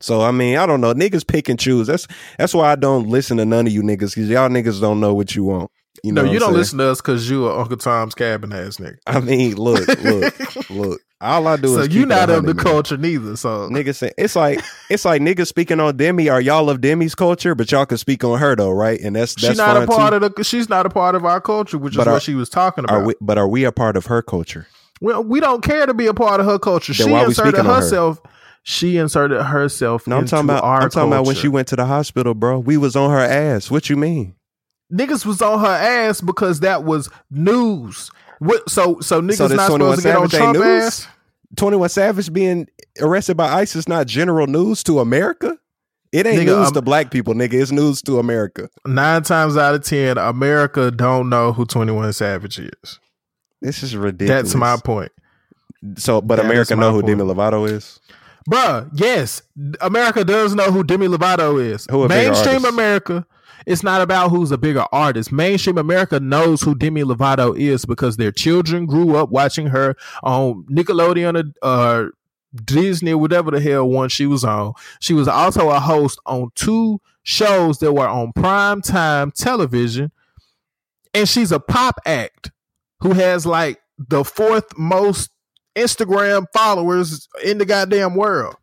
[0.00, 0.94] So I mean, I don't know.
[0.94, 1.86] Niggas pick and choose.
[1.86, 2.06] That's
[2.38, 5.14] that's why I don't listen to none of you niggas because y'all niggas don't know
[5.14, 5.70] what you want.
[6.02, 6.56] You know, no, you don't saying?
[6.58, 8.96] listen to us because you are Uncle Tom's cabin ass nigga.
[9.06, 11.00] I mean, look, look, look.
[11.20, 12.64] All I do is so is you not of the man.
[12.64, 13.36] culture neither.
[13.36, 16.30] So Niggas say it's like it's like niggas speaking on Demi.
[16.30, 17.54] Are y'all of Demi's culture?
[17.54, 18.98] But y'all can speak on her though, right?
[18.98, 20.24] And that's she's that's not a part too.
[20.24, 20.44] of the.
[20.44, 22.84] She's not a part of our culture, which But is are- what she was talking
[22.84, 22.94] about.
[23.02, 23.14] Are we?
[23.20, 24.66] But are we a part of her culture?
[25.02, 26.94] Well, we don't care to be a part of her culture.
[26.94, 27.72] Then she inserted on her?
[28.62, 30.06] She inserted herself.
[30.06, 30.64] No, I'm into talking about.
[30.64, 32.58] Our I'm talking about when she went to the hospital, bro.
[32.58, 33.70] We was on her ass.
[33.70, 34.34] What you mean?
[34.92, 38.10] Niggas was on her ass because that was news.
[38.40, 38.68] What?
[38.68, 40.64] So so niggas So not supposed to get on Trump news?
[40.66, 41.08] ass.
[41.56, 42.68] Twenty One Savage being
[43.00, 45.58] arrested by ICE is not general news to America.
[46.12, 47.54] It ain't Nigga, news um, to black people, nigga.
[47.54, 48.68] It's news to America.
[48.84, 53.00] Nine times out of ten, America don't know who Twenty One Savage is.
[53.62, 54.42] This is ridiculous.
[54.52, 55.12] That's my point.
[55.96, 57.18] So, but That America know who point.
[57.18, 58.00] Demi Lovato is.
[58.50, 59.42] Bruh, yes,
[59.80, 61.86] America does know who Demi Lovato is.
[61.90, 62.64] Who Mainstream?
[62.64, 63.24] America,
[63.64, 65.30] it's not about who's a bigger artist.
[65.30, 69.94] Mainstream America knows who Demi Lovato is because their children grew up watching her
[70.24, 72.08] on Nickelodeon or uh,
[72.64, 74.72] Disney, whatever the hell one she was on.
[74.98, 80.10] She was also a host on two shows that were on prime time television.
[81.14, 82.50] And she's a pop act
[83.00, 85.30] who has like the fourth most
[85.76, 88.56] Instagram followers in the goddamn world.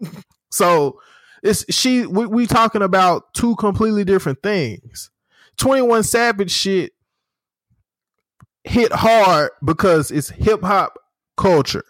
[0.50, 1.00] so
[1.42, 5.10] it's she we, we talking about two completely different things.
[5.58, 6.92] 21 Savage shit
[8.64, 10.98] hit hard because it's hip hop
[11.36, 11.84] culture.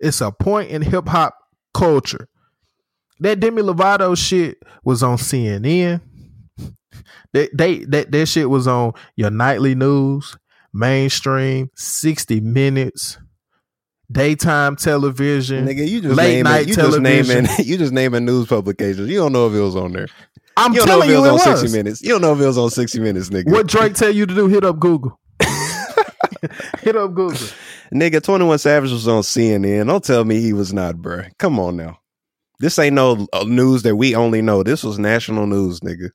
[0.00, 1.36] It's a point in hip hop
[1.74, 2.28] culture.
[3.20, 6.00] That Demi Lovato shit was on CNN.
[7.32, 10.38] They, they that that shit was on your nightly news,
[10.72, 13.18] mainstream, 60 minutes,
[14.10, 15.66] daytime television.
[15.66, 17.44] Nigga, you just Late naming, night you just television.
[17.44, 19.08] naming, you just naming news publications.
[19.10, 20.08] You don't know if it was on there.
[20.56, 21.60] I'm You don't know telling if it you, was it on was.
[21.60, 22.02] 60 Minutes.
[22.02, 23.50] You don't know if it was on 60 Minutes, nigga.
[23.50, 24.46] What Drake tell you to do?
[24.48, 25.20] Hit up Google.
[26.80, 27.36] Hit up Google.
[27.94, 29.86] Nigga, 21 Savage was on CNN.
[29.86, 31.30] Don't tell me he was not, bruh.
[31.38, 31.98] Come on now.
[32.58, 34.62] This ain't no uh, news that we only know.
[34.62, 36.10] This was national news, nigga.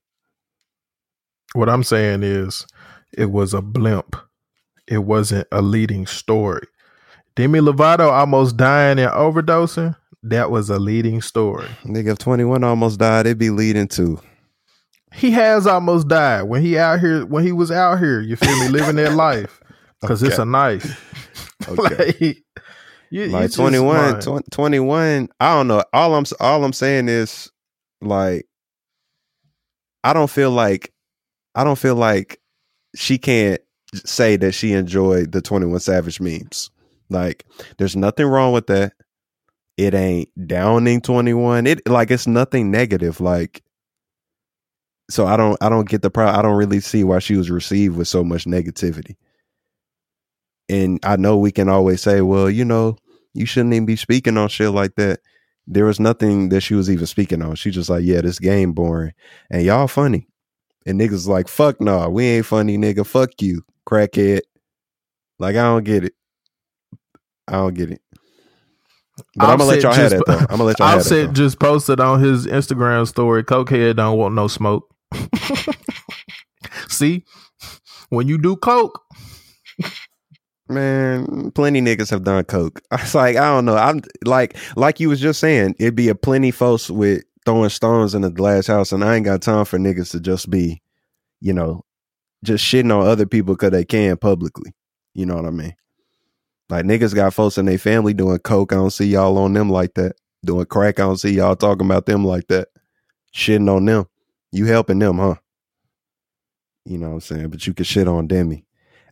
[1.54, 2.66] What I'm saying is,
[3.16, 4.16] it was a blimp.
[4.88, 6.66] It wasn't a leading story.
[7.36, 9.96] Demi Lovato almost dying and overdosing.
[10.24, 11.68] That was a leading story.
[11.84, 14.20] Nigga, if 21 almost died, it'd be leading to.
[15.14, 17.26] He has almost died when he out here.
[17.26, 19.60] When he was out here, you feel me, living that life
[20.00, 21.36] because it's a knife.
[21.68, 22.06] Okay.
[22.20, 22.44] like,
[23.10, 24.22] you- like just 21, mind.
[24.22, 27.52] 20 21 i don't know all i'm all i'm saying is
[28.02, 28.46] like
[30.06, 30.94] i don't feel like
[31.54, 32.40] i don't feel like
[32.96, 33.60] she can't
[34.06, 36.70] say that she enjoyed the 21 savage memes
[37.12, 37.46] like
[37.78, 38.94] there's nothing wrong with that
[39.78, 43.64] it ain't downing 21 it like it's nothing negative like
[45.10, 47.50] so i don't i don't get the pro i don't really see why she was
[47.50, 49.16] received with so much negativity
[50.70, 52.98] and i know we can always say well you know
[53.34, 55.20] you shouldn't even be speaking on shit like that.
[55.68, 57.56] There was nothing that she was even speaking on.
[57.56, 59.14] She just like, yeah, this game boring.
[59.50, 60.28] And y'all funny.
[60.86, 63.06] And niggas like, fuck no, we ain't funny, nigga.
[63.06, 64.42] Fuck you, crackhead.
[65.40, 66.14] Like, I don't get it.
[67.52, 68.02] I don't get it.
[69.36, 70.38] But I'm gonna let y'all have that though.
[70.38, 71.10] I'm gonna let y'all have that.
[71.10, 71.34] Though.
[71.34, 74.90] just posted on his Instagram story, Cokehead don't want no smoke.
[76.88, 77.26] See,
[78.10, 79.04] when you do coke,
[80.72, 82.82] Man, plenty niggas have done coke.
[82.92, 83.76] I was like, I don't know.
[83.76, 88.16] I'm like, like you was just saying, it'd be a plenty folks with throwing stones
[88.16, 90.82] in a glass house, and I ain't got time for niggas to just be,
[91.42, 91.84] you know,
[92.46, 94.72] just shitting on other people because they can publicly.
[95.14, 95.76] You know what I mean?
[96.72, 98.72] Like niggas got folks in their family doing coke.
[98.72, 100.16] I don't see y'all on them like that.
[100.46, 102.70] Doing crack, I don't see y'all talking about them like that.
[103.36, 104.08] Shitting on them.
[104.54, 105.36] You helping them, huh?
[106.86, 107.50] You know what I'm saying?
[107.50, 108.66] But you can shit on Demi.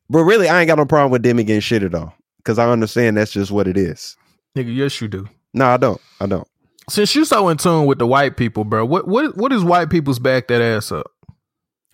[0.09, 2.13] But really, I ain't got no problem with Demi getting shitted on.
[2.45, 4.15] Cause I understand that's just what it is.
[4.57, 5.27] nigga, yes you do.
[5.53, 5.99] No, I don't.
[6.21, 6.47] I don't.
[6.89, 9.89] Since you so in tune with the white people, bro, what what what is white
[9.89, 11.11] people's back that ass up?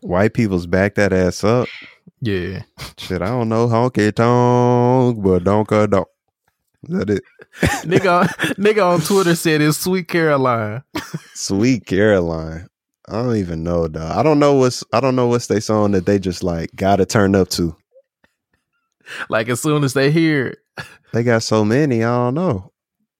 [0.02, 1.68] White people's back that ass up.
[2.22, 2.64] Yeah,
[2.98, 3.68] Shit, I don't know.
[3.68, 6.08] Honky tonk, but don't go don't.
[6.88, 7.24] Is that it?
[7.86, 10.84] nigga, nigga on Twitter said it's Sweet Caroline.
[11.34, 12.68] Sweet Caroline.
[13.08, 14.18] I don't even know, dog.
[14.18, 17.06] I don't know what's I don't know what's they song that they just like gotta
[17.06, 17.76] turn up to.
[19.30, 22.72] Like as soon as they hear it, They got so many, I don't know.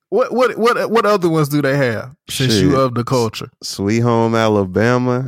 [0.10, 2.16] what what what what other ones do they have?
[2.30, 2.64] Since Shit.
[2.64, 5.28] you of the culture, Sweet Home Alabama.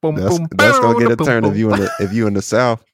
[0.00, 1.52] Boom, That's boom, that's gonna get a turn boom.
[1.52, 2.84] if you in the if you in the South.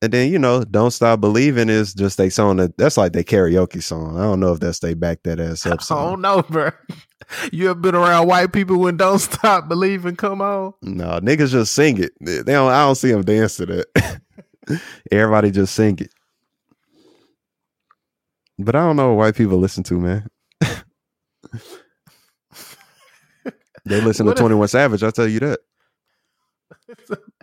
[0.00, 3.24] And then you know, Don't Stop Believing is just they song that that's like their
[3.24, 4.16] karaoke song.
[4.16, 5.98] I don't know if that's they back that ass up Song.
[5.98, 6.70] I don't know, bro.
[7.52, 10.72] You have been around white people when "Don't Stop Believing" come on.
[10.80, 12.12] No, niggas just sing it.
[12.22, 12.70] They don't.
[12.72, 14.80] I don't see them dance to that.
[15.12, 16.10] Everybody just sing it.
[18.58, 20.26] But I don't know what white people listen to, man.
[23.84, 25.02] they listen What to Twenty One Savage.
[25.02, 25.58] I'll tell you that.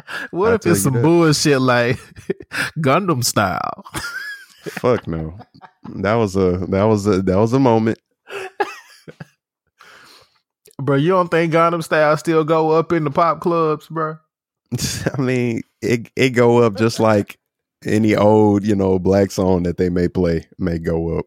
[0.32, 1.02] What I'll if it's some that.
[1.02, 1.98] bullshit like
[2.80, 3.84] Gangnam style?
[4.70, 5.38] Fuck no.
[5.96, 8.00] That was a that was a that was a moment.
[10.82, 14.18] Bro, you don't think Gangnam style still go up in the pop clubs, bro?
[15.18, 17.38] I mean, it it go up just like
[17.86, 21.26] any old, you know, black song that they may play may go up.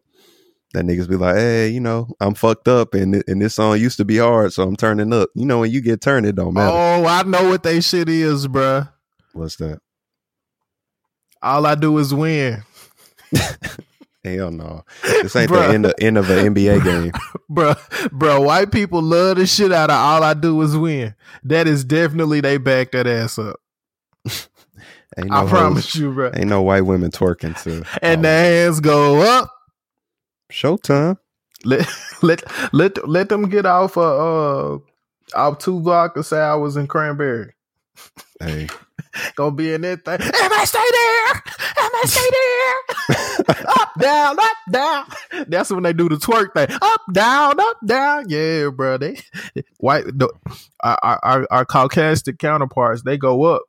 [0.73, 3.97] That niggas be like, hey, you know, I'm fucked up, and and this song used
[3.97, 5.29] to be hard, so I'm turning up.
[5.33, 6.71] You know, when you get turned, it don't matter.
[6.75, 8.83] Oh, I know what they shit is, bro.
[9.33, 9.79] What's that?
[11.41, 12.63] All I do is win.
[14.23, 15.67] Hell no, this ain't Bruh.
[15.69, 17.11] the end of, end of an NBA game.
[17.51, 17.73] Bro,
[18.11, 21.15] bro, white people love the shit out of all I do is win.
[21.45, 23.55] That is definitely they back that ass up.
[25.17, 26.31] Ain't no I hoes- promise you, bro.
[26.35, 27.83] Ain't no white women twerking to.
[28.03, 29.49] And the hands go up.
[30.51, 31.17] Showtime.
[31.63, 31.87] Let
[32.21, 34.79] let let let them get off uh, uh
[35.35, 37.53] off two vodka sours and cranberry.
[38.39, 38.69] Hey,
[39.35, 40.21] Gonna be in that thing.
[40.21, 41.35] Am I stay there?
[41.83, 43.65] Am I stay there?
[43.79, 45.05] up, down, up, down.
[45.47, 46.75] That's when they do the twerk thing.
[46.81, 48.25] Up, down, up, down.
[48.29, 48.97] Yeah, bro.
[48.97, 49.21] They
[49.77, 50.29] white the,
[50.81, 53.63] our, our our Caucasian counterparts, they go up.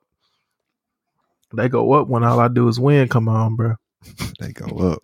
[1.53, 3.07] They go up when all I do is win.
[3.09, 3.75] Come on, bro.
[4.39, 5.03] they go up.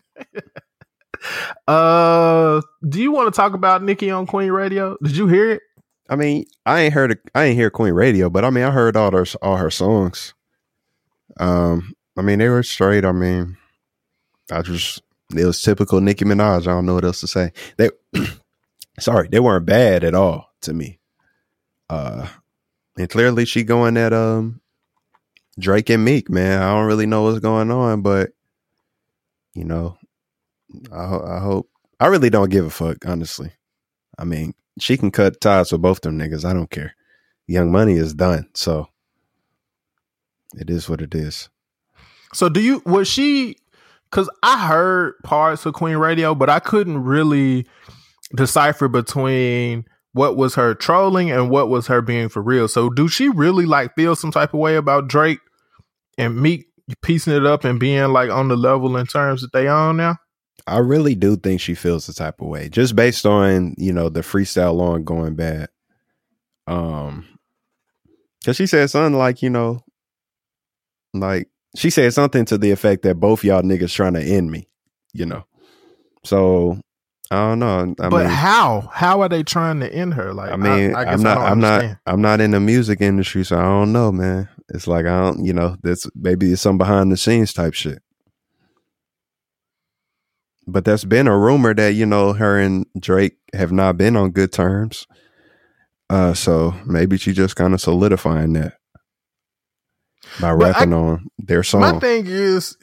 [1.67, 4.97] Uh, do you want to talk about Nicki on Queen Radio?
[5.03, 5.61] Did you hear it?
[6.09, 8.95] I mean, I ain't heard I ain't hear Queen Radio, but I mean, I heard
[8.95, 10.33] all her all her songs.
[11.39, 13.05] Um, I mean, they were straight.
[13.05, 13.57] I mean,
[14.51, 15.01] I just
[15.35, 16.61] it was typical Nicki Minaj.
[16.61, 17.51] I don't know what else to say.
[17.77, 17.89] They,
[18.99, 20.99] sorry, they weren't bad at all to me.
[21.89, 22.27] Uh,
[22.97, 24.61] and clearly she going at um
[25.59, 26.29] Drake and Meek.
[26.29, 28.31] Man, I don't really know what's going on, but
[29.53, 29.97] you know,
[30.91, 31.69] I ho- I hope
[31.99, 33.05] I really don't give a fuck.
[33.05, 33.51] Honestly,
[34.17, 36.45] I mean, she can cut ties with both them niggas.
[36.45, 36.95] I don't care.
[37.47, 38.87] Young Money is done, so
[40.55, 41.49] it is what it is.
[42.33, 43.57] So do you was she
[44.11, 47.65] cuz I heard parts of Queen Radio but I couldn't really
[48.35, 52.67] decipher between what was her trolling and what was her being for real.
[52.67, 55.39] So do she really like feel some type of way about Drake
[56.17, 56.65] and Meek
[57.01, 60.17] piecing it up and being like on the level in terms that they on now?
[60.65, 64.09] I really do think she feels the type of way, just based on you know
[64.09, 65.69] the freestyle long going bad.
[66.65, 67.25] Um,
[68.39, 69.83] because she said something like you know,
[71.13, 74.67] like she said something to the effect that both y'all niggas trying to end me,
[75.13, 75.45] you know.
[76.23, 76.79] So
[77.29, 77.95] I don't know.
[77.99, 78.89] I but mean, how?
[78.93, 80.33] How are they trying to end her?
[80.33, 81.97] Like I mean, I, am not, I I'm not.
[82.05, 84.47] I'm not in the music industry, so I don't know, man.
[84.69, 88.01] It's like I don't, you know, that's maybe it's some behind the scenes type shit.
[90.67, 94.31] But that's been a rumor that you know her and Drake have not been on
[94.31, 95.07] good terms.
[96.09, 98.73] Uh, so maybe she just kind of solidifying that
[100.41, 101.81] by But I- rapping on their song.
[101.81, 102.77] My thing is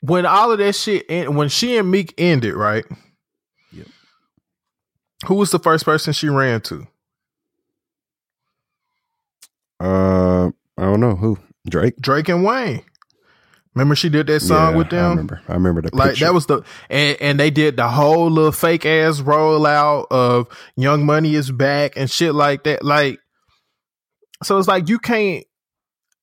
[0.00, 2.84] when all of that shit end, when she and Meek ended, right?
[3.72, 3.86] Yep.
[5.26, 6.86] Who was the first person she ran to?
[9.80, 10.46] Uh,
[10.78, 11.96] I don't know who Drake.
[11.98, 12.82] Drake and Wayne.
[13.74, 15.04] Remember she did that song Yeah, with them.
[15.04, 15.42] I remember.
[15.48, 16.26] I remember the like picture.
[16.26, 20.46] that was the and, and they did the whole little fake ass rollout of
[20.76, 22.84] Young Money is back and shit like that.
[22.84, 23.18] Like
[24.42, 25.44] so it's like you can't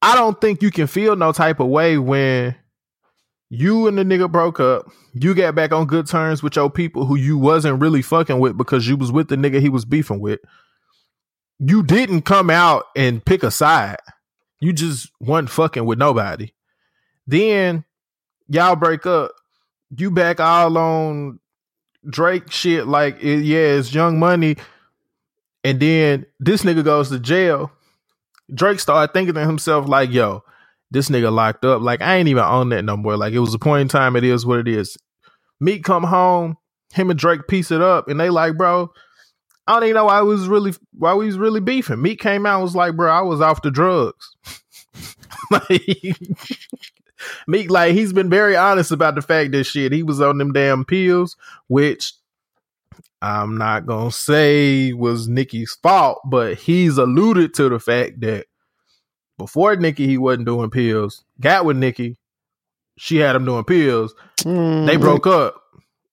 [0.01, 2.55] I don't think you can feel no type of way when
[3.49, 4.85] you and the nigga broke up.
[5.13, 8.57] You got back on good terms with your people who you wasn't really fucking with
[8.57, 10.39] because you was with the nigga he was beefing with.
[11.59, 13.97] You didn't come out and pick a side.
[14.61, 16.51] You just wasn't fucking with nobody.
[17.27, 17.85] Then
[18.47, 19.31] y'all break up.
[19.95, 21.39] You back all on
[22.09, 24.55] Drake shit like it, yeah, it's Young Money,
[25.63, 27.71] and then this nigga goes to jail.
[28.53, 30.43] Drake started thinking to himself like, "Yo,
[30.89, 31.81] this nigga locked up.
[31.81, 33.17] Like I ain't even on that no more.
[33.17, 34.15] Like it was a point in time.
[34.15, 34.97] It is what it is."
[35.59, 36.57] Meek come home.
[36.93, 38.91] Him and Drake piece it up, and they like, bro.
[39.67, 42.01] I don't even know why we was really why we was really beefing.
[42.01, 44.35] Meek came out was like, bro, I was off the drugs.
[45.51, 46.17] like
[47.47, 50.53] Meek, like he's been very honest about the fact that shit he was on them
[50.53, 51.35] damn pills,
[51.67, 52.13] which
[53.21, 58.45] I'm not gonna say was Nicki's fault, but he's alluded to the fact that
[59.37, 61.23] before Nicki he wasn't doing pills.
[61.39, 62.17] Got with Nikki,
[62.97, 64.13] she had him doing pills.
[64.41, 65.55] Mm, They broke up.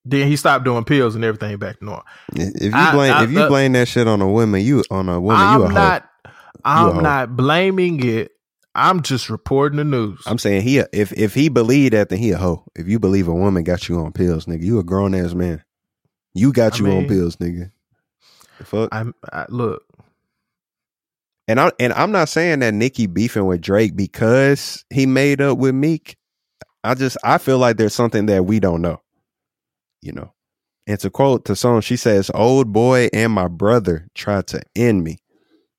[0.04, 2.04] Then he stopped doing pills and everything back to normal.
[2.34, 5.09] If you blame I- if you uh, blame that shit on a woman, you on
[5.09, 5.74] a woman, you a I'm hoe.
[5.74, 6.09] not.
[6.24, 6.30] a
[6.64, 8.32] I'm not blaming it.
[8.78, 10.22] I'm just reporting the news.
[10.24, 12.64] I'm saying he if if he believed that, then he a hoe.
[12.76, 15.64] If you believe a woman got you on pills, nigga, you a grown ass man.
[16.32, 17.72] You got I you on pills, nigga.
[18.58, 18.88] The fuck.
[18.92, 19.82] I'm I, look.
[21.48, 25.58] And I and I'm not saying that Nicki beefing with Drake because he made up
[25.58, 26.16] with Meek.
[26.84, 29.02] I just I feel like there's something that we don't know.
[30.02, 30.32] You know.
[30.86, 35.02] And to quote the song, she says, Old boy and my brother tried to end
[35.02, 35.18] me.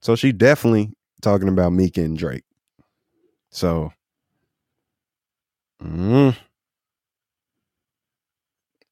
[0.02, 0.92] So she definitely
[1.22, 2.44] talking about Meek and Drake.
[3.52, 3.92] So
[5.84, 6.36] mm.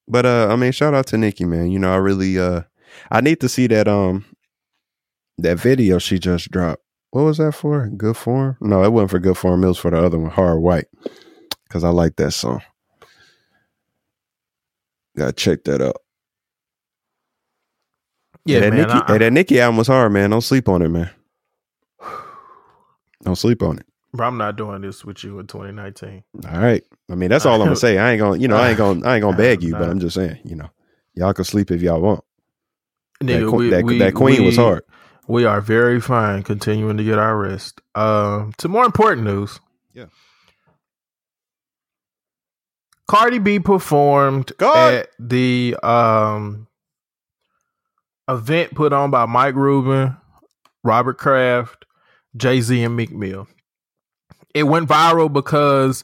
[0.07, 1.71] But uh I mean shout out to Nicki, man.
[1.71, 2.61] You know, I really uh
[3.11, 4.25] I need to see that um
[5.37, 6.81] that video she just dropped.
[7.11, 7.87] What was that for?
[7.87, 8.57] Good form?
[8.59, 9.63] No, it wasn't for good form.
[9.63, 10.87] It was for the other one, Hard White.
[11.69, 12.61] Cause I like that song.
[15.17, 15.97] Gotta check that out.
[18.45, 18.87] Yeah, that man.
[18.87, 20.29] Nicki, I, hey, that Nicki album was hard, man.
[20.29, 21.09] Don't sleep on it, man.
[23.23, 23.86] Don't sleep on it.
[24.23, 26.23] I'm not doing this with you in 2019.
[26.49, 26.83] All right.
[27.09, 27.97] I mean, that's all I'm gonna say.
[27.97, 29.99] I ain't gonna, you know, I ain't gonna, I ain't gonna beg you, but I'm
[29.99, 30.69] just saying, you know,
[31.15, 32.23] y'all can sleep if y'all want.
[33.19, 34.83] That, Nigga, que- we- that, we- that queen was hard.
[35.29, 37.81] We are very fine continuing to get our rest.
[37.95, 39.59] Um, to more important news.
[39.93, 40.05] Yeah.
[43.07, 44.93] Cardi B performed God.
[44.93, 46.67] at the um
[48.29, 50.17] event put on by Mike Rubin,
[50.83, 51.85] Robert Kraft,
[52.35, 53.47] Jay Z, and Meek Mill.
[54.57, 56.03] It went viral because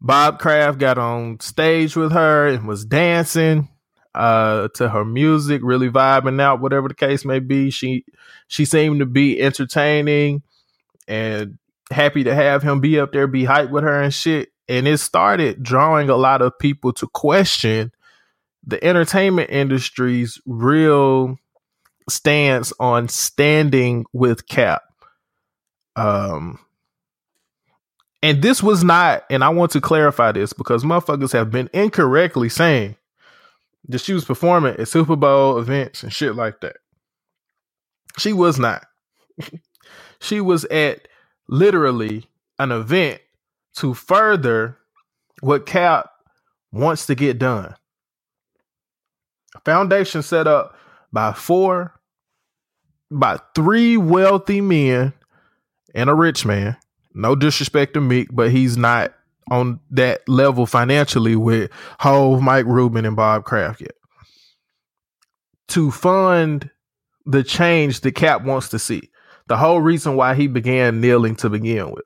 [0.00, 3.68] Bob Kraft got on stage with her and was dancing
[4.14, 7.70] uh to her music, really vibing out, whatever the case may be.
[7.70, 8.04] She
[8.46, 10.42] she seemed to be entertaining
[11.08, 11.58] and
[11.90, 14.50] happy to have him be up there, be hyped with her and shit.
[14.68, 17.90] And it started drawing a lot of people to question
[18.66, 21.38] the entertainment industry's real
[22.08, 24.82] stance on standing with Cap.
[25.96, 26.58] Um
[28.24, 32.48] and this was not, and I want to clarify this because motherfuckers have been incorrectly
[32.48, 32.96] saying
[33.88, 36.76] that she was performing at Super Bowl events and shit like that.
[38.18, 38.86] She was not.
[40.22, 41.06] she was at
[41.50, 42.26] literally
[42.58, 43.20] an event
[43.74, 44.78] to further
[45.42, 46.08] what Cap
[46.72, 47.74] wants to get done.
[49.54, 50.74] A foundation set up
[51.12, 51.92] by four,
[53.10, 55.12] by three wealthy men
[55.94, 56.78] and a rich man.
[57.14, 59.14] No disrespect to Meek, but he's not
[59.50, 61.70] on that level financially with
[62.00, 63.94] Hov, Mike Rubin, and Bob Kraft yet.
[65.68, 66.70] To fund
[67.24, 69.10] the change that Cap wants to see.
[69.46, 72.04] The whole reason why he began kneeling to begin with.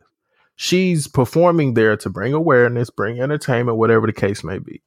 [0.57, 4.83] She's performing there to bring awareness, bring entertainment, whatever the case may be.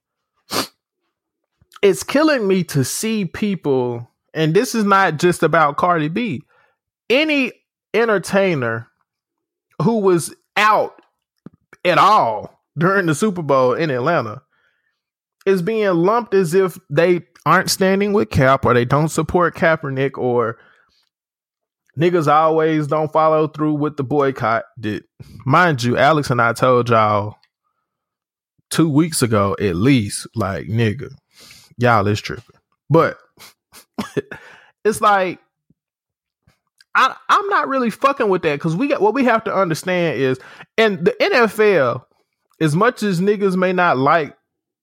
[1.81, 6.43] It's killing me to see people, and this is not just about Cardi B.
[7.09, 7.53] Any
[7.93, 8.90] entertainer
[9.81, 11.01] who was out
[11.85, 14.41] at all during the Super Bowl in Atlanta
[15.45, 20.17] is being lumped as if they aren't standing with Cap or they don't support Kaepernick
[20.17, 20.59] or
[21.97, 24.65] niggas always don't follow through with the boycott.
[24.79, 25.03] Did
[25.45, 27.35] mind you, Alex and I told y'all
[28.69, 31.09] two weeks ago at least, like nigga,
[31.77, 32.45] y'all is tripping.
[32.89, 33.17] But
[34.85, 35.39] it's like
[36.95, 40.19] I I'm not really fucking with that because we got what we have to understand
[40.19, 40.39] is
[40.77, 42.03] and the NFL,
[42.59, 44.35] as much as niggas may not like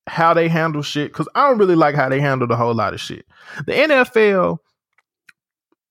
[0.07, 2.95] how they handle shit, because I don't really like how they handled a whole lot
[2.95, 3.27] of shit.
[3.67, 4.59] The NFL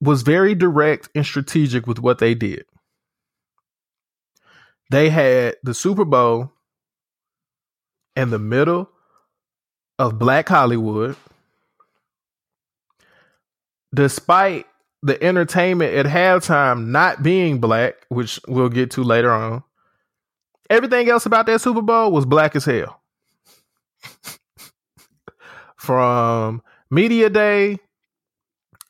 [0.02, 2.65] was very direct and strategic with what they did.
[4.89, 6.52] They had the Super Bowl
[8.15, 8.89] in the middle
[9.99, 11.15] of Black Hollywood.
[13.94, 14.65] Despite
[15.03, 19.64] the entertainment at halftime not being black, which we'll get to later on,
[20.69, 23.02] everything else about that Super Bowl was black as hell.
[25.76, 27.78] From media day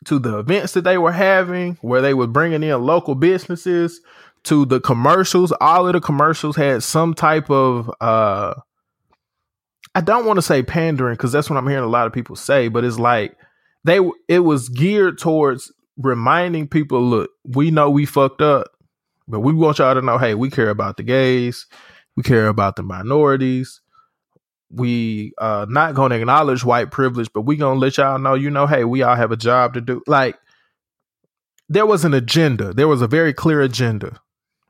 [0.05, 4.01] to the events that they were having, where they were bringing in local businesses,
[4.43, 8.53] to the commercials, all of the commercials had some type of uh
[9.93, 12.35] I don't want to say pandering because that's what I'm hearing a lot of people
[12.35, 13.35] say, but it's like
[13.83, 18.67] they it was geared towards reminding people, look, we know we fucked up,
[19.27, 21.65] but we want y'all to know, hey, we care about the gays,
[22.15, 23.81] we care about the minorities.
[24.69, 28.67] We uh not gonna acknowledge white privilege, but we gonna let y'all know, you know,
[28.67, 30.01] hey, we all have a job to do.
[30.07, 30.37] Like
[31.69, 32.73] there was an agenda.
[32.73, 34.19] There was a very clear agenda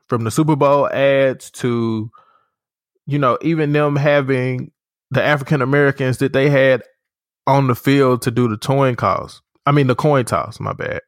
[0.08, 2.10] from the Super Bowl ads to,
[3.06, 4.70] you know, even them having
[5.10, 6.82] the African Americans that they had
[7.46, 9.40] on the field to do the coin toss.
[9.66, 10.60] I mean, the coin toss.
[10.60, 11.00] My bad.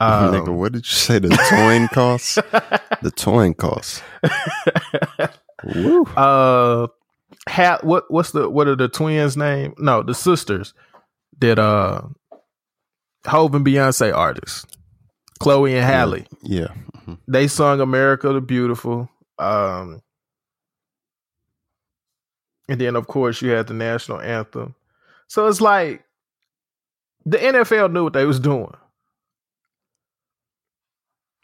[0.00, 1.18] Um, Nigga, what did you say?
[1.18, 2.34] The toin costs?
[3.02, 4.02] the toin costs.
[5.64, 6.04] Woo.
[6.16, 6.86] uh,
[7.48, 9.74] ha- what what's the what are the twins' name?
[9.78, 10.72] No, the sisters
[11.40, 12.00] that uh,
[13.26, 14.64] Hov and Beyonce artists,
[15.38, 16.24] Chloe and Halle.
[16.42, 16.68] Yeah.
[17.28, 19.08] They sung "America the Beautiful."
[19.38, 20.00] Um,
[22.68, 24.74] and then of course you had the national anthem.
[25.28, 26.04] So it's like
[27.26, 28.72] the NFL knew what they was doing.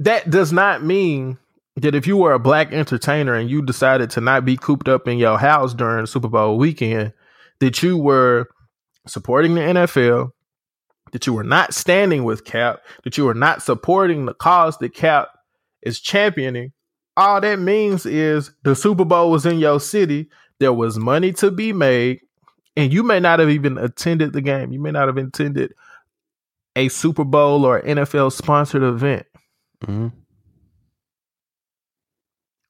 [0.00, 1.38] That does not mean
[1.76, 5.06] that if you were a black entertainer and you decided to not be cooped up
[5.06, 7.12] in your house during Super Bowl weekend,
[7.60, 8.48] that you were
[9.06, 10.30] supporting the NFL,
[11.12, 14.94] that you were not standing with Cap, that you were not supporting the cause that
[14.94, 15.28] Cap
[15.82, 16.72] is championing.
[17.16, 20.28] All that means is the Super Bowl was in your city.
[20.58, 22.20] There was money to be made,
[22.76, 24.72] and you may not have even attended the game.
[24.72, 25.72] You may not have attended
[26.74, 29.26] a Super Bowl or NFL sponsored event.
[29.84, 30.12] Mhm.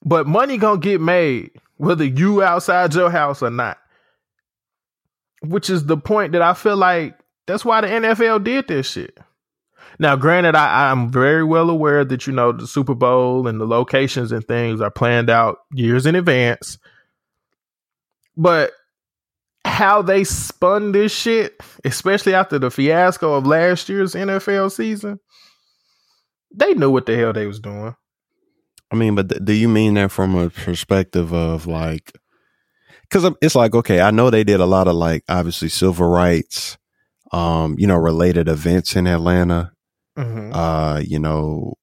[0.03, 3.77] But money gonna get made whether you outside your house or not.
[5.41, 9.17] Which is the point that I feel like that's why the NFL did this shit.
[9.99, 13.65] Now, granted, I, I'm very well aware that you know the Super Bowl and the
[13.65, 16.77] locations and things are planned out years in advance.
[18.35, 18.71] But
[19.65, 25.19] how they spun this shit, especially after the fiasco of last year's NFL season,
[26.53, 27.95] they knew what the hell they was doing.
[28.91, 32.13] I mean, but th- do you mean that from a perspective of like,
[33.01, 36.77] because it's like, okay, I know they did a lot of like, obviously, civil rights,
[37.31, 39.71] um, you know, related events in Atlanta,
[40.17, 40.51] Mhm.
[40.55, 41.73] uh, you know,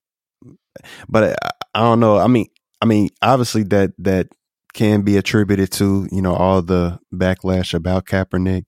[1.08, 2.18] but I, I don't know.
[2.18, 2.46] I mean,
[2.80, 4.28] I mean, obviously that that
[4.72, 8.64] can be attributed to you know all the backlash about Kaepernick,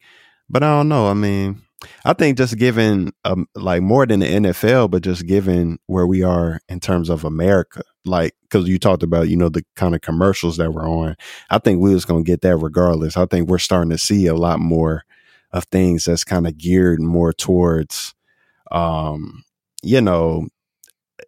[0.48, 1.09] but I don't know.
[1.09, 1.62] I mean,
[2.05, 6.23] I think just given um, like more than the NFL, but just given where we
[6.23, 10.01] are in terms of America, like because you talked about you know the kind of
[10.01, 11.16] commercials that were on,
[11.51, 13.16] I think we was gonna get that regardless.
[13.16, 15.05] I think we're starting to see a lot more
[15.53, 18.15] of things that's kind of geared more towards,
[18.73, 19.44] um,
[19.82, 20.48] you know,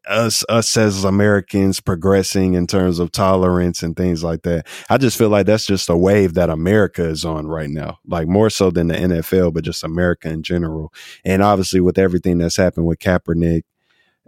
[0.09, 4.67] us us as Americans progressing in terms of tolerance and things like that.
[4.89, 8.27] I just feel like that's just a wave that America is on right now, like
[8.27, 10.93] more so than the NFL, but just America in general.
[11.25, 13.63] And obviously, with everything that's happened with Kaepernick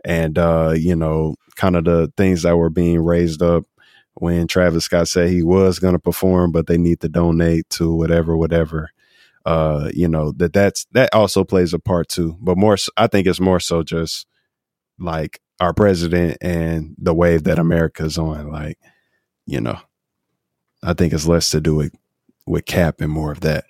[0.05, 3.65] and uh, you know, kind of the things that were being raised up
[4.15, 7.95] when Travis Scott said he was going to perform, but they need to donate to
[7.95, 8.91] whatever, whatever.
[9.47, 12.77] Uh, you know that that's that also plays a part too, but more.
[12.99, 14.27] I think it's more so just
[14.99, 18.51] like our president and the wave that America's on.
[18.51, 18.79] Like,
[19.47, 19.79] you know,
[20.83, 21.95] I think it's less to do with
[22.47, 23.65] with Cap and more of that.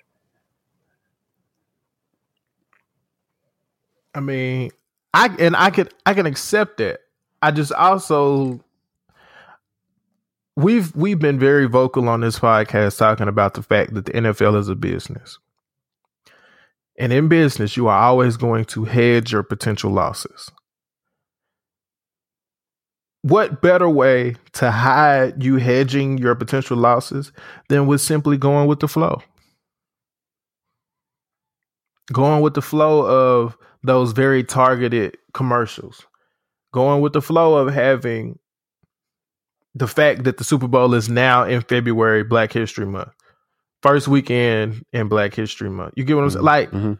[4.15, 4.71] I mean,
[5.13, 7.01] I and I could I can accept that.
[7.41, 8.63] I just also
[10.55, 14.57] we've we've been very vocal on this podcast talking about the fact that the NFL
[14.59, 15.37] is a business.
[16.97, 20.51] And in business, you are always going to hedge your potential losses.
[23.23, 27.31] What better way to hide you hedging your potential losses
[27.69, 29.21] than with simply going with the flow?
[32.11, 36.05] going with the flow of those very targeted commercials,
[36.73, 38.37] going with the flow of having
[39.75, 43.11] the fact that the Super Bowl is now in February, Black History Month,
[43.81, 45.93] first weekend in Black History Month.
[45.95, 46.43] You get what I'm saying?
[46.43, 46.99] Like, Mhm.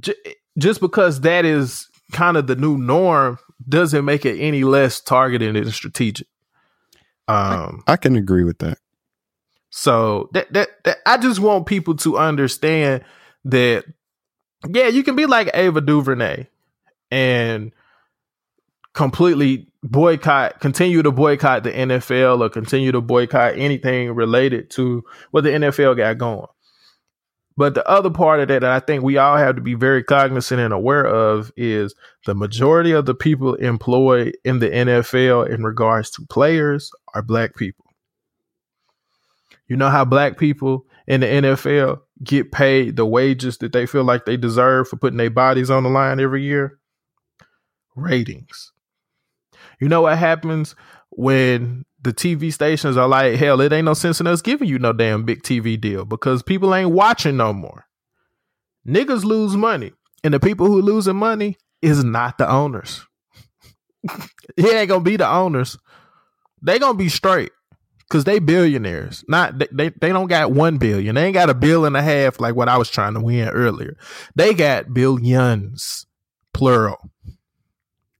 [0.00, 3.38] j- just because that is kind of the new norm
[3.68, 6.26] doesn't make it any less targeted and strategic.
[7.26, 8.78] Um, I can agree with that.
[9.70, 13.04] so that, that that I just want people to understand
[13.44, 13.84] that
[14.68, 16.46] yeah, you can be like Ava DuVernay
[17.10, 17.72] and
[18.92, 25.44] completely boycott, continue to boycott the NFL or continue to boycott anything related to what
[25.44, 26.46] the NFL got going.
[27.58, 30.04] But the other part of that that I think we all have to be very
[30.04, 31.92] cognizant and aware of is
[32.24, 37.56] the majority of the people employed in the NFL in regards to players are black
[37.56, 37.84] people.
[39.66, 44.04] You know how black people in the NFL get paid the wages that they feel
[44.04, 46.78] like they deserve for putting their bodies on the line every year?
[47.96, 48.70] Ratings.
[49.80, 50.76] You know what happens
[51.10, 54.78] when the TV stations are like, hell, it ain't no sense in us giving you
[54.78, 57.84] no damn big TV deal because people ain't watching no more.
[58.86, 59.92] Niggas lose money,
[60.24, 63.04] and the people who losing money is not the owners.
[64.56, 65.76] it ain't gonna be the owners.
[66.62, 67.52] They gonna be straight
[68.08, 69.22] because they billionaires.
[69.28, 71.14] Not they, they they don't got one billion.
[71.14, 73.48] They ain't got a bill and a half like what I was trying to win
[73.48, 73.98] earlier.
[74.34, 76.06] They got billions,
[76.54, 77.10] plural.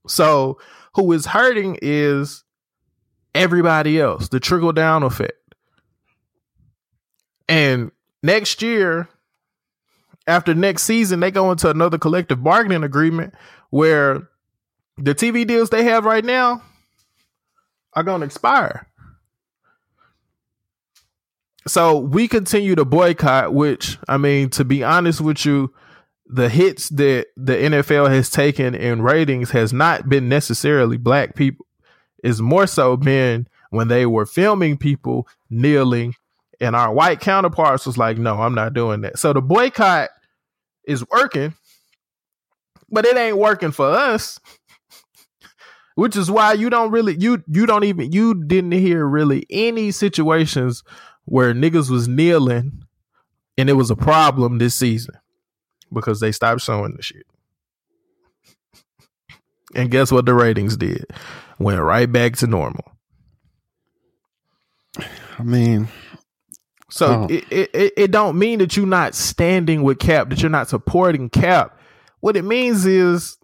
[0.07, 0.59] So
[0.93, 2.43] who is hurting is
[3.33, 5.33] everybody else, the trickle down effect.
[7.47, 7.91] And
[8.21, 9.09] next year,
[10.27, 13.33] after next season, they go into another collective bargaining agreement
[13.71, 14.29] where
[14.97, 16.61] the TV deals they have right now
[17.93, 18.87] are going to expire.
[21.67, 25.73] So we continue to boycott, which I mean, to be honest with you,
[26.25, 31.65] the hits that the NFL has taken in ratings has not been necessarily black people.
[32.23, 36.15] It's more so been when they were filming people kneeling,
[36.59, 40.09] and our white counterparts was like, "No, I'm not doing that." So the boycott
[40.85, 41.53] is working,
[42.89, 44.39] but it ain't working for us.
[45.95, 49.91] Which is why you don't really you you don't even you didn't hear really any
[49.91, 50.83] situations
[51.25, 52.83] where niggas was kneeling
[53.57, 55.15] and it was a problem this season
[55.93, 57.25] because they stopped showing the shit.
[59.75, 61.05] And guess what the ratings did?
[61.59, 62.83] Went right back to normal.
[65.37, 65.87] I mean,
[66.91, 67.27] So Oh.
[67.29, 70.69] it, it it- it don't mean that you're not standing with Cap, that you're not
[70.69, 71.77] supporting Cap.
[72.19, 73.37] What it means is,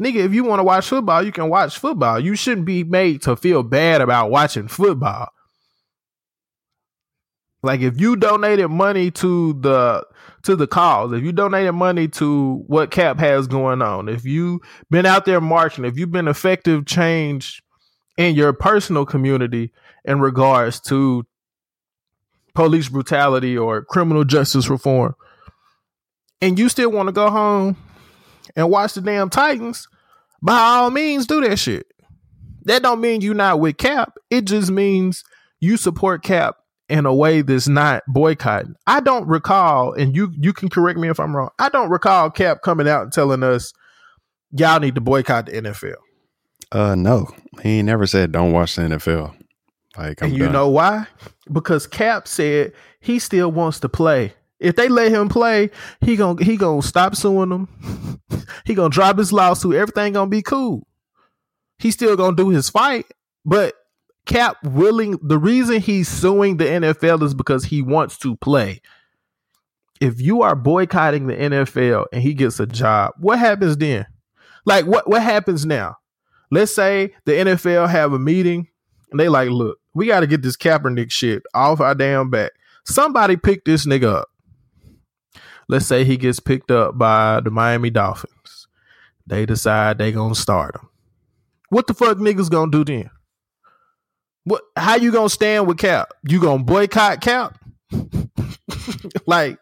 [0.00, 2.20] nigga, if you want to watch football, you can watch football.
[2.20, 5.28] You shouldn't be made to feel bad about watching football.
[7.64, 10.06] Like if you donated money to the
[10.44, 14.60] to the cause, if you donated money to what Cap has going on, if you've
[14.90, 17.62] been out there marching, if you've been effective change
[18.16, 19.72] in your personal community
[20.04, 21.26] in regards to
[22.54, 25.14] police brutality or criminal justice reform,
[26.40, 27.76] and you still want to go home
[28.54, 29.88] and watch the damn Titans,
[30.40, 31.86] by all means do that shit.
[32.64, 34.18] That don't mean you're not with Cap.
[34.30, 35.24] It just means
[35.58, 36.57] you support Cap
[36.88, 38.74] in a way that's not boycotting.
[38.86, 41.50] I don't recall, and you you can correct me if I'm wrong.
[41.58, 43.72] I don't recall Cap coming out and telling us
[44.52, 45.94] y'all need to boycott the NFL.
[46.72, 47.28] uh, no,
[47.62, 49.34] he never said don't watch the NFL.
[49.96, 50.52] Like, I'm and you done.
[50.52, 51.06] know why?
[51.52, 54.34] Because Cap said he still wants to play.
[54.60, 55.70] If they let him play,
[56.00, 58.20] he gon' he gonna stop suing them.
[58.64, 59.74] he gonna drop his lawsuit.
[59.74, 60.86] Everything gonna be cool.
[61.78, 63.06] He still gonna do his fight,
[63.44, 63.74] but
[64.28, 65.18] Cap willing.
[65.22, 68.82] The reason he's suing the NFL is because he wants to play.
[70.00, 74.06] If you are boycotting the NFL and he gets a job, what happens then?
[74.64, 75.96] Like what what happens now?
[76.50, 78.68] Let's say the NFL have a meeting
[79.10, 82.52] and they like, look, we got to get this Kaepernick shit off our damn back.
[82.84, 84.28] Somebody pick this nigga up.
[85.68, 88.68] Let's say he gets picked up by the Miami Dolphins.
[89.26, 90.88] They decide they gonna start him.
[91.70, 93.10] What the fuck niggas gonna do then?
[94.48, 94.62] What?
[94.76, 96.12] How you gonna stand with Cap?
[96.26, 97.58] You gonna boycott Cap?
[99.26, 99.58] like,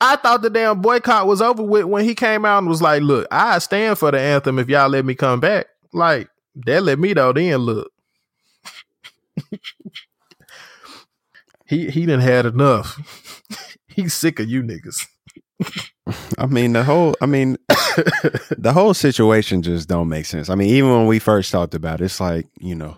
[0.00, 3.02] I thought the damn boycott was over with when he came out and was like,
[3.02, 6.28] "Look, I stand for the anthem if y'all let me come back." Like,
[6.66, 7.58] that let me know then.
[7.58, 7.92] Look,
[11.66, 13.44] he he didn't had enough.
[13.86, 15.06] He's sick of you niggas.
[16.38, 17.56] I mean, the whole, I mean,
[18.56, 20.48] the whole situation just don't make sense.
[20.48, 22.96] I mean, even when we first talked about it, it's like, you know,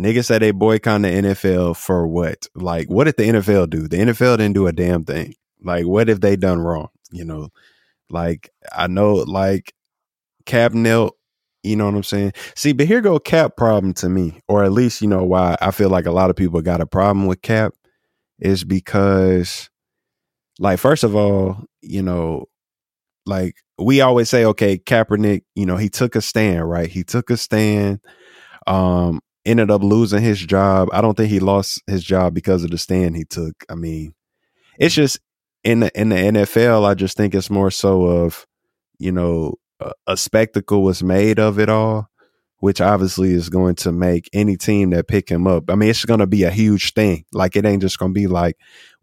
[0.00, 2.46] niggas said they boycott the NFL for what?
[2.54, 3.88] Like, what did the NFL do?
[3.88, 5.34] The NFL didn't do a damn thing.
[5.62, 6.88] Like, what have they done wrong?
[7.10, 7.48] You know,
[8.10, 9.74] like I know, like
[10.44, 11.16] Cap knelt.
[11.62, 12.32] You know what I'm saying?
[12.54, 15.72] See, but here go Cap problem to me, or at least you know why I
[15.72, 17.72] feel like a lot of people got a problem with Cap
[18.38, 19.68] is because,
[20.60, 22.46] like, first of all, you know,
[23.24, 26.88] like we always say, okay, Kaepernick, you know, he took a stand, right?
[26.88, 28.00] He took a stand.
[28.66, 30.88] Um, ended up losing his job.
[30.92, 33.64] I don't think he lost his job because of the stand he took.
[33.70, 34.14] I mean,
[34.78, 35.20] it's just
[35.64, 36.84] in the in the NFL.
[36.84, 38.46] I just think it's more so of,
[38.98, 42.08] you know, a, a spectacle was made of it all,
[42.58, 45.70] which obviously is going to make any team that pick him up.
[45.70, 47.24] I mean, it's going to be a huge thing.
[47.32, 48.56] Like it ain't just going to be like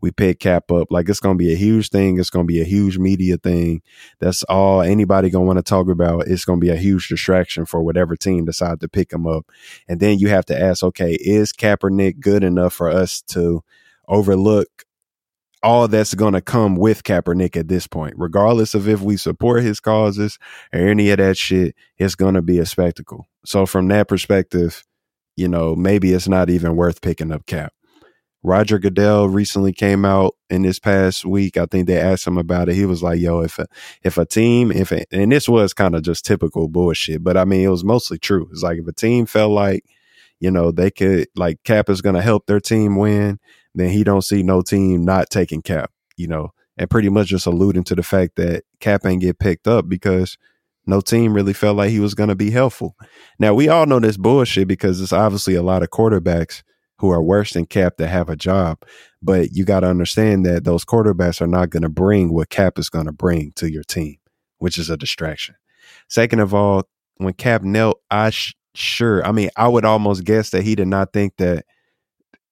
[0.04, 0.92] we pick Cap up.
[0.92, 2.20] Like it's going to be a huge thing.
[2.20, 3.82] It's going to be a huge media thing.
[4.20, 6.28] That's all anybody going to want to talk about.
[6.28, 9.46] It's going to be a huge distraction for whatever team decide to pick him up.
[9.88, 13.64] And then you have to ask, okay, is Kaepernick good enough for us to
[14.10, 14.68] overlook
[15.64, 19.64] all that's going to come with Kaepernick at this point, regardless of if we support
[19.64, 20.38] his causes
[20.74, 23.26] or any of that shit, it's going to be a spectacle.
[23.46, 24.84] So from that perspective,
[25.38, 27.72] you know, maybe it's not even worth picking up Cap.
[28.44, 31.56] Roger Goodell recently came out in this past week.
[31.56, 32.76] I think they asked him about it.
[32.76, 33.68] He was like, "Yo, if a,
[34.04, 37.46] if a team, if a, and this was kind of just typical bullshit, but I
[37.46, 38.50] mean, it was mostly true.
[38.52, 39.86] It's like if a team felt like,
[40.42, 43.40] you know, they could like Cap is going to help their team win,
[43.76, 45.92] then he don't see no team not taking Cap.
[46.18, 49.70] You know, and pretty much just alluding to the fact that Cap ain't get picked
[49.70, 50.38] up because
[50.86, 52.98] no team really felt like he was going to be helpful.
[53.40, 56.62] Now we all know this bullshit because it's obviously a lot of quarterbacks
[57.04, 58.82] who are worse than Cap that have a job.
[59.22, 62.80] But you got to understand that those quarterbacks are not going to bring what Cap
[62.80, 64.16] is going to bring to your team,
[64.60, 65.56] which is a distraction.
[66.08, 70.52] Second of all, when Cap knelt, I sh- sure, I mean, I would almost guess
[70.52, 71.66] that he did not think that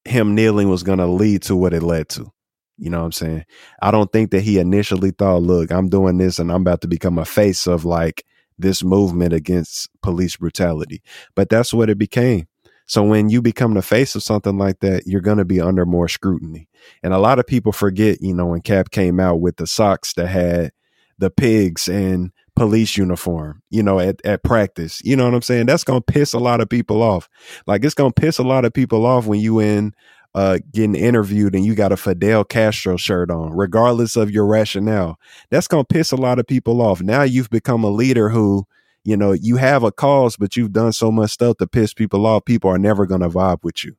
[0.03, 2.29] him kneeling was going to lead to what it led to.
[2.77, 3.45] You know what I'm saying?
[3.81, 6.89] I don't think that he initially thought, look, I'm doing this and I'm about to
[6.89, 8.25] become a face of like
[8.57, 11.01] this movement against police brutality.
[11.37, 12.47] But that's what it became.
[12.87, 15.85] So when you become the face of something like that, you're going to be under
[15.85, 16.67] more scrutiny.
[17.03, 20.13] And a lot of people forget, you know, when Cap came out with the socks
[20.15, 20.71] that had
[21.17, 25.01] the pigs and police uniform, you know, at, at practice.
[25.03, 25.67] You know what I'm saying?
[25.67, 27.29] That's going to piss a lot of people off.
[27.65, 29.93] Like it's going to piss a lot of people off when you in
[30.33, 35.17] uh, getting interviewed and you got a Fidel Castro shirt on, regardless of your rationale.
[35.49, 37.01] That's going to piss a lot of people off.
[37.01, 38.65] Now you've become a leader who,
[39.03, 42.25] you know, you have a cause, but you've done so much stuff to piss people
[42.25, 42.45] off.
[42.45, 43.95] People are never going to vibe with you.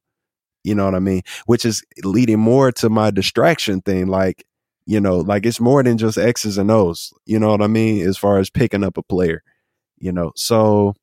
[0.65, 1.23] You know what I mean?
[1.47, 4.07] Which is leading more to my distraction thing.
[4.07, 4.45] Like,
[4.87, 7.13] you know, like it's more than just X's and O's.
[7.27, 8.07] You know what I mean?
[8.07, 9.43] As far as picking up a player,
[9.99, 10.95] you know, so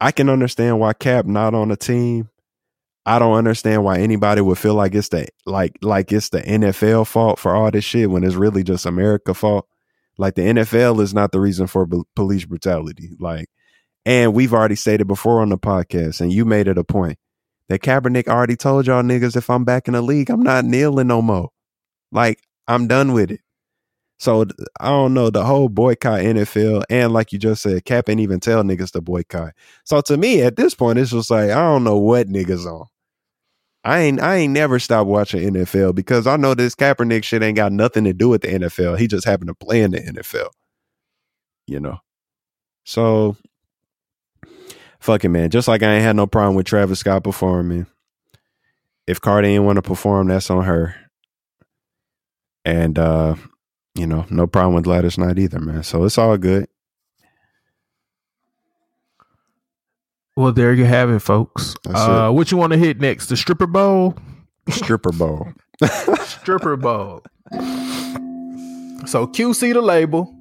[0.00, 2.30] I can understand why Cap not on the team.
[3.04, 7.06] I don't understand why anybody would feel like it's the like like it's the NFL
[7.06, 9.68] fault for all this shit when it's really just America fault.
[10.18, 13.10] Like the NFL is not the reason for b- police brutality.
[13.18, 13.48] Like,
[14.04, 17.18] and we've already stated before on the podcast, and you made it a point
[17.68, 21.08] that Kaepernick already told y'all niggas if I'm back in the league, I'm not kneeling
[21.08, 21.50] no more.
[22.12, 23.40] Like, I'm done with it.
[24.18, 24.46] So
[24.80, 28.40] I don't know the whole boycott NFL, and like you just said, Cap ain't even
[28.40, 29.52] tell niggas to boycott.
[29.84, 32.86] So to me, at this point, it's just like I don't know what niggas on.
[33.86, 37.54] I ain't I ain't never stopped watching NFL because I know this Kaepernick shit ain't
[37.54, 38.98] got nothing to do with the NFL.
[38.98, 40.48] He just happened to play in the NFL.
[41.68, 42.00] You know.
[42.84, 43.36] So
[44.98, 45.50] fuck it, man.
[45.50, 47.86] Just like I ain't had no problem with Travis Scott performing.
[49.06, 50.96] If Cardi ain't want to perform, that's on her.
[52.64, 53.36] And uh,
[53.94, 55.84] you know, no problem with Gladys Knight either, man.
[55.84, 56.66] So it's all good.
[60.36, 61.74] Well, there you have it, folks.
[61.88, 63.26] Uh, what you want to hit next?
[63.28, 64.14] The stripper bowl?
[64.68, 65.48] Stripper bowl.
[66.24, 67.22] stripper bowl.
[69.06, 70.34] So QC the label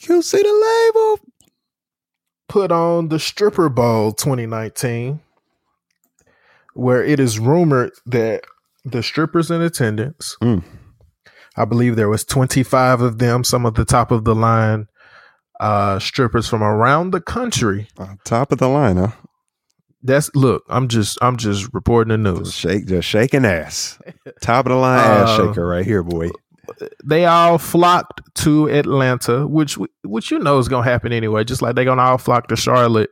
[0.00, 1.20] QC the label?
[2.48, 5.20] put on the stripper bowl 2019,
[6.74, 8.42] where it is rumored that
[8.84, 10.64] the strippers in attendance, Mm.
[11.56, 14.88] I believe there was 25 of them, some of the top of the line
[15.60, 17.86] uh strippers from around the country.
[17.98, 19.12] Uh, top of the line, huh?
[20.02, 22.54] That's look, I'm just I'm just reporting the Just news.
[22.56, 23.98] shake, just shaking ass.
[24.40, 26.30] Top of the line ass Uh, shaker right here, boy.
[27.04, 31.44] they all flocked to Atlanta, which which you know is gonna happen anyway.
[31.44, 33.10] Just like they're gonna all flock to Charlotte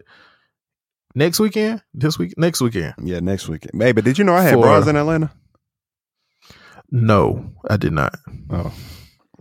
[1.14, 2.94] next weekend, this week, next weekend.
[3.02, 3.82] Yeah, next weekend.
[3.82, 5.30] Hey, but did you know I had For- bras in Atlanta?
[6.90, 8.14] No, I did not.
[8.50, 8.72] Oh,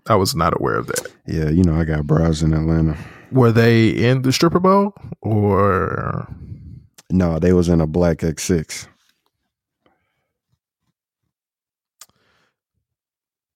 [0.09, 1.07] I was not aware of that.
[1.25, 1.49] yeah.
[1.49, 2.97] You know I got bras in Atlanta.
[3.31, 6.27] Were they in the stripper bowl or
[7.11, 8.87] No, they was in a black X6.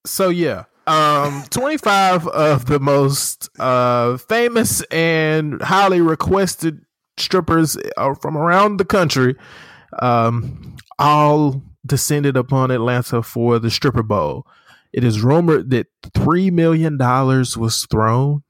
[0.05, 6.81] So yeah, um, 25 of the most uh famous and highly requested
[7.17, 9.35] strippers uh, from around the country,
[10.01, 14.45] um, all descended upon Atlanta for the stripper bowl.
[14.93, 18.43] It is rumored that three million dollars was thrown,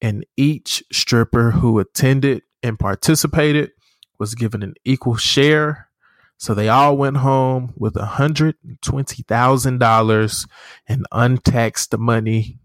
[0.00, 3.70] and each stripper who attended and participated
[4.18, 5.88] was given an equal share.
[6.36, 10.48] So they all went home with $120,000
[10.88, 12.58] in untaxed money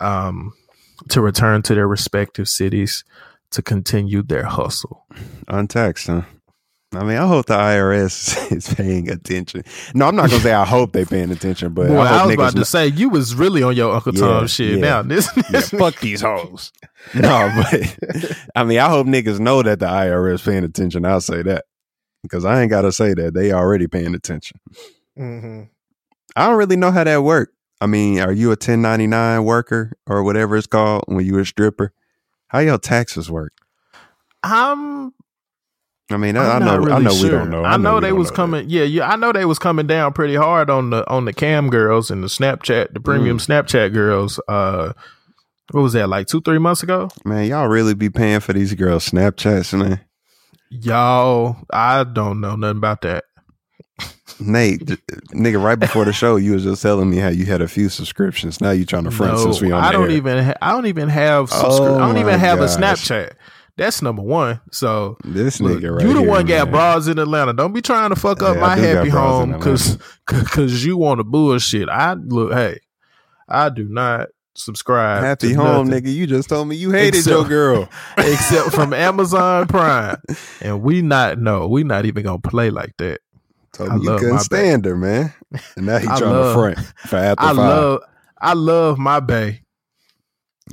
[0.00, 0.54] um,
[1.10, 3.04] to return to their respective cities
[3.50, 5.04] to continue their hustle.
[5.48, 6.22] Untaxed, huh?
[6.94, 9.64] I mean, I hope the IRS is paying attention.
[9.94, 12.34] No, I'm not gonna say I hope they're paying attention, but Boy, I, I, was
[12.34, 14.76] about to kn- say you was really on your Uncle Yeah, Tom shit.
[14.78, 14.80] yeah.
[14.80, 16.72] Now this, Yeah, fuck these hoes.
[17.14, 21.04] No, but I mean, I hope niggas know that the IRS paying attention.
[21.04, 21.64] I'll say that
[22.22, 24.58] because I ain't gotta say that they already paying attention.
[25.18, 25.68] Mhm.
[26.34, 27.52] I don't really know how that work.
[27.80, 31.92] I mean, are you a 1099 worker or whatever it's called when you a stripper?
[32.48, 33.52] How your taxes work?
[34.42, 35.12] I'm
[36.08, 37.64] I mean, I, I know, really I know we don't know.
[37.64, 38.36] I know, we they was know that.
[38.36, 38.70] coming.
[38.70, 39.08] Yeah, yeah.
[39.10, 42.22] I know they was coming down pretty hard on the on the cam girls and
[42.22, 43.46] the Snapchat, the premium Mm.
[43.46, 44.38] Snapchat girls.
[44.46, 44.92] Uh,
[45.72, 47.08] what was that like two three months ago?
[47.24, 50.00] Man, y'all really be paying for these girls' Snapchats, man.
[50.70, 53.24] Y'all, I don't know nothing about that.
[54.38, 54.80] Nate,
[55.34, 57.88] nigga, right before the show, you was just telling me how you had a few
[57.88, 58.60] subscriptions.
[58.60, 60.16] Now you trying to front No, since we on I don't air.
[60.16, 60.44] even.
[60.44, 61.48] Ha- I don't even have.
[61.50, 62.66] Subscri- Oh I don't even my have a.
[62.66, 63.32] Snapchat.
[63.76, 64.60] That's number one.
[64.70, 66.72] So This look, nigga right you the here, one got man.
[66.72, 67.52] bras in Atlanta.
[67.52, 71.24] Don't be trying to fuck up my got happy home because because you want to
[71.24, 71.88] bullshit.
[71.90, 72.52] I look.
[72.54, 72.80] Hey,
[73.48, 75.22] I do not subscribe.
[75.22, 76.04] Happy home, nothing.
[76.04, 76.14] nigga.
[76.14, 77.88] You just told me you hated Except- your girl.
[78.18, 80.16] except from Amazon Prime.
[80.62, 83.20] And we not no, we not even gonna play like that.
[83.72, 85.34] Told I me you couldn't stand her, man.
[85.76, 86.78] And now he trying love- to front
[87.10, 87.56] for after I five.
[87.56, 88.00] love
[88.40, 89.60] I love my bay.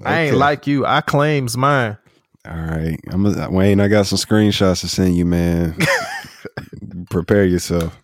[0.06, 0.86] I ain't like you.
[0.86, 1.98] I claims mine.
[2.48, 3.80] All right, I'm a, Wayne.
[3.80, 5.78] I got some screenshots to send you, man.
[7.10, 7.98] Prepare yourself.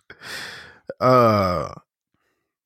[0.98, 1.72] Uh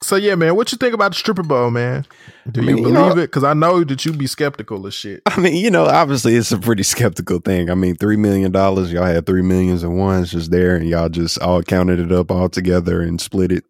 [0.03, 2.05] so yeah, man, what you think about the stripper bowl, man?
[2.51, 3.27] Do I mean, you you believe know- it?
[3.27, 5.23] Because I know that you'd be skeptical of shit.
[5.27, 7.71] I mean, you know, obviously it's a pretty skeptical thing.
[7.71, 11.09] I mean, three million dollars, y'all had three millions and ones just there, and y'all
[11.09, 13.65] just all counted it up all together and split it.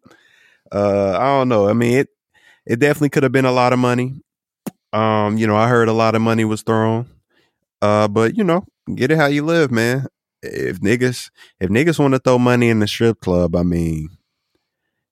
[0.71, 1.69] Uh, I don't know.
[1.69, 2.09] I mean, it
[2.65, 4.21] it definitely could have been a lot of money.
[4.91, 7.07] Um, you know, I heard a lot of money was thrown.
[7.81, 10.07] Uh, but you know, get it how you live, man.
[10.41, 11.29] If niggas
[11.59, 14.09] if niggas want to throw money in the strip club, I mean,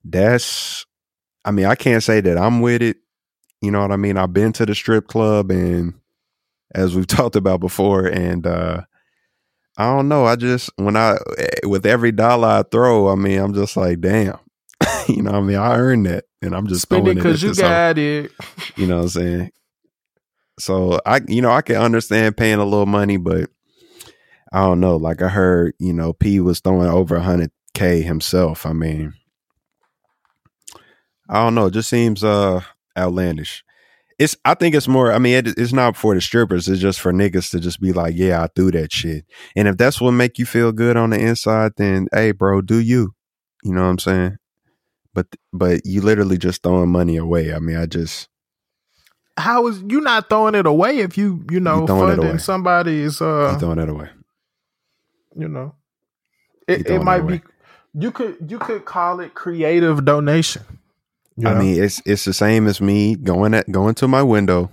[0.04, 0.86] that's
[1.46, 2.98] I mean, I can't say that I'm with it.
[3.62, 4.18] You know what I mean?
[4.18, 5.94] I've been to the strip club and
[6.76, 8.82] as we've talked about before and uh
[9.76, 11.18] I don't know, I just when I
[11.64, 14.38] with every dollar I throw, I mean, I'm just like, damn.
[15.08, 15.58] you know what I mean?
[15.58, 18.32] I earned that and I'm just Spend it because you got it.
[18.76, 19.52] You know what I'm saying?
[20.60, 23.50] So I, you know, I can understand paying a little money, but
[24.52, 24.98] I don't know.
[24.98, 28.66] Like I heard, you know, P was throwing over hundred k himself.
[28.66, 29.14] I mean,
[31.30, 31.68] I don't know.
[31.68, 32.62] It just seems uh
[32.98, 33.64] outlandish.
[34.20, 34.38] It's.
[34.46, 35.12] I think it's more.
[35.12, 36.68] I mean, it, it's not for the strippers.
[36.68, 39.26] It's just for niggas to just be like, yeah, I threw that shit.
[39.56, 42.78] And if that's what make you feel good on the inside, then hey, bro, do
[42.80, 43.16] you?
[43.64, 44.38] You know what I'm saying?
[45.16, 47.54] But but you literally just throwing money away.
[47.54, 48.30] I mean, I just.
[49.38, 52.28] How is you not throwing it away if you, you know, You throwing it away.
[52.28, 54.10] funding somebody's uh you throwing it away.
[55.36, 55.76] you know
[56.68, 57.42] it, it throwing it might be
[57.96, 60.62] you could you could call it creative donation
[61.36, 64.70] you I mean, it's it's the same as me going at going to my window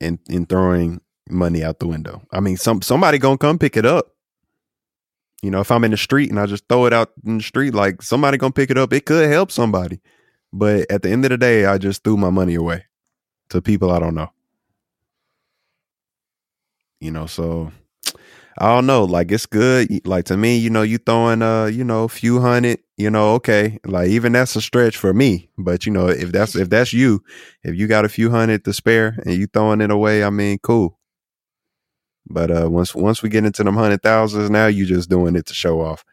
[0.00, 2.22] and and throwing money out the window.
[2.32, 4.14] I mean, some somebody gonna come pick it up.
[5.42, 7.42] You know, if I'm in the street and I just throw it out in the
[7.42, 8.92] street, like somebody gonna pick it up.
[8.92, 10.00] It could help somebody,
[10.52, 12.84] but at the end of the day, I just threw my money away
[13.50, 14.30] to people I don't know.
[17.00, 17.72] You know, so
[18.58, 19.04] I don't know.
[19.04, 20.06] Like it's good.
[20.06, 23.34] Like to me, you know, you throwing uh, you know, a few hundred, you know,
[23.34, 23.78] okay.
[23.86, 25.50] Like even that's a stretch for me.
[25.58, 27.22] But you know, if that's if that's you,
[27.64, 30.58] if you got a few hundred to spare and you throwing it away, I mean,
[30.62, 30.98] cool.
[32.28, 35.46] But uh once once we get into them hundred thousands, now you just doing it
[35.46, 36.04] to show off.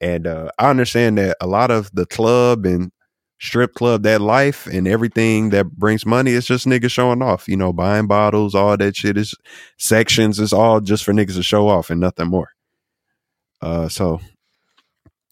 [0.00, 2.92] And uh I understand that a lot of the club and
[3.40, 7.48] strip club, that life and everything that brings money, it's just niggas showing off.
[7.48, 9.34] You know, buying bottles, all that shit is
[9.78, 10.38] sections.
[10.40, 12.48] It's all just for niggas to show off and nothing more.
[13.60, 14.20] Uh, so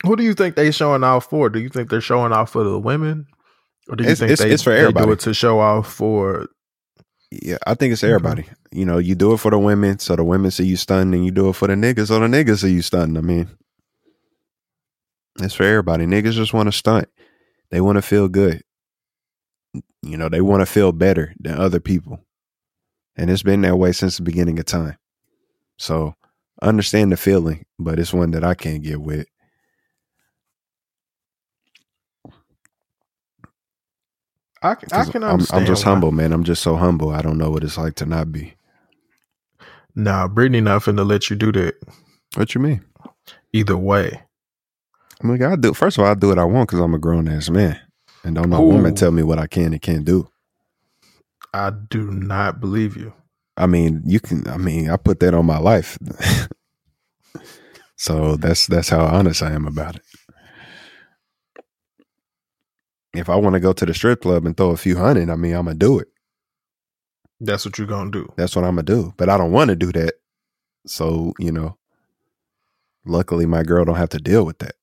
[0.05, 2.65] who do you think they showing off for do you think they're showing off for
[2.65, 3.27] the women
[3.89, 5.07] or do you It's- think it's- they, it's for everybody.
[5.07, 6.49] do it to show off for
[7.31, 8.45] yeah, I think it's everybody.
[8.73, 11.25] You know, you do it for the women, so the women see you stunning, and
[11.25, 13.17] you do it for the niggas, so the niggas see you stunning.
[13.17, 13.49] I mean,
[15.41, 16.05] it's for everybody.
[16.07, 17.09] Niggas just want to stunt.
[17.73, 18.63] They want to feel good.
[20.03, 22.21] You know, they want to feel better than other people.
[23.17, 24.99] And it's been that way since the beginning of time.
[25.79, 26.15] So
[26.63, 29.27] understand the feeling, but it's one that I can't get with.
[34.63, 35.51] I, can- I can I'm, understand.
[35.53, 35.85] I'm just why.
[35.85, 36.33] humble, man.
[36.33, 37.11] I'm just so humble.
[37.11, 38.55] I don't know what it's like to not be.
[39.97, 41.77] Nah, Brittany not finna let you do that
[42.37, 42.85] What you mean?
[43.53, 44.23] either way.
[45.23, 45.73] I mean, I do.
[45.73, 47.79] First of all, I do what I want because I'm a grown ass man,
[48.25, 48.69] and don't no Ooh.
[48.69, 50.29] woman tell me what I can and can't do.
[51.55, 53.13] I do not believe you.
[53.57, 54.47] I mean, you can.
[54.49, 55.97] I mean, I put that on my life,
[57.97, 60.03] so that's that's how honest I am about it.
[63.15, 65.37] If I want to go to the strip club and throw a few hundred, I
[65.37, 66.09] mean, I'm gonna do it.
[67.41, 68.33] That's what you're gonna do.
[68.37, 69.15] That's what I'm gonna do.
[69.17, 70.15] But I don't want to do that.
[70.87, 71.77] So you know,
[73.05, 74.75] luckily my girl don't have to deal with that.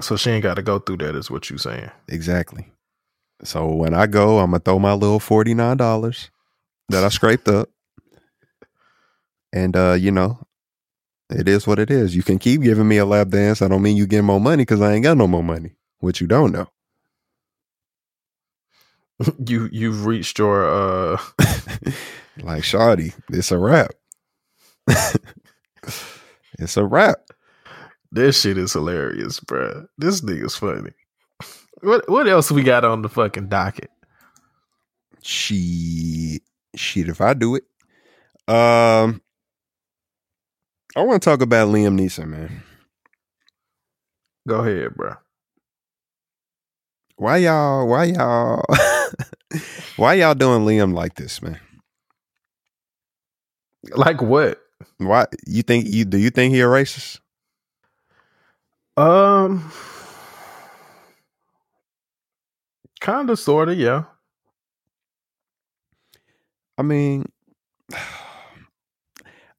[0.00, 1.16] So she ain't got to go through that.
[1.16, 1.90] Is what you saying?
[2.08, 2.68] Exactly.
[3.44, 6.30] So when I go, I'm gonna throw my little forty nine dollars
[6.88, 7.70] that I scraped up,
[9.52, 10.40] and uh, you know,
[11.30, 12.16] it is what it is.
[12.16, 13.62] You can keep giving me a lap dance.
[13.62, 15.72] I don't mean you get more money because I ain't got no more money.
[16.00, 16.68] Which you don't know.
[19.46, 21.18] you you've reached your uh
[22.42, 23.90] like Shawty, it's a wrap.
[26.58, 27.18] it's a wrap.
[28.10, 29.86] This shit is hilarious, bruh.
[29.98, 30.92] This nigga's funny.
[31.80, 33.90] What what else we got on the fucking docket?
[35.22, 36.40] She
[36.74, 37.64] shit if I do it.
[38.52, 39.20] Um
[40.96, 42.62] I want to talk about Liam Neeson, man.
[44.48, 45.14] Go ahead, bro.
[47.16, 48.64] Why y'all why y'all
[49.96, 51.60] why y'all doing Liam like this, man?
[53.92, 54.60] Like what?
[54.98, 57.20] Why you think you do you think he a racist?
[58.98, 59.70] Um
[63.00, 64.04] kind of sorta, yeah.
[66.76, 67.26] I mean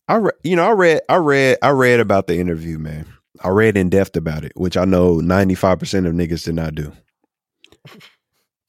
[0.09, 3.05] I re- you know I read I read I read about the interview, man.
[3.41, 6.91] I read in depth about it, which I know 95% of niggas did not do.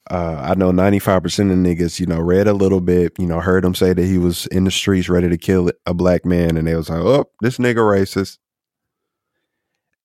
[0.09, 1.17] Uh, I know 95%
[1.51, 4.17] of niggas, you know, read a little bit, you know, heard him say that he
[4.17, 7.29] was in the streets ready to kill a black man, and they was like, oh,
[7.41, 8.37] this nigga racist.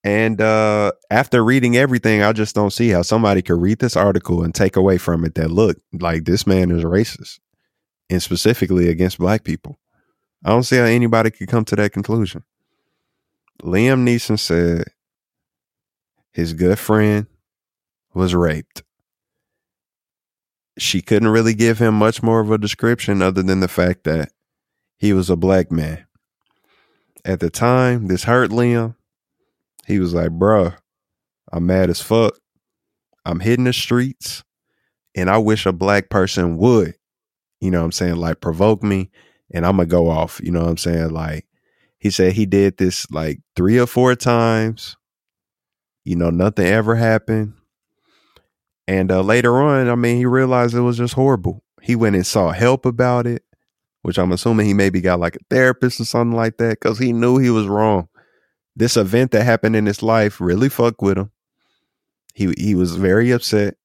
[0.03, 4.43] And uh, after reading everything, I just don't see how somebody could read this article
[4.43, 7.39] and take away from it that look like this man is racist,
[8.09, 9.79] and specifically against black people.
[10.45, 12.43] I don't see how anybody could come to that conclusion.
[13.63, 14.85] Liam Neeson said
[16.31, 17.25] his good friend
[18.13, 18.83] was raped.
[20.77, 24.31] She couldn't really give him much more of a description other than the fact that
[24.99, 26.05] he was a black man.
[27.25, 28.95] At the time, this hurt Liam.
[29.87, 30.77] He was like, bruh,
[31.51, 32.37] I'm mad as fuck.
[33.25, 34.43] I'm hitting the streets
[35.15, 36.95] and I wish a black person would,
[37.61, 39.09] you know what I'm saying, like provoke me
[39.51, 40.41] and I'm to go off.
[40.43, 41.11] You know what I'm saying?
[41.11, 41.45] Like,
[41.99, 44.97] he said he did this like three or four times.
[46.03, 47.53] You know, nothing ever happened.
[48.87, 51.63] And uh, later on, I mean, he realized it was just horrible.
[51.81, 53.43] He went and sought help about it,
[54.01, 57.11] which I'm assuming he maybe got like a therapist or something like that because he
[57.13, 58.07] knew he was wrong.
[58.77, 61.31] This event that happened in his life really fucked with him.
[62.35, 63.75] He he was very upset.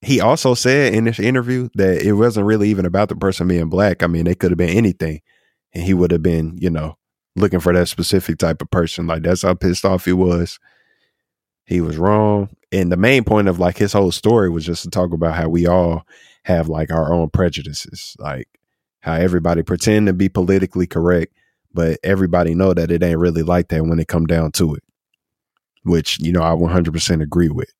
[0.00, 3.68] He also said in this interview that it wasn't really even about the person being
[3.68, 4.04] black.
[4.04, 5.20] I mean, they could have been anything,
[5.72, 6.96] and he would have been, you know,
[7.34, 9.08] looking for that specific type of person.
[9.08, 10.60] Like that's how pissed off he was.
[11.66, 12.50] He was wrong.
[12.70, 15.48] And the main point of like his whole story was just to talk about how
[15.48, 16.06] we all
[16.44, 18.14] have like our own prejudices.
[18.20, 18.48] Like
[19.00, 21.32] how everybody pretend to be politically correct,
[21.72, 24.82] but everybody know that it ain't really like that when it come down to it.
[25.84, 27.72] Which, you know, I 100% agree with.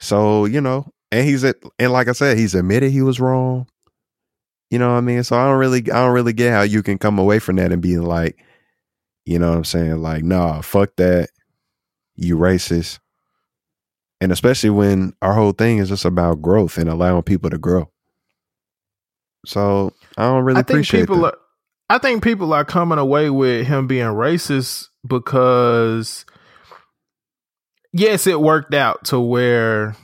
[0.00, 3.66] So, you know, and he's at, and like I said, he's admitted he was wrong.
[4.70, 5.22] You know what I mean?
[5.22, 7.72] So I don't really, I don't really get how you can come away from that
[7.72, 8.36] and be like,
[9.24, 10.02] you know what I'm saying?
[10.02, 11.30] Like, nah, fuck that.
[12.16, 12.98] You racist.
[14.20, 17.90] And especially when our whole thing is just about growth and allowing people to grow.
[19.44, 21.34] So I don't really I think appreciate people that.
[21.34, 21.38] are
[21.88, 26.24] I think people are coming away with him being racist because
[27.92, 29.96] yes, it worked out to where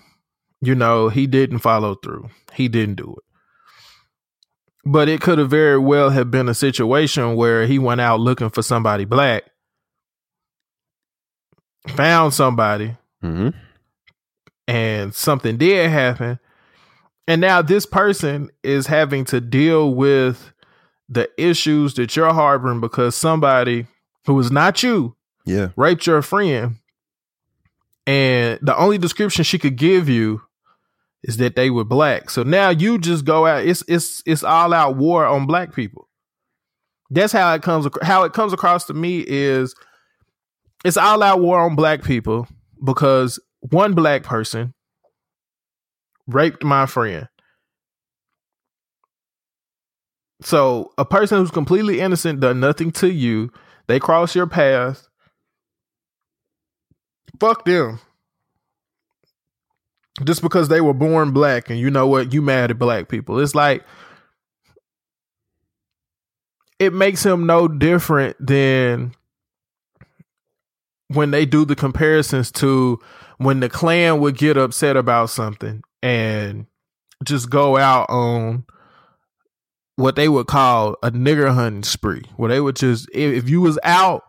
[0.61, 2.29] you know he didn't follow through.
[2.53, 3.25] He didn't do it.
[4.85, 8.51] But it could have very well have been a situation where he went out looking
[8.51, 9.45] for somebody black,
[11.89, 13.51] found somebody, hmm
[14.69, 16.39] and something did happen.
[17.27, 20.53] And now this person is having to deal with
[21.12, 23.86] the issues that you're harboring because somebody
[24.26, 25.14] who is not you
[25.44, 25.68] Yeah.
[25.76, 26.76] raped your friend.
[28.06, 30.43] and the only description she could give you
[31.22, 32.30] is that they were black.
[32.30, 33.64] So now you just go out.
[33.64, 36.09] It's it's it's all out war on black people.
[37.10, 37.86] That's how it comes.
[38.02, 39.74] How it comes across to me is
[40.84, 42.48] it's all out war on black people
[42.84, 44.74] because one black person
[46.26, 47.28] raped my friend.
[50.44, 53.52] So a person who's completely innocent done nothing to you.
[53.86, 55.09] They cross your path.
[57.40, 58.01] Fuck them.
[60.24, 63.40] Just because they were born black and you know what, you mad at black people.
[63.40, 63.85] It's like
[66.78, 69.14] it makes him no different than
[71.09, 72.98] when they do the comparisons to
[73.39, 76.66] when the Klan would get upset about something and
[77.24, 78.64] just go out on
[79.97, 83.60] what they would call a nigger hunting spree, where they would just if, if you
[83.60, 84.23] was out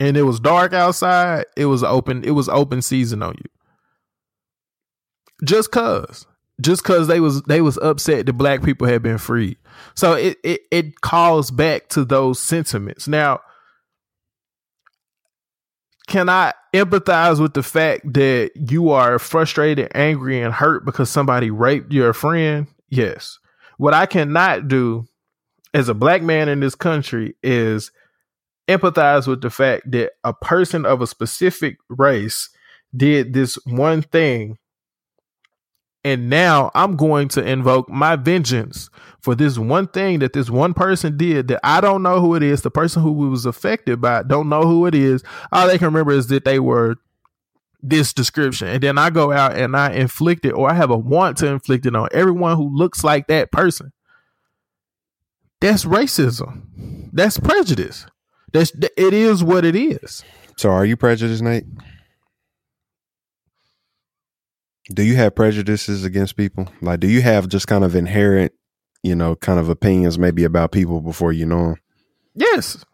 [0.00, 2.24] and it was dark outside, it was open.
[2.24, 3.50] It was open season on you.
[5.44, 6.26] Just cause,
[6.60, 9.58] just cause they was they was upset that black people had been freed.
[9.94, 13.08] So it it it calls back to those sentiments.
[13.08, 13.40] Now,
[16.06, 21.50] can I empathize with the fact that you are frustrated, angry, and hurt because somebody
[21.50, 22.66] raped your friend?
[22.88, 23.38] Yes.
[23.82, 25.08] What I cannot do
[25.74, 27.90] as a black man in this country is
[28.68, 32.48] empathize with the fact that a person of a specific race
[32.96, 34.56] did this one thing
[36.04, 38.88] and now I'm going to invoke my vengeance
[39.20, 42.44] for this one thing that this one person did that I don't know who it
[42.44, 42.62] is.
[42.62, 45.24] The person who was affected by it don't know who it is.
[45.50, 46.98] All they can remember is that they were
[47.82, 48.68] this description.
[48.68, 51.48] And then I go out and I inflict it or I have a want to
[51.48, 53.92] inflict it on everyone who looks like that person.
[55.60, 57.10] That's racism.
[57.12, 58.06] That's prejudice.
[58.52, 60.24] That's it is what it is.
[60.56, 61.64] So are you prejudiced, Nate?
[64.92, 66.68] Do you have prejudices against people?
[66.80, 68.52] Like, do you have just kind of inherent,
[69.02, 71.76] you know, kind of opinions maybe about people before you know them?
[72.34, 72.84] Yes.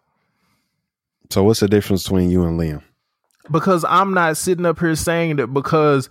[1.31, 2.82] So what's the difference between you and Liam?
[3.51, 6.09] Because I'm not sitting up here saying that because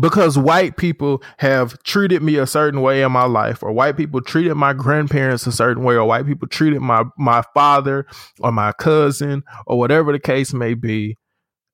[0.00, 4.20] because white people have treated me a certain way in my life or white people
[4.20, 8.04] treated my grandparents a certain way or white people treated my my father
[8.40, 11.16] or my cousin or whatever the case may be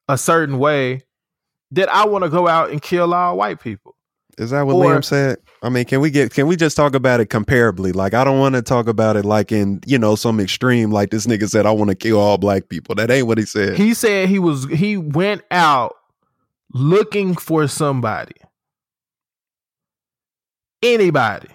[0.08, 1.00] a certain way
[1.70, 3.91] that I want to go out and kill all white people.
[4.42, 5.38] Is that what Or- Liam said?
[5.62, 7.94] I mean, can we get can we just talk about it comparably?
[7.94, 10.90] Like, I don't want to talk about it like in you know some extreme.
[10.90, 12.94] Like this nigga said, I want to kill all black people.
[12.96, 13.76] That ain't what he said.
[13.76, 15.94] He said he was he went out
[16.74, 18.34] looking for somebody.
[20.82, 21.48] Anybody.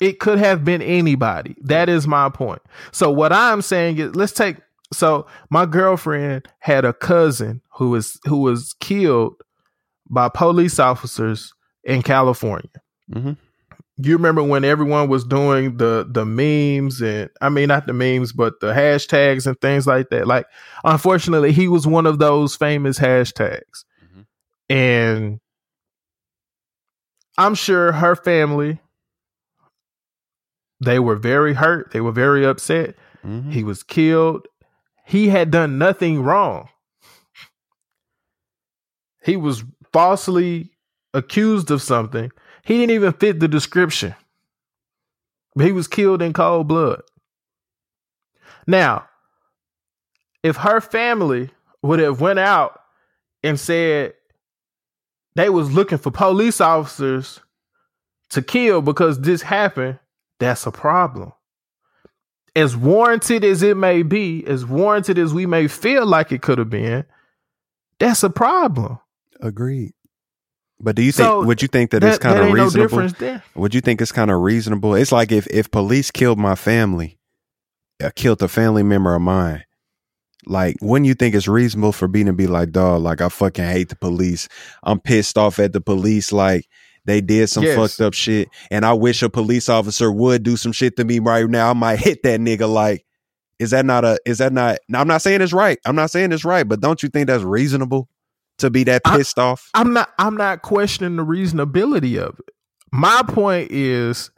[0.00, 1.56] It could have been anybody.
[1.62, 2.60] That is my point.
[2.92, 4.58] So what I'm saying is let's take
[4.92, 9.40] so my girlfriend had a cousin who was who was killed
[10.10, 11.52] by police officers
[11.84, 12.70] in California
[13.12, 13.32] hmm
[13.98, 18.32] you remember when everyone was doing the the memes and I mean not the memes
[18.32, 20.26] but the hashtags and things like that.
[20.26, 20.46] Like
[20.84, 23.84] unfortunately he was one of those famous hashtags.
[24.04, 24.26] Mhm.
[24.68, 25.40] And
[27.38, 28.80] I'm sure her family
[30.80, 32.96] they were very hurt, they were very upset.
[33.22, 34.46] hmm He was killed.
[35.06, 36.68] He had done nothing wrong.
[39.24, 40.70] He was falsely
[41.14, 42.30] accused of something.
[42.64, 44.14] He didn't even fit the description.
[45.54, 47.02] But he was killed in cold blood.
[48.66, 49.08] Now,
[50.42, 51.50] if her family
[51.82, 52.80] would have went out
[53.42, 54.14] and said
[55.34, 57.40] they was looking for police officers
[58.30, 59.98] to kill because this happened,
[60.38, 61.32] that's a problem
[62.56, 66.56] as warranted as it may be, as warranted as we may feel like it could
[66.56, 67.04] have been,
[68.00, 68.98] that's a problem.
[69.40, 69.92] Agreed.
[70.78, 71.26] But do you think?
[71.26, 73.08] So, would you think that, it's kind of reasonable?
[73.20, 73.40] no.
[73.54, 74.94] Would you think it's kind of reasonable?
[74.94, 77.18] It's like if if police killed my family,
[78.02, 79.64] uh, killed a family member of mine.
[80.44, 83.64] Like, wouldn't you think it's reasonable for me to be like, dog, like I fucking
[83.64, 84.48] hate the police.
[84.82, 86.30] I'm pissed off at the police.
[86.30, 86.66] Like
[87.06, 87.76] they did some Yes.
[87.76, 91.20] fucked up shit, and I wish a police officer would do some shit to me
[91.20, 91.70] right now.
[91.70, 92.70] I might hit that nigga.
[92.70, 93.06] Like,
[93.58, 94.18] is that not a?
[94.26, 94.78] Is that not?
[94.90, 95.78] Now, I'm not saying it's right.
[95.86, 98.10] I'm not saying it's right, but don't you think that's reasonable
[98.58, 99.70] to be that I- pissed off?
[99.74, 102.54] I'm not I'm not questioning the reasonability of it.
[102.92, 104.30] My point is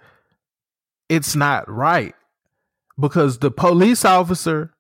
[1.08, 2.14] it's not right.
[3.00, 4.72] Because the police officer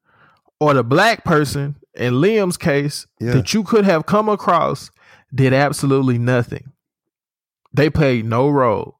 [0.60, 3.34] or the black person in Liam's case Yeah.
[3.34, 4.90] that you could have come across
[5.32, 6.72] did absolutely nothing.
[7.72, 8.96] They played no role.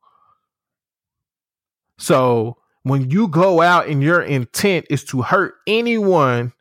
[1.99, 6.53] So when you go out and your intent is to hurt anyone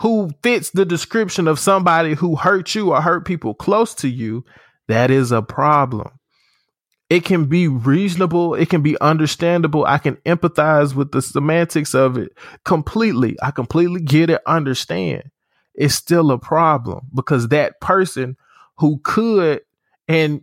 [0.00, 4.44] who fits the description of somebody who hurt you or hurt people close to you,
[4.88, 6.10] that is a problem.
[7.08, 9.84] It can be reasonable, it can be understandable.
[9.84, 13.36] I can empathize with the semantics of it completely.
[13.40, 15.30] I completely get it, understand.
[15.74, 18.36] It's still a problem because that person
[18.78, 19.60] who could
[20.08, 20.42] and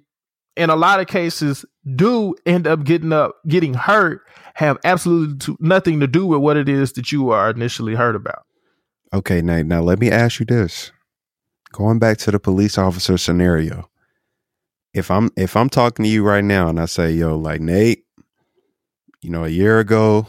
[0.55, 1.65] in a lot of cases
[1.95, 4.21] do end up getting up getting hurt
[4.53, 8.45] have absolutely nothing to do with what it is that you are initially hurt about.
[9.13, 9.67] Okay, Nate.
[9.67, 10.91] Now let me ask you this.
[11.71, 13.89] Going back to the police officer scenario.
[14.93, 18.05] If I'm if I'm talking to you right now and I say, yo, like Nate,
[19.21, 20.27] you know, a year ago,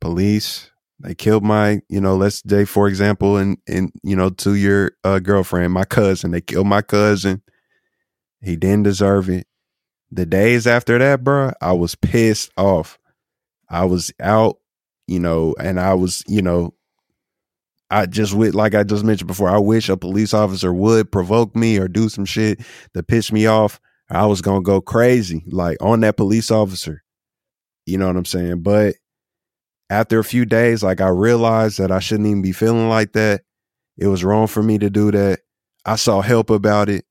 [0.00, 0.70] police,
[1.00, 4.92] they killed my, you know, let's say for example, and and you know, to your
[5.04, 7.42] uh, girlfriend, my cousin, they killed my cousin.
[8.42, 9.46] He didn't deserve it.
[10.10, 12.98] The days after that, bro, I was pissed off.
[13.68, 14.58] I was out,
[15.06, 16.74] you know, and I was, you know,
[17.90, 21.56] I just would like I just mentioned before, I wish a police officer would provoke
[21.56, 22.60] me or do some shit
[22.94, 23.80] to piss me off.
[24.10, 27.02] I was gonna go crazy, like on that police officer.
[27.86, 28.62] You know what I'm saying?
[28.62, 28.96] But
[29.90, 33.42] after a few days, like I realized that I shouldn't even be feeling like that.
[33.96, 35.40] It was wrong for me to do that.
[35.84, 37.04] I saw help about it.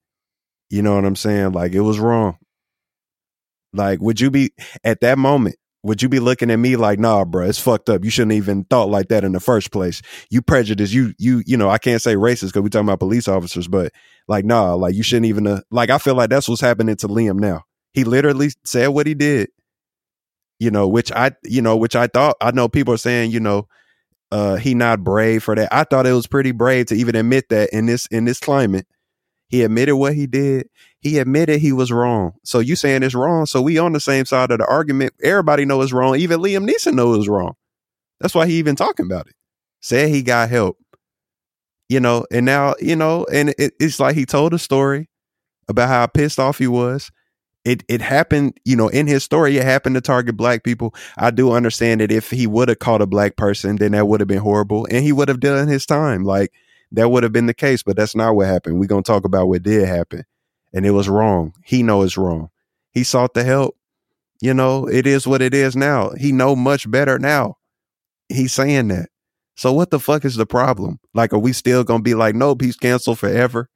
[0.70, 1.54] You know what I'm saying?
[1.54, 2.38] Like it was wrong.
[3.74, 4.52] Like, would you be
[4.84, 5.56] at that moment?
[5.84, 8.04] Would you be looking at me like, nah, bro, it's fucked up.
[8.04, 10.02] You shouldn't even thought like that in the first place.
[10.30, 10.92] You prejudice.
[10.92, 13.94] You, you, you know, I can't say racist because we talking about police officers, but
[14.28, 17.08] like, nah, like you shouldn't even, uh, like, I feel like that's what's happening to
[17.08, 17.62] Liam now.
[17.94, 19.50] He literally said what he did,
[20.60, 23.40] you know, which I, you know, which I thought, I know people are saying, you
[23.40, 23.68] know,
[24.32, 25.74] uh, he not brave for that.
[25.74, 28.88] I thought it was pretty brave to even admit that in this, in this climate.
[29.48, 30.68] He admitted what he did.
[31.00, 32.34] He admitted he was wrong.
[32.44, 33.46] So you saying it's wrong.
[33.46, 35.14] So we on the same side of the argument.
[35.24, 36.18] Everybody know it's wrong.
[36.18, 37.54] Even Liam Neeson know it's wrong.
[38.20, 39.36] That's why he even talking about it.
[39.82, 40.78] Said he got help.
[41.88, 45.10] You know, and now, you know, and it, it's like he told a story
[45.70, 47.12] about how pissed off he was.
[47.64, 50.94] It it happened, you know, in his story, it happened to target black people.
[51.18, 54.20] I do understand that if he would have caught a black person, then that would
[54.20, 54.88] have been horrible.
[54.90, 56.24] And he would have done his time.
[56.24, 56.52] Like
[56.92, 58.80] that would have been the case, but that's not what happened.
[58.80, 60.24] We're gonna talk about what did happen.
[60.74, 61.54] And it was wrong.
[61.64, 62.50] He know it's wrong.
[62.92, 63.76] He sought the help.
[64.42, 66.12] You know, it is what it is now.
[66.12, 67.56] He know much better now.
[68.30, 69.10] He's saying that.
[69.56, 71.00] So what the fuck is the problem?
[71.14, 73.70] Like, are we still gonna be like, nope, he's canceled forever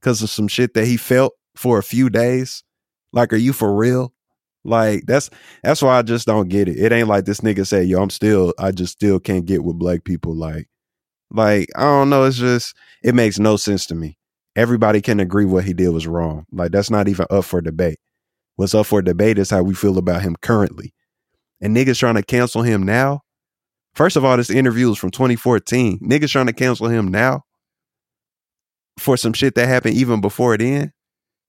[0.00, 2.64] because of some shit that he felt for a few days?
[3.12, 4.12] Like, are you for real?
[4.64, 5.30] Like, that's
[5.62, 6.76] that's why I just don't get it.
[6.76, 9.78] It ain't like this nigga say, yo, I'm still, I just still can't get with
[9.78, 10.34] black people.
[10.34, 10.68] Like,
[11.30, 12.24] like, I don't know.
[12.24, 14.16] It's just, it makes no sense to me.
[14.56, 16.46] Everybody can agree what he did was wrong.
[16.52, 17.98] Like, that's not even up for debate.
[18.56, 20.94] What's up for debate is how we feel about him currently.
[21.60, 23.20] And niggas trying to cancel him now.
[23.94, 26.00] First of all, this interview is from 2014.
[26.00, 27.42] Niggas trying to cancel him now
[28.98, 30.90] for some shit that happened even before it.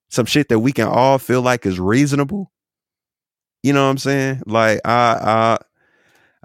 [0.10, 2.52] Some shit that we can all feel like is reasonable.
[3.62, 4.44] You know what I'm saying?
[4.46, 5.58] Like I I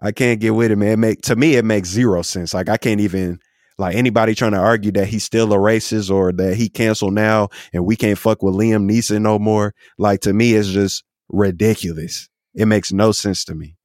[0.05, 0.93] I can't get with it, man.
[0.93, 2.52] It make to me it makes zero sense.
[2.52, 3.40] Like I can't even
[3.78, 7.48] like anybody trying to argue that he's still a racist or that he canceled now
[7.72, 9.74] and we can't fuck with Liam Neeson no more.
[9.97, 12.28] Like to me, it's just ridiculous.
[12.55, 13.76] It makes no sense to me.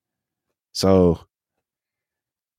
[0.74, 1.22] So,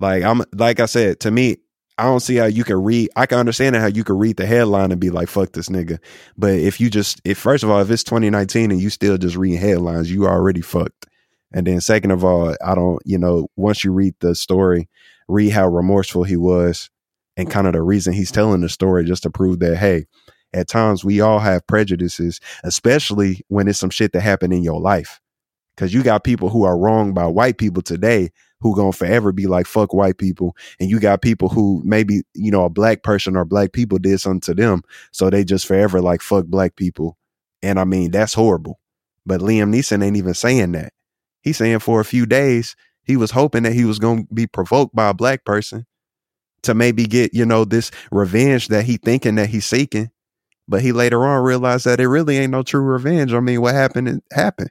[0.01, 1.59] like I'm like I said, to me,
[1.99, 3.11] I don't see how you can read.
[3.15, 5.99] I can understand how you can read the headline and be like, "Fuck this nigga."
[6.39, 9.37] But if you just, if first of all, if it's 2019 and you still just
[9.37, 11.10] reading headlines, you already fucked.
[11.53, 14.89] And then second of all, I don't, you know, once you read the story,
[15.29, 16.91] read how remorseful he was
[17.37, 20.07] and kind of the reason he's telling the story just to prove that, hey,
[20.53, 24.81] at times we all have prejudices, especially when it's some shit that happened in your
[24.81, 25.21] life.
[25.77, 29.47] Cause you got people who are wronged by white people today who gonna forever be
[29.47, 30.55] like fuck white people.
[30.79, 34.21] And you got people who maybe, you know, a black person or black people did
[34.21, 34.83] something to them.
[35.13, 37.17] So they just forever like fuck black people.
[37.63, 38.79] And I mean, that's horrible.
[39.25, 40.93] But Liam Neeson ain't even saying that.
[41.43, 44.95] He's saying for a few days, he was hoping that he was gonna be provoked
[44.95, 45.87] by a black person
[46.63, 50.11] to maybe get, you know, this revenge that he thinking that he's seeking.
[50.69, 53.33] But he later on realized that it really ain't no true revenge.
[53.33, 54.71] I mean, what happened it happened.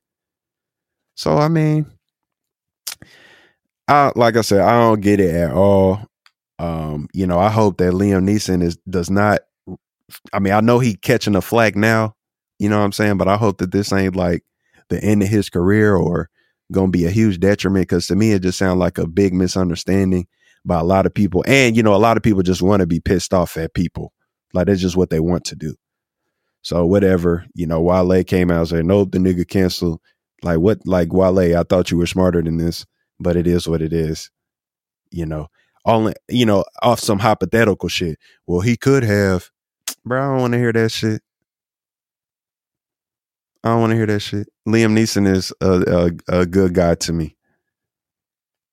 [1.16, 1.86] So I mean,
[3.88, 6.06] I like I said, I don't get it at all.
[6.60, 9.42] Um, you know, I hope that Liam Neeson is does not
[10.34, 12.16] I mean, I know he catching a flag now,
[12.58, 14.44] you know what I'm saying, but I hope that this ain't like
[14.90, 16.30] the end of his career or
[16.72, 20.28] gonna be a huge detriment because to me it just sounds like a big misunderstanding
[20.66, 21.44] by a lot of people.
[21.48, 24.14] And, you know, a lot of people just want to be pissed off at people.
[24.54, 25.76] Like that's just what they want to do.
[26.62, 30.02] So whatever, you know, Wale came out and said, nope, the nigga canceled.
[30.44, 32.86] Like what like Wale, I thought you were smarter than this,
[33.20, 34.30] but it is what it is.
[35.12, 35.48] You know.
[35.86, 38.20] Only, you know off some hypothetical shit.
[38.46, 39.50] Well, he could have,
[40.06, 40.22] bro.
[40.22, 41.22] I don't want to hear that shit.
[43.64, 44.48] I don't want to hear that shit.
[44.68, 47.36] Liam Neeson is a, a a good guy to me,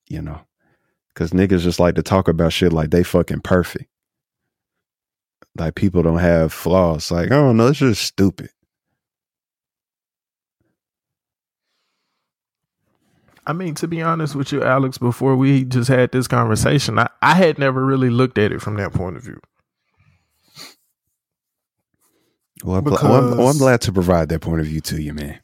[0.08, 0.40] you know,
[1.08, 3.90] because niggas just like to talk about shit like they fucking perfect.
[5.58, 7.10] Like people don't have flaws.
[7.10, 8.50] Like I don't know, it's just stupid.
[13.46, 17.08] I mean, to be honest with you, Alex, before we just had this conversation, I,
[17.22, 19.40] I had never really looked at it from that point of view.
[22.64, 25.12] Well, I'm, well, I'm, well, I'm glad to provide that point of view to you,
[25.14, 25.40] man.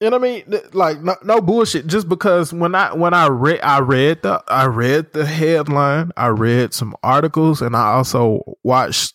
[0.00, 1.88] And I mean, like no, no bullshit.
[1.88, 6.28] Just because when I when I read I read the I read the headline, I
[6.28, 9.14] read some articles, and I also watched,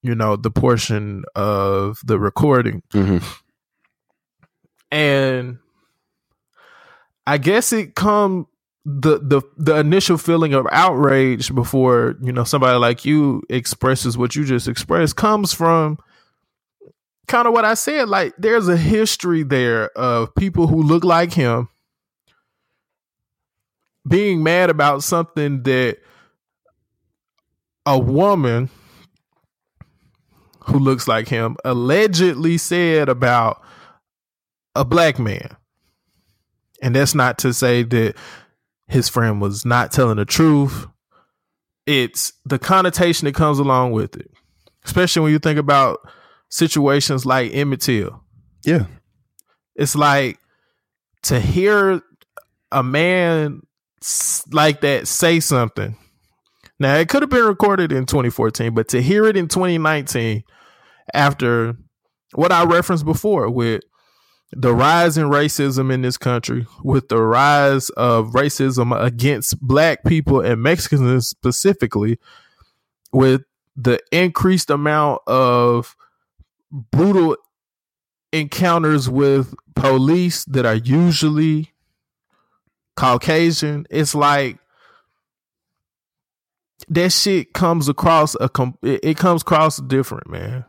[0.00, 3.18] you know, the portion of the recording, hmm
[4.92, 5.58] and
[7.26, 8.46] I guess it come
[8.84, 14.34] the the the initial feeling of outrage before you know somebody like you expresses what
[14.34, 15.98] you just expressed comes from
[17.28, 18.08] kind of what I said.
[18.08, 21.68] Like there's a history there of people who look like him
[24.06, 25.98] being mad about something that
[27.86, 28.68] a woman
[30.66, 33.62] who looks like him allegedly said about
[34.74, 35.56] a black man.
[36.80, 38.16] And that's not to say that
[38.92, 40.86] his friend was not telling the truth.
[41.86, 44.30] It's the connotation that comes along with it,
[44.84, 45.98] especially when you think about
[46.48, 48.22] situations like Emmett Till.
[48.64, 48.86] Yeah.
[49.74, 50.38] It's like
[51.24, 52.02] to hear
[52.70, 53.62] a man
[54.50, 55.96] like that say something.
[56.78, 60.42] Now, it could have been recorded in 2014, but to hear it in 2019
[61.14, 61.76] after
[62.34, 63.82] what I referenced before with
[64.54, 70.40] the rise in racism in this country, with the rise of racism against black people
[70.40, 72.18] and Mexicans specifically,
[73.12, 73.42] with
[73.76, 75.96] the increased amount of
[76.70, 77.36] brutal
[78.32, 81.72] encounters with police that are usually
[82.96, 84.58] Caucasian, it's like
[86.88, 90.64] that shit comes across a com- it, comes across different, man.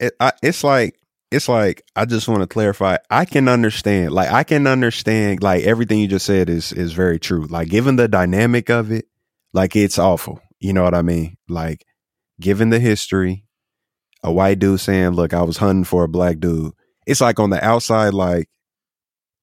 [0.00, 0.98] it, I, it's like
[1.32, 2.96] it's like I just want to clarify.
[3.10, 7.18] I can understand, like I can understand, like everything you just said is is very
[7.18, 7.46] true.
[7.46, 9.06] Like given the dynamic of it,
[9.52, 10.40] like it's awful.
[10.60, 11.36] You know what I mean?
[11.48, 11.84] Like
[12.40, 13.44] given the history,
[14.22, 16.72] a white dude saying, "Look, I was hunting for a black dude."
[17.06, 18.48] It's like on the outside, like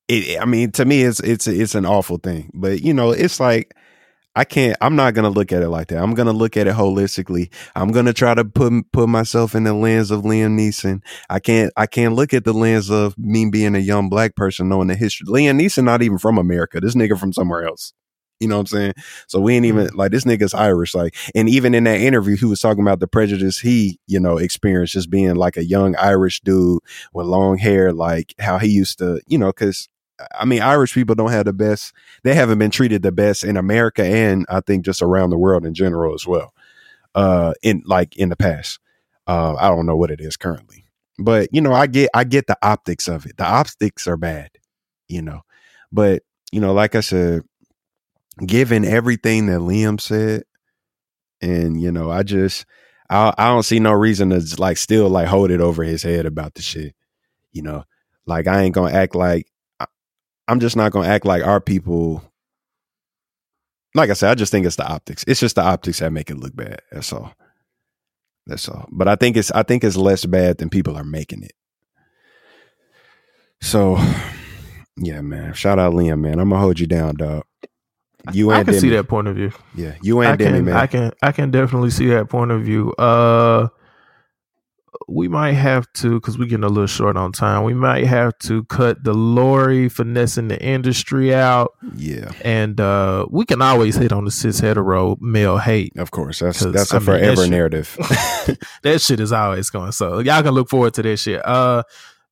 [0.08, 0.42] it.
[0.42, 2.52] I mean, to me, it's it's it's an awful thing.
[2.54, 3.76] But you know, it's like
[4.40, 4.78] I can't.
[4.80, 6.02] I'm not gonna look at it like that.
[6.02, 7.52] I'm gonna look at it holistically.
[7.76, 11.02] I'm gonna try to put put myself in the lens of Liam Neeson.
[11.30, 11.74] I can't.
[11.76, 14.96] I can't look at the lens of me being a young black person knowing the
[14.96, 15.28] history.
[15.28, 16.80] Liam Neeson not even from America.
[16.80, 17.92] This nigga from somewhere else.
[18.40, 18.94] You know what I'm saying?
[19.28, 19.96] So we ain't even mm.
[19.96, 20.96] like this nigga's Irish.
[20.96, 24.38] Like, and even in that interview, he was talking about the prejudice he, you know,
[24.38, 26.80] experienced just being like a young Irish dude
[27.12, 29.90] with long hair, like how he used to, you know, because
[30.38, 31.94] I mean, Irish people don't have the best.
[32.24, 35.66] They haven't been treated the best in America, and I think just around the world
[35.66, 36.54] in general as well.
[37.16, 38.80] Uh, in like in the past,
[39.28, 40.86] uh, I don't know what it is currently,
[41.18, 43.38] but you know, I get I get the optics of it.
[43.38, 44.52] The optics are bad,
[45.08, 45.42] you know,
[45.92, 47.42] but you know, like I said,
[48.46, 50.44] given everything that Liam said,
[51.42, 52.66] and you know, I just
[53.10, 56.26] I I don't see no reason to like still like hold it over his head
[56.26, 56.96] about the shit,
[57.52, 57.84] you know.
[58.26, 59.48] Like I ain't gonna act like
[60.50, 62.24] I'm just not gonna act like our people.
[63.94, 65.24] Like I said, I just think it's the optics.
[65.28, 66.82] It's just the optics that make it look bad.
[66.92, 67.34] That's all.
[68.48, 68.88] That's all.
[68.92, 71.54] But I think it's I think it's less bad than people are making it.
[73.62, 73.98] So,
[74.98, 75.54] yeah, man.
[75.54, 76.40] Shout out Liam, man.
[76.40, 77.44] I'm gonna hold you down, dog.
[78.34, 79.52] You ain't I and can see that point of view.
[79.76, 80.76] Yeah, you I and Demi, can, man.
[80.76, 82.92] I can, I can definitely see that point of view.
[82.94, 83.70] Uh,
[85.10, 87.64] we might have to because we're getting a little short on time.
[87.64, 93.46] We might have to cut the Lori finessing the industry out, yeah, and uh, we
[93.46, 95.94] can always hit on the cis hetero male hate.
[95.98, 96.40] of course.
[96.40, 97.98] That's 'Cause, that's a I mean, that forever shit- narrative.
[98.84, 99.92] that shit is always going.
[99.92, 101.46] So y'all can look forward to that shit.
[101.46, 101.84] Uh,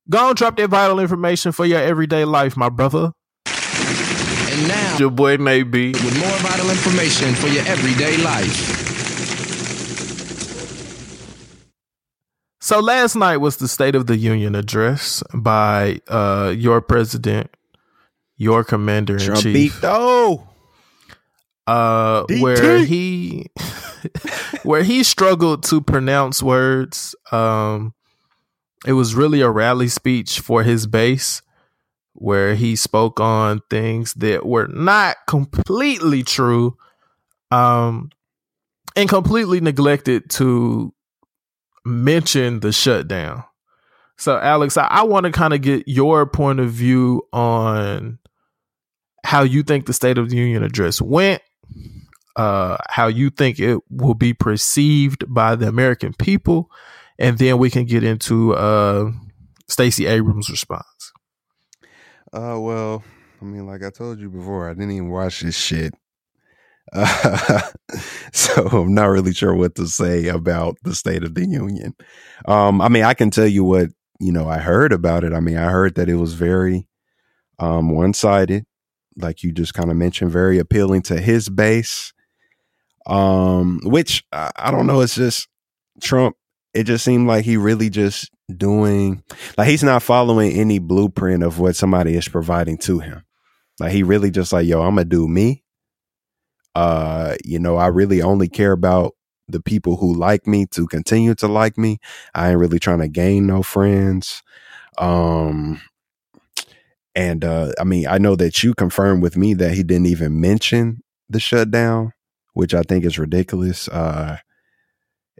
[0.08, 3.12] go and drop that vital information for your everyday life, my brother.
[3.46, 5.92] And now, Your boy may be.
[5.92, 8.87] with more vital information for your everyday life.
[12.60, 17.50] So last night was the State of the Union address by uh, your president,
[18.36, 20.48] your commander in chief, though.
[21.68, 22.40] uh, DT.
[22.40, 23.46] where he
[24.64, 27.14] where he struggled to pronounce words.
[27.30, 27.94] Um,
[28.86, 31.42] it was really a rally speech for his base,
[32.14, 36.76] where he spoke on things that were not completely true
[37.50, 38.10] um,
[38.96, 40.92] and completely neglected to
[41.88, 43.44] mention the shutdown.
[44.16, 48.18] So, Alex, I, I want to kind of get your point of view on
[49.24, 51.42] how you think the State of the Union address went,
[52.36, 56.70] uh, how you think it will be perceived by the American people,
[57.18, 59.10] and then we can get into uh,
[59.68, 61.12] Stacey Abrams' response.
[62.32, 63.02] Uh, well,
[63.40, 65.94] I mean, like I told you before, I didn't even watch this shit.
[66.92, 67.60] Uh,
[68.32, 71.94] so I'm not really sure what to say about the State of the Union.
[72.46, 73.90] Um, I mean, I can tell you what
[74.20, 75.32] you know I heard about it.
[75.32, 76.86] I mean, I heard that it was very
[77.58, 78.64] um, one sided,
[79.16, 82.12] like you just kind of mentioned, very appealing to his base.
[83.06, 85.00] Um, which I, I don't know.
[85.00, 85.48] It's just
[86.00, 86.36] Trump.
[86.74, 89.22] It just seemed like he really just doing
[89.56, 93.24] like he's not following any blueprint of what somebody is providing to him.
[93.80, 95.64] Like he really just like, yo, I'm gonna do me.
[96.74, 99.14] Uh, you know, I really only care about
[99.48, 101.98] the people who like me to continue to like me.
[102.34, 104.42] I ain't really trying to gain no friends.
[104.98, 105.80] Um
[107.14, 110.40] and uh I mean, I know that you confirmed with me that he didn't even
[110.40, 112.12] mention the shutdown,
[112.54, 113.88] which I think is ridiculous.
[113.88, 114.38] Uh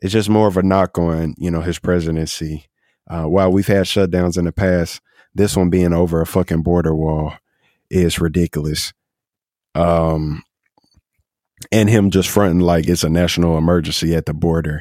[0.00, 2.66] it's just more of a knock on, you know, his presidency.
[3.10, 5.00] Uh, while we've had shutdowns in the past,
[5.34, 7.32] this one being over a fucking border wall
[7.90, 8.92] is ridiculous.
[9.74, 10.42] Um,
[11.70, 14.80] and him just fronting like it's a national emergency at the border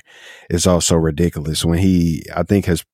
[0.49, 1.65] is also ridiculous.
[1.65, 2.85] When he, I think, has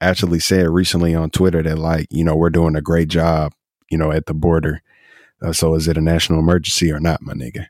[0.00, 3.52] actually said recently on Twitter that like, you know, we're doing a great job,
[3.90, 4.82] you know, at the border.
[5.42, 7.66] Uh, so is it a national emergency or not, my nigga?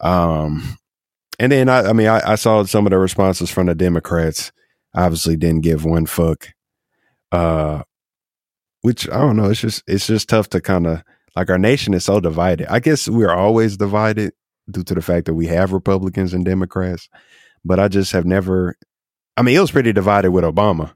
[0.00, 0.78] Um,
[1.38, 4.52] and then I, I mean, I, I saw some of the responses from the Democrats.
[4.94, 6.48] Obviously, didn't give one fuck.
[7.32, 7.82] Uh,
[8.82, 9.50] which I don't know.
[9.50, 11.02] It's just it's just tough to kind of
[11.34, 12.70] like our nation is so divided.
[12.70, 14.34] I guess we're always divided
[14.70, 17.08] due to the fact that we have Republicans and Democrats,
[17.64, 18.76] but I just have never.
[19.36, 20.94] I mean, it was pretty divided with Obama,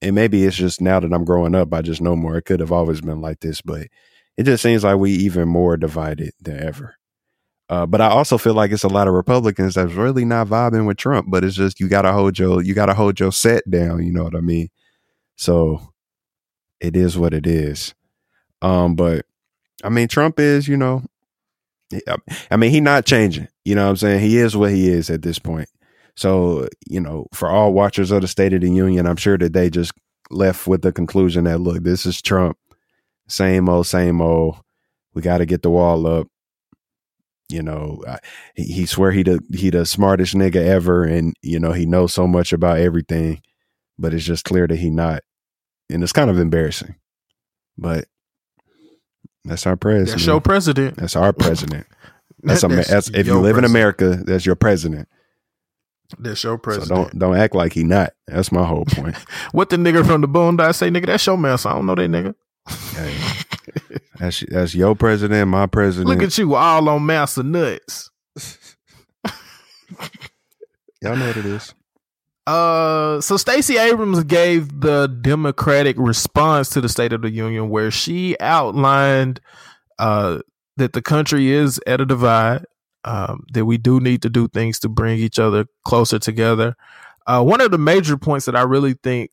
[0.00, 2.36] and maybe it's just now that I'm growing up, I just know more.
[2.36, 3.86] It could have always been like this, but
[4.36, 6.96] it just seems like we even more divided than ever.
[7.68, 10.86] Uh, but I also feel like it's a lot of Republicans that's really not vibing
[10.86, 11.28] with Trump.
[11.30, 14.02] But it's just you gotta hold your you gotta hold your set down.
[14.02, 14.68] You know what I mean?
[15.36, 15.92] So
[16.80, 17.94] it is what it is.
[18.60, 19.24] Um, but
[19.82, 21.04] I mean, Trump is you know,
[22.50, 23.48] I mean, he not changing.
[23.64, 24.20] You know what I'm saying?
[24.20, 25.68] He is what he is at this point.
[26.16, 29.52] So you know, for all watchers of the State of the Union, I'm sure that
[29.52, 29.92] they just
[30.30, 32.56] left with the conclusion that look, this is Trump,
[33.28, 34.56] same old, same old.
[35.14, 36.28] We got to get the wall up
[37.48, 38.02] you know
[38.54, 42.12] he, he swear he the he the smartest nigga ever and you know he knows
[42.12, 43.40] so much about everything
[43.98, 45.22] but it's just clear that he not
[45.90, 46.94] and it's kind of embarrassing
[47.76, 48.06] but
[49.44, 50.96] that's our president That's your president.
[50.96, 51.86] that's our president
[52.42, 55.08] that's, a, That's that's if you live in america that's your president
[56.18, 56.88] That's your so president.
[56.90, 59.16] don't don't act like he not that's my whole point
[59.52, 61.06] what the nigga from the bone Boondocks say, nigga?
[61.06, 61.58] That's your man.
[61.58, 62.34] So I don't know that nigga.
[62.94, 63.14] Hey,
[64.18, 68.10] that's that's your president my president Look at you, all on master nuts.
[71.02, 71.74] y'all know what it is
[72.46, 77.90] Uh, so Stacey Abrams gave the Democratic response to the State of the Union, where
[77.90, 79.40] she outlined
[79.98, 80.40] uh,
[80.76, 82.66] that the country is at a divide,
[83.04, 86.76] um, that we do need to do things to bring each other closer together.
[87.26, 89.30] Uh, one of the major points that I really think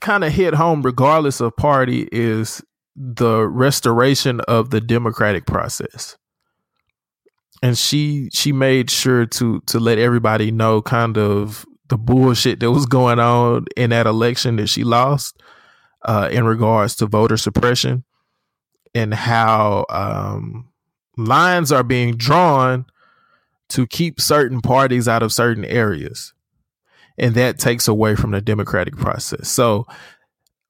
[0.00, 2.62] kind of hit home, regardless of party, is
[2.94, 6.16] the restoration of the democratic process
[7.62, 12.70] and she she made sure to to let everybody know kind of the bullshit that
[12.70, 15.40] was going on in that election that she lost
[16.02, 18.04] uh, in regards to voter suppression
[18.94, 20.68] and how um,
[21.16, 22.86] lines are being drawn
[23.68, 26.32] to keep certain parties out of certain areas.
[27.18, 29.48] And that takes away from the democratic process.
[29.48, 29.86] So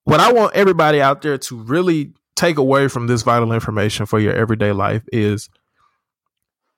[0.07, 4.19] what i want everybody out there to really take away from this vital information for
[4.19, 5.51] your everyday life is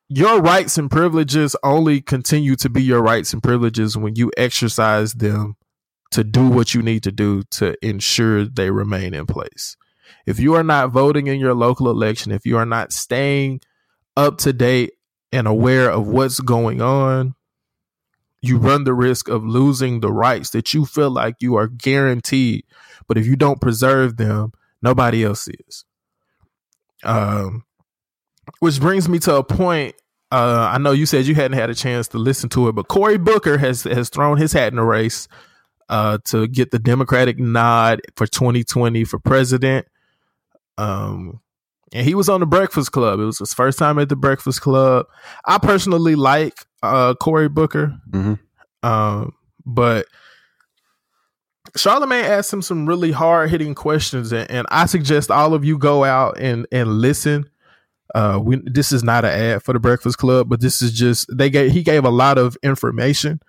[0.08, 5.12] your rights and privileges only continue to be your rights and privileges when you exercise
[5.14, 5.56] them
[6.10, 9.76] to do what you need to do to ensure they remain in place.
[10.26, 13.60] If you are not voting in your local election, if you are not staying
[14.16, 14.92] up to date
[15.30, 17.34] and aware of what's going on,
[18.40, 22.64] you run the risk of losing the rights that you feel like you are guaranteed.
[23.06, 25.84] But if you don't preserve them, nobody else is.
[27.04, 27.64] Um,
[28.60, 29.94] which brings me to a point.
[30.30, 32.88] Uh, I know you said you hadn't had a chance to listen to it, but
[32.88, 35.26] Cory Booker has has thrown his hat in the race
[35.88, 39.86] uh, to get the Democratic nod for 2020 for president.
[40.76, 41.40] Um,
[41.94, 43.18] and he was on the Breakfast Club.
[43.20, 45.06] It was his first time at the Breakfast Club.
[45.46, 46.52] I personally like
[46.82, 48.38] uh, Cory Booker, Mhm.
[48.82, 49.32] um,
[49.64, 50.06] but
[51.76, 55.78] Charlemagne asked him some really hard hitting questions, and, and I suggest all of you
[55.78, 57.48] go out and and listen.
[58.14, 61.28] Uh, we this is not an ad for the Breakfast Club, but this is just
[61.36, 63.40] they gave he gave a lot of information,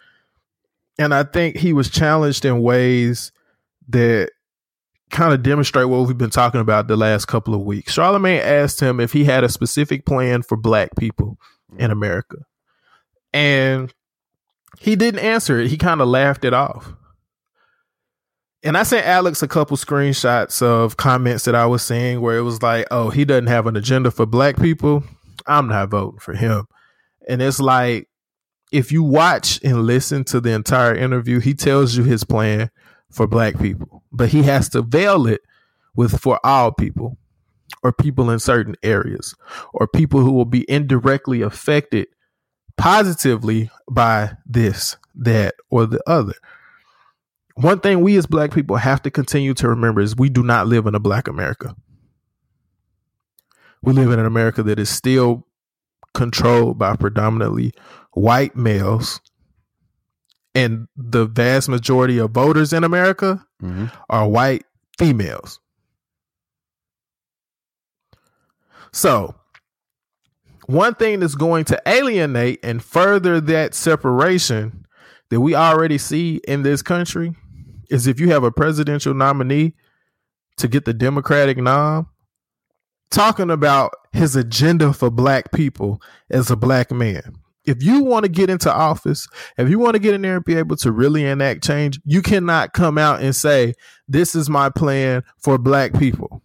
[0.98, 3.32] and I think he was challenged in ways
[3.90, 4.32] that
[5.10, 7.94] kind of demonstrate what we've been talking about the last couple of weeks.
[7.94, 11.40] Charlemagne asked him if he had a specific plan for black people
[11.78, 12.38] in America.
[13.34, 13.94] And
[14.80, 15.70] he didn't answer it.
[15.70, 16.94] He kind of laughed it off.
[18.62, 22.42] And I sent Alex a couple screenshots of comments that I was seeing where it
[22.42, 25.04] was like, oh, he doesn't have an agenda for black people.
[25.48, 26.68] I'm not voting for him.
[27.28, 28.10] And it's like,
[28.72, 32.70] if you watch and listen to the entire interview, he tells you his plan
[33.10, 35.42] for black people, but he has to veil it
[35.96, 37.18] with for all people
[37.82, 39.36] or people in certain areas
[39.74, 42.08] or people who will be indirectly affected
[42.78, 46.34] positively by this, that, or the other.
[47.60, 50.68] One thing we as black people have to continue to remember is we do not
[50.68, 51.76] live in a black America.
[53.82, 55.46] We live in an America that is still
[56.14, 57.74] controlled by predominantly
[58.14, 59.20] white males.
[60.56, 63.92] And the vast majority of voters in America Mhm.
[64.10, 64.66] are white
[64.98, 65.60] females.
[68.94, 69.36] So,
[70.66, 74.86] one thing that's going to alienate and further that separation
[75.30, 77.36] that we already see in this country
[77.90, 79.74] is if you have a presidential nominee
[80.58, 82.08] to get the Democratic nom
[83.12, 87.36] talking about his agenda for black people as a black man.
[87.66, 90.46] If you want to get into office, if you want to get in there and
[90.46, 93.74] be able to really enact change, you cannot come out and say,
[94.08, 96.42] This is my plan for black people.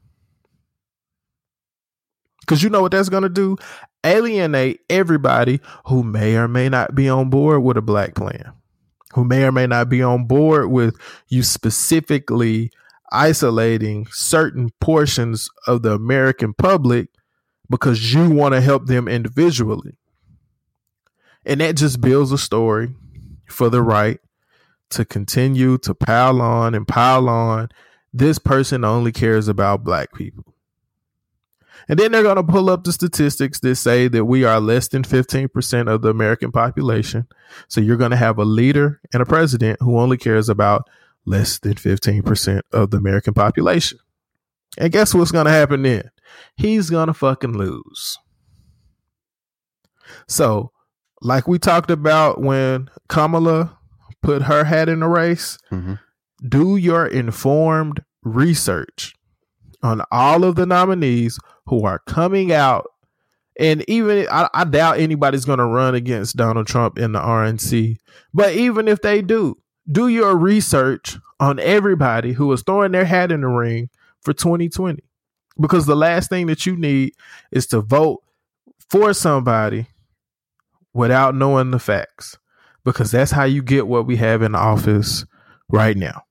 [2.40, 3.56] Because you know what that's going to do?
[4.04, 8.52] Alienate everybody who may or may not be on board with a black plan,
[9.14, 10.96] who may or may not be on board with
[11.28, 12.70] you specifically
[13.12, 17.08] isolating certain portions of the American public
[17.70, 19.96] because you want to help them individually.
[21.46, 22.94] And that just builds a story
[23.48, 24.18] for the right
[24.90, 27.68] to continue to pile on and pile on.
[28.12, 30.53] This person only cares about black people.
[31.89, 34.89] And then they're going to pull up the statistics that say that we are less
[34.89, 37.27] than 15% of the American population.
[37.69, 40.89] So you're going to have a leader and a president who only cares about
[41.27, 43.98] less than 15% of the American population.
[44.78, 46.11] And guess what's going to happen then?
[46.56, 48.19] He's going to fucking lose.
[50.28, 50.73] So,
[51.23, 53.78] like we talked about when Kamala
[54.23, 55.98] put her hat in the race, Mhm.
[56.47, 59.15] do your informed research
[59.85, 62.86] on all of the nominees who are coming out.
[63.61, 67.98] And even I, I doubt anybody's going to run against Donald Trump in the RNC.
[68.32, 69.59] But even if they do,
[69.90, 73.90] do your research on everybody who is throwing their hat in the ring
[74.23, 75.05] for 2020.
[75.61, 77.12] Because the last thing that you need
[77.52, 78.24] is to vote
[78.90, 79.86] for somebody
[80.94, 82.39] without knowing the facts.
[82.85, 85.24] Because that's how you get what we have in office
[85.69, 86.23] right now.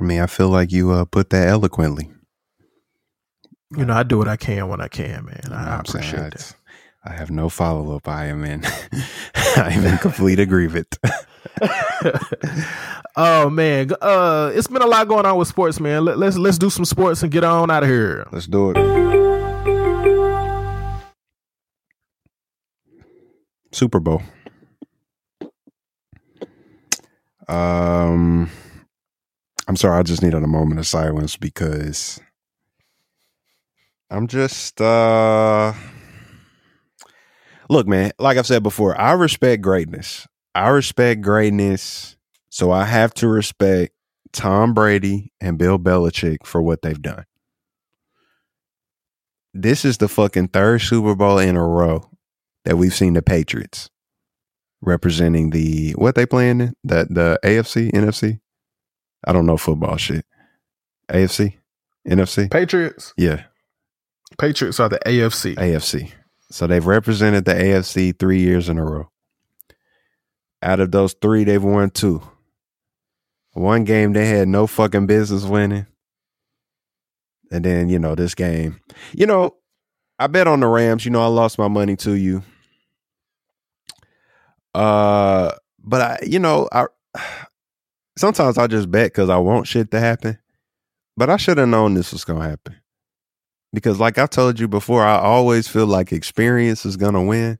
[0.00, 2.10] I mean, I feel like you uh, put that eloquently.
[3.76, 5.42] You know, I do what I can when I can, man.
[5.50, 6.04] I, I I'm saying?
[6.04, 6.56] appreciate that.
[7.04, 8.08] I have no follow up.
[8.08, 8.64] I am in.
[9.56, 10.98] I am in complete agreement.
[13.16, 16.04] oh man, uh, it's been a lot going on with sports, man.
[16.04, 18.26] Let, let's let's do some sports and get on out of here.
[18.32, 19.04] Let's do it.
[23.72, 24.22] Super Bowl.
[27.48, 28.50] Um,
[29.66, 29.98] I'm sorry.
[29.98, 32.20] I just needed a moment of silence because
[34.10, 35.72] I'm just uh.
[37.70, 38.12] Look, man.
[38.18, 40.26] Like I've said before, I respect greatness.
[40.54, 42.16] I respect greatness,
[42.50, 43.94] so I have to respect
[44.32, 47.24] Tom Brady and Bill Belichick for what they've done
[49.54, 52.10] this is the fucking third Super Bowl in a row
[52.64, 53.88] that we've seen the Patriots
[54.82, 58.40] representing the what they playing in the the AFC NFC.
[59.26, 60.24] I don't know football shit.
[61.10, 61.54] AFC,
[62.08, 62.50] NFC.
[62.50, 63.44] Patriots, Yeah,
[64.38, 65.54] Patriots are the AFC.
[65.56, 66.12] AFC.
[66.50, 69.10] So they've represented the AFC three years in a row.
[70.62, 72.22] Out of those three, they've won two.
[73.52, 75.86] One game they had no fucking business winning.
[77.50, 78.80] And then, you know, this game.
[79.12, 79.56] You know,
[80.18, 81.04] I bet on the Rams.
[81.04, 82.42] You know, I lost my money to you.
[84.74, 86.86] Uh but I, you know, I
[88.16, 90.38] sometimes I just bet because I want shit to happen.
[91.16, 92.76] But I should have known this was gonna happen
[93.72, 97.58] because, like I told you before, I always feel like experience is gonna win,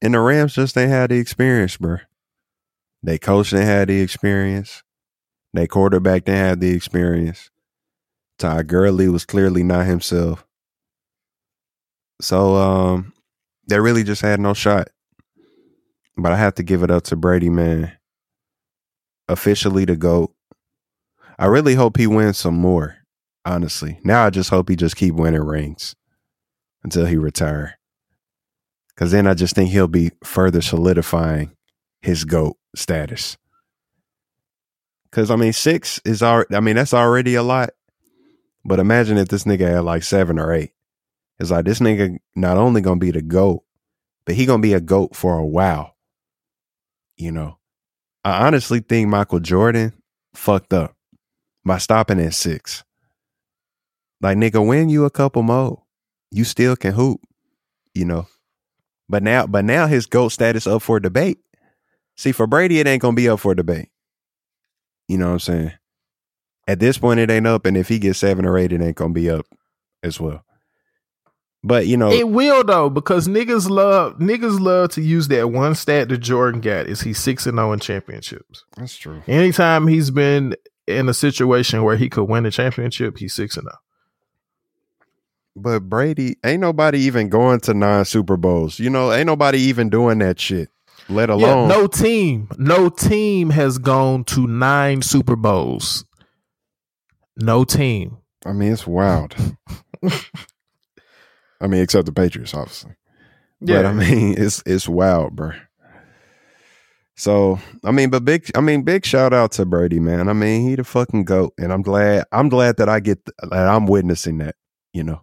[0.00, 1.98] and the Rams just ain't had the experience, bro.
[3.02, 4.82] They coach didn't have the experience.
[5.54, 7.50] They quarterback didn't have the experience.
[8.38, 10.44] Ty Gurley was clearly not himself.
[12.20, 13.12] So um
[13.68, 14.88] they really just had no shot.
[16.16, 17.92] But I have to give it up to Brady, man.
[19.28, 20.34] Officially the GOAT.
[21.38, 22.96] I really hope he wins some more,
[23.44, 23.98] honestly.
[24.04, 25.94] Now I just hope he just keep winning rings
[26.84, 27.78] until he retire.
[28.96, 31.56] Cause then I just think he'll be further solidifying
[32.02, 33.38] his GOAT status.
[35.10, 37.70] Cause I mean, six is already I mean, that's already a lot.
[38.64, 40.72] But imagine if this nigga had like seven or eight.
[41.38, 43.64] It's like this nigga not only gonna be the GOAT,
[44.24, 45.96] but he gonna be a GOAT for a while.
[47.16, 47.58] You know.
[48.24, 49.92] I honestly think Michael Jordan
[50.34, 50.94] fucked up
[51.64, 52.84] by stopping at six.
[54.20, 55.82] Like nigga, win you a couple more.
[56.30, 57.20] You still can hoop,
[57.94, 58.26] you know.
[59.08, 61.38] But now, but now his GOAT status up for debate.
[62.16, 63.88] See, for Brady, it ain't gonna be up for debate.
[65.08, 65.72] You know what I'm saying?
[66.68, 68.96] At this point, it ain't up, and if he gets seven or eight, it ain't
[68.96, 69.46] gonna be up
[70.02, 70.44] as well.
[71.64, 75.74] But you know, It will though, because niggas love niggas love to use that one
[75.74, 78.64] stat that Jordan got is he's six and zero in championships.
[78.76, 79.22] that's true.
[79.28, 80.56] Anytime he's been
[80.88, 83.70] in a situation where he could win a championship, he's six and oh.
[83.70, 83.78] zero.
[85.54, 88.78] But Brady, ain't nobody even going to nine Super Bowls.
[88.80, 90.70] You know, ain't nobody even doing that shit.
[91.08, 96.04] Let Yeah, alone no team, no team has gone to nine Super Bowls.
[97.36, 98.18] No team.
[98.44, 99.36] I mean, it's wild.
[101.62, 102.92] I mean, except the Patriots, obviously.
[103.60, 105.52] But I mean, it's it's wild, bro.
[107.14, 110.28] So I mean, but big, I mean, big shout out to Brady, man.
[110.28, 112.24] I mean, he the fucking goat, and I'm glad.
[112.32, 114.56] I'm glad that I get that I'm witnessing that.
[114.92, 115.22] You know,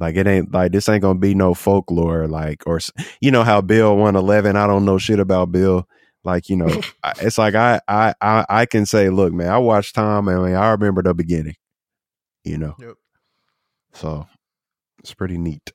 [0.00, 2.80] like it ain't like this ain't gonna be no folklore, like or
[3.20, 4.56] you know how Bill won eleven.
[4.56, 5.86] I don't know shit about Bill.
[6.24, 9.58] Like you know, I- it's like I I I I can say, look, man, I
[9.58, 11.54] watched Tom, and I, mean, I remember the beginning.
[12.44, 12.94] You know, Yep.
[13.92, 14.26] so
[15.02, 15.72] it's pretty neat.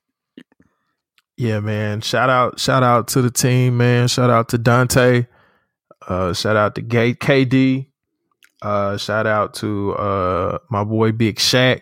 [1.37, 2.01] Yeah, man.
[2.01, 4.07] Shout out, shout out to the team, man.
[4.07, 5.27] Shout out to Dante.
[6.07, 7.87] Uh, shout out to Gate KD.
[8.61, 11.81] Uh, shout out to uh my boy Big Shaq.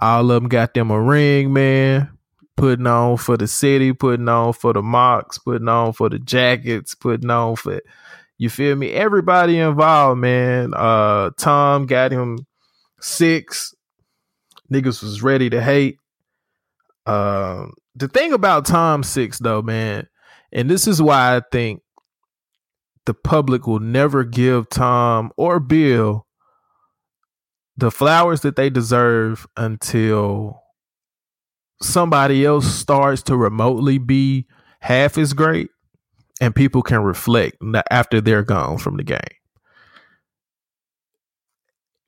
[0.00, 2.10] All of them got them a ring, man.
[2.56, 6.96] Putting on for the city, putting on for the mocks, putting on for the jackets,
[6.96, 7.80] putting on for
[8.36, 8.90] you feel me?
[8.90, 10.72] Everybody involved, man.
[10.74, 12.46] Uh Tom got him
[13.00, 13.74] six.
[14.72, 15.98] Niggas was ready to hate.
[17.08, 20.06] Um the thing about Tom Six though, man,
[20.52, 21.82] and this is why I think
[23.06, 26.26] the public will never give Tom or Bill
[27.78, 30.60] the flowers that they deserve until
[31.80, 34.46] somebody else starts to remotely be
[34.80, 35.70] half as great
[36.40, 37.56] and people can reflect
[37.90, 39.20] after they're gone from the game.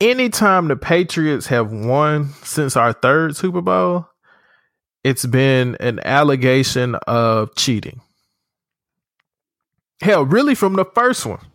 [0.01, 4.10] Anytime the Patriots have won since our third Super Bowl,
[5.03, 8.01] it's been an allegation of cheating.
[10.01, 11.47] Hell, really from the first one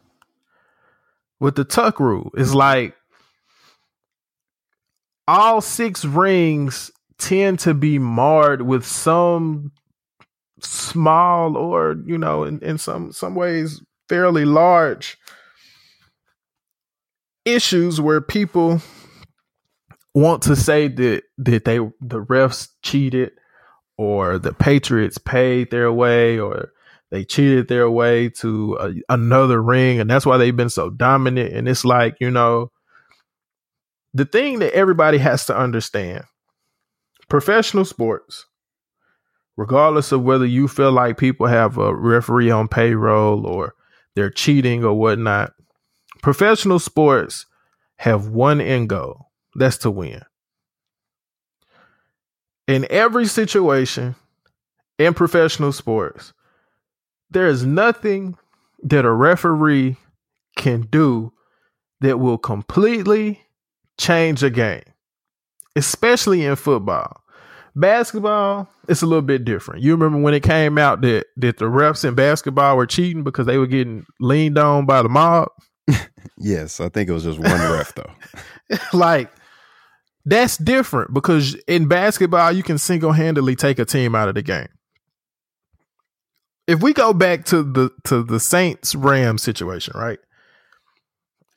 [1.40, 2.32] with the tuck rule.
[2.36, 2.96] It's like
[5.28, 9.72] all six rings tend to be marred with some
[10.60, 15.18] small or, you know, in, in some some ways fairly large
[17.46, 18.82] issues where people
[20.16, 23.32] want to say that that they the refs cheated
[23.98, 26.72] or the Patriots paid their way or
[27.12, 31.54] they cheated their way to a, another ring and that's why they've been so dominant.
[31.54, 32.72] And it's like you know
[34.14, 36.24] the thing that everybody has to understand
[37.28, 38.46] professional sports
[39.58, 43.74] regardless of whether you feel like people have a referee on payroll or
[44.16, 45.54] they're cheating or whatnot
[46.22, 47.46] professional sports
[47.98, 49.25] have one end goal
[49.56, 50.22] that's to win
[52.68, 54.16] in every situation
[54.98, 56.34] in professional sports,
[57.30, 58.38] there is nothing
[58.84, 59.98] that a referee
[60.56, 61.32] can do
[62.02, 63.42] that will completely
[63.98, 64.84] change a game,
[65.76, 67.22] especially in football.
[67.76, 69.84] Basketball, it's a little bit different.
[69.84, 73.46] You remember when it came out that, that the refs in basketball were cheating because
[73.46, 75.50] they were getting leaned on by the mob?
[76.38, 78.12] Yes, I think it was just one ref though.
[78.98, 79.32] like
[80.26, 84.68] that's different because in basketball you can single-handedly take a team out of the game
[86.68, 90.20] if we go back to the to the Saints Rams situation, right?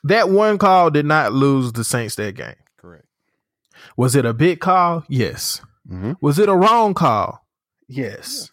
[0.04, 2.54] That one call did not lose the Saints that game.
[2.76, 3.06] Correct.
[3.96, 5.04] Was it a big call?
[5.08, 5.60] Yes.
[5.90, 6.12] Mm-hmm.
[6.20, 7.46] Was it a wrong call?
[7.88, 8.50] Yes.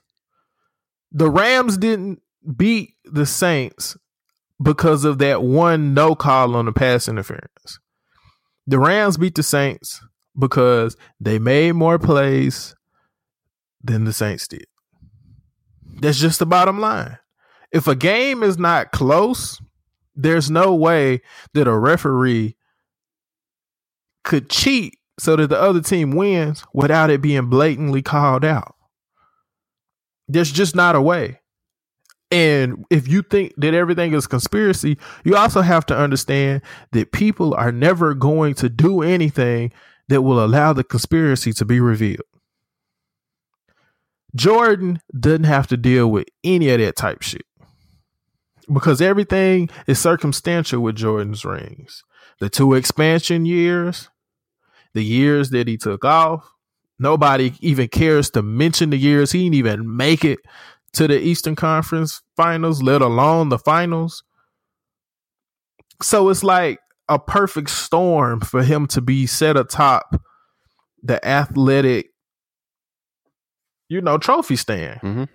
[1.12, 2.22] The Rams didn't
[2.56, 3.98] beat the Saints
[4.62, 7.80] because of that one no call on the pass interference.
[8.68, 10.02] The Rams beat the Saints
[10.38, 12.76] because they made more plays
[13.84, 14.66] than the Saints did.
[16.02, 17.18] That's just the bottom line.
[17.72, 19.62] If a game is not close,
[20.16, 21.22] there's no way
[21.54, 22.56] that a referee
[24.24, 28.76] could cheat so that the other team wins without it being blatantly called out.
[30.28, 31.40] There's just not a way.
[32.32, 36.62] And if you think that everything is conspiracy, you also have to understand
[36.92, 39.72] that people are never going to do anything
[40.10, 42.22] that will allow the conspiracy to be revealed.
[44.36, 47.46] Jordan doesn't have to deal with any of that type shit
[48.72, 52.04] because everything is circumstantial with Jordan's rings.
[52.40, 54.10] The two expansion years,
[54.94, 56.52] the years that he took off,
[57.00, 60.40] nobody even cares to mention the years he didn't even make it
[60.96, 64.24] to the Eastern Conference finals, let alone the finals.
[66.02, 70.22] So it's like a perfect storm for him to be set atop
[71.04, 72.08] the athletic,
[73.90, 75.00] you know, trophy stand.
[75.02, 75.30] Mhm.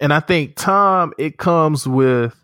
[0.00, 2.34] And I think Tom, it comes with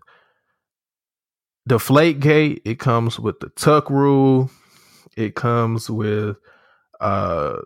[1.66, 4.50] the flake gate, it comes with the tuck rule,
[5.16, 6.36] it comes with
[7.00, 7.58] uh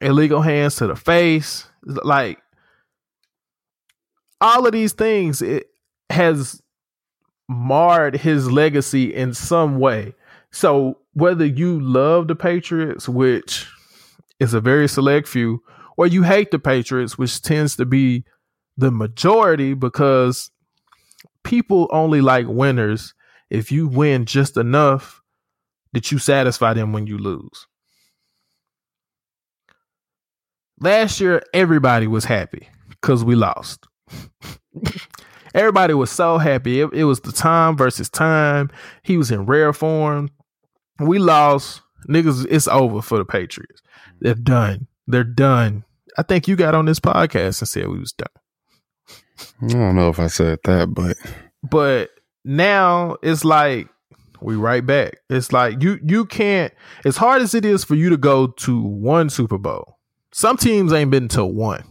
[0.00, 1.68] illegal hands to the face.
[1.84, 2.38] Like
[4.40, 5.66] all of these things, it
[6.10, 6.62] has
[7.48, 10.14] marred his legacy in some way.
[10.50, 13.66] So whether you love the Patriots, which
[14.40, 15.62] is a very select few,
[15.96, 18.24] or you hate the Patriots, which tends to be
[18.76, 20.50] the majority because
[21.42, 23.14] people only like winners
[23.50, 25.22] if you win just enough
[25.92, 27.66] that you satisfy them when you lose.
[30.80, 33.88] Last year, everybody was happy because we lost.
[35.54, 36.80] Everybody was so happy.
[36.80, 38.70] It, it was the time versus time.
[39.02, 40.30] He was in rare form.
[41.00, 41.82] We lost.
[42.08, 43.82] Niggas, it's over for the Patriots.
[44.20, 44.86] They're done.
[45.06, 45.84] They're done.
[46.16, 48.28] I think you got on this podcast and said we was done.
[49.62, 51.16] I don't know if I said that, but
[51.62, 52.10] but
[52.44, 53.88] now it's like
[54.40, 55.18] we right back.
[55.30, 56.72] It's like you you can't
[57.04, 59.98] as hard as it is for you to go to one Super Bowl.
[60.32, 61.84] Some teams ain't been to one.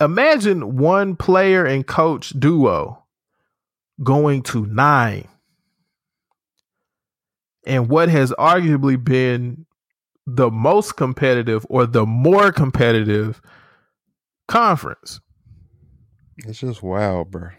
[0.00, 3.04] Imagine one player and coach duo
[4.02, 5.28] going to nine.
[7.66, 9.66] And what has arguably been
[10.26, 13.40] the most competitive or the more competitive
[14.48, 15.20] conference.
[16.38, 17.50] it's just wild, bro.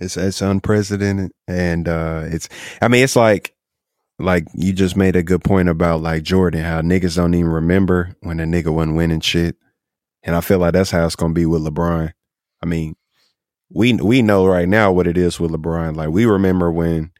[0.00, 2.48] It's it's unprecedented, and uh it's.
[2.82, 3.54] I mean, it's like
[4.18, 8.16] like you just made a good point about like Jordan, how niggas don't even remember
[8.20, 9.56] when a nigga wasn't winning shit,
[10.24, 12.12] and I feel like that's how it's gonna be with LeBron.
[12.62, 12.96] I mean,
[13.70, 15.96] we we know right now what it is with LeBron.
[15.96, 17.12] Like we remember when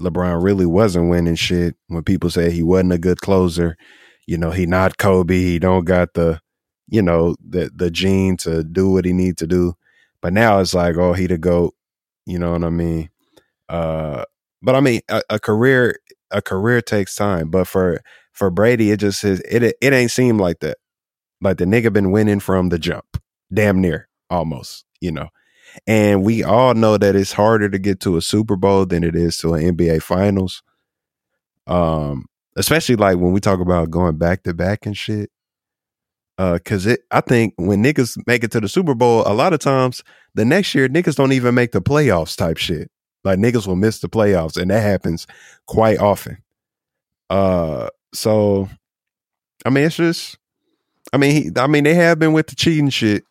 [0.00, 1.76] LeBron really wasn't winning shit.
[1.88, 3.76] When people say he wasn't a good closer,
[4.26, 5.36] you know, he not Kobe.
[5.36, 6.40] He don't got the,
[6.88, 9.74] you know, the the gene to do what he need to do.
[10.20, 11.74] But now it's like, oh, he the goat.
[12.26, 13.10] You know what I mean?
[13.68, 14.24] Uh,
[14.62, 15.98] but I mean, a, a career
[16.30, 17.50] a career takes time.
[17.50, 18.00] But for
[18.32, 20.78] for Brady, it just is it it ain't seem like that.
[21.44, 23.20] Like the nigga been winning from the jump,
[23.52, 24.84] damn near almost.
[25.00, 25.28] You know.
[25.86, 29.16] And we all know that it's harder to get to a Super Bowl than it
[29.16, 30.62] is to an NBA Finals.
[31.66, 32.26] Um,
[32.56, 35.30] especially like when we talk about going back to back and shit.
[36.36, 39.52] Uh, cause it, I think when niggas make it to the Super Bowl, a lot
[39.52, 40.02] of times
[40.34, 42.90] the next year niggas don't even make the playoffs type shit.
[43.22, 45.26] Like niggas will miss the playoffs, and that happens
[45.66, 46.38] quite often.
[47.30, 48.68] Uh, so
[49.64, 50.36] I mean, it's just,
[51.12, 53.24] I mean, he, I mean, they have been with the cheating shit.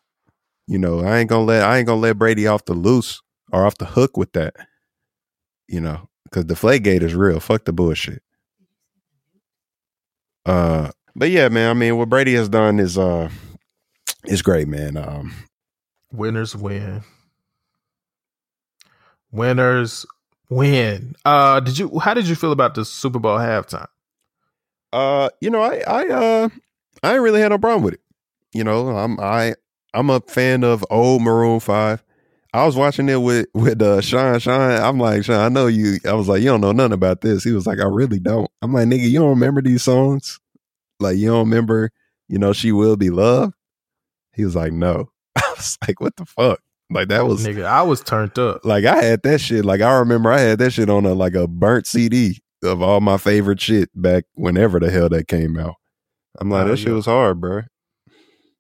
[0.67, 3.21] You know, I ain't gonna let I ain't gonna let Brady off the loose
[3.51, 4.55] or off the hook with that.
[5.67, 7.39] You know, because the Flagate is real.
[7.39, 8.21] Fuck the bullshit.
[10.45, 11.69] Uh, but yeah, man.
[11.69, 13.29] I mean, what Brady has done is uh,
[14.25, 14.95] is great, man.
[14.97, 15.33] Um,
[16.11, 17.03] Winners win.
[19.31, 20.05] Winners
[20.49, 21.15] win.
[21.25, 23.87] Uh did you how did you feel about the Super Bowl halftime?
[24.93, 26.49] uh, you know, I I uh,
[27.03, 28.01] I ain't really had no problem with it.
[28.53, 29.55] You know, I'm I
[29.93, 32.03] I'm a fan of old Maroon Five.
[32.53, 34.39] I was watching it with with uh Sean.
[34.39, 35.39] Sean, I'm like Sean.
[35.39, 35.97] I know you.
[36.05, 37.43] I was like, you don't know nothing about this.
[37.43, 38.49] He was like, I really don't.
[38.61, 40.39] I'm like, nigga, you don't remember these songs?
[40.99, 41.91] Like, you don't remember?
[42.27, 43.53] You know, she will be loved.
[44.33, 45.11] He was like, no.
[45.35, 46.61] I was like, what the fuck?
[46.89, 48.63] Like that was Nigga, I was turned up.
[48.63, 49.65] like I had that shit.
[49.65, 53.01] Like I remember I had that shit on a like a burnt CD of all
[53.01, 55.75] my favorite shit back whenever the hell that came out.
[56.39, 56.93] I'm like, Oh, that shit yeah.
[56.95, 57.61] was hard, bro.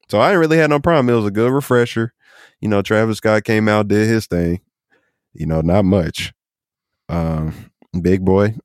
[0.09, 1.09] So I didn't really have no problem.
[1.09, 2.13] It was a good refresher.
[2.61, 4.61] You know, Travis Scott came out, did his thing.
[5.33, 6.33] You know, not much.
[7.09, 7.71] Um,
[8.01, 8.55] Big Boi,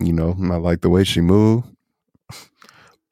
[0.00, 1.66] you know, I like the way she moved.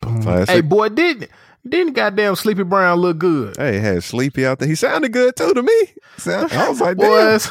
[0.03, 0.49] Classic.
[0.49, 1.31] Hey, boy, didn't
[1.69, 3.57] didn't goddamn Sleepy Brown look good?
[3.57, 4.69] Hey, had Sleepy out there.
[4.69, 5.83] He sounded good too to me.
[6.17, 7.09] Sound- I was like, damn.
[7.09, 7.49] boys,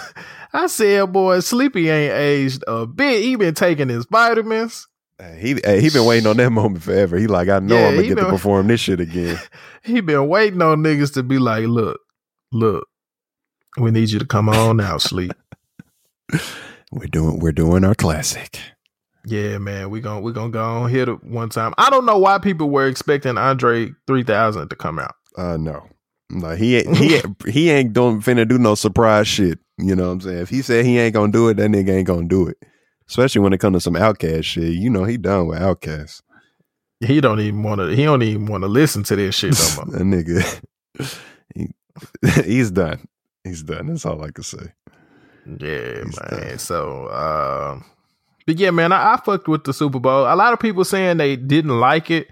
[0.54, 3.24] I said, boy, Sleepy ain't aged a bit.
[3.24, 4.88] He been taking his vitamins.
[5.38, 7.18] He he been waiting on that moment forever.
[7.18, 9.40] He like, I know Yeah, I'm gonna get to perform this shit again.
[9.84, 12.00] He been waiting on niggas to be like, look,
[12.52, 12.88] look,
[13.80, 15.32] we need you to come on now, Sleep.
[16.92, 18.60] We're doing we're doing our classic.
[19.26, 21.74] Yeah, man, we gonna we gonna go on hit it one time.
[21.78, 25.16] I don't know why people were expecting Andre three thousand to come out.
[25.38, 25.88] Uh no.
[26.30, 29.60] Like he ain't he ain't, he ain't doing finna do no surprise shit.
[29.78, 30.38] You know what I'm saying?
[30.40, 32.58] If he said he ain't gonna do it, that nigga ain't gonna do it.
[33.12, 34.72] Especially when it comes to some OutKast shit.
[34.72, 36.22] You know he done with OutKast.
[37.02, 37.88] He don't even want to.
[37.94, 39.98] He don't even want to listen to this shit no more.
[39.98, 41.20] that nigga
[41.54, 41.68] he,
[42.46, 43.06] he's done.
[43.44, 43.88] He's done.
[43.88, 44.72] That's all I can say.
[45.46, 46.40] Yeah, He's man.
[46.42, 46.58] done.
[46.60, 47.82] So, uh,
[48.48, 50.22] but yeah, man, I, I fucked with the Super Bowl.
[50.24, 52.28] A lot of people saying they didn't like it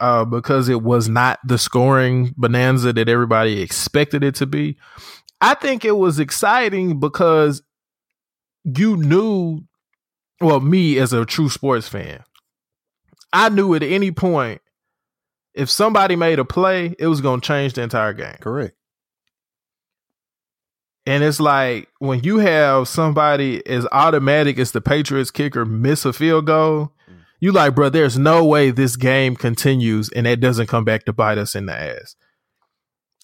[0.00, 4.76] uh, because it was not the scoring bonanza that everybody expected it to be.
[5.40, 7.62] I think it was exciting because
[8.64, 9.62] you knew,
[10.40, 12.24] well, me as a true sports fan,
[13.32, 14.60] I knew at any point
[15.54, 18.36] if somebody made a play, it was going to change the entire game.
[18.40, 18.74] Correct.
[21.06, 26.12] And it's like when you have somebody as automatic as the Patriots kicker miss a
[26.12, 27.16] field goal, mm.
[27.40, 31.12] you like, bro, there's no way this game continues and that doesn't come back to
[31.12, 32.16] bite us in the ass.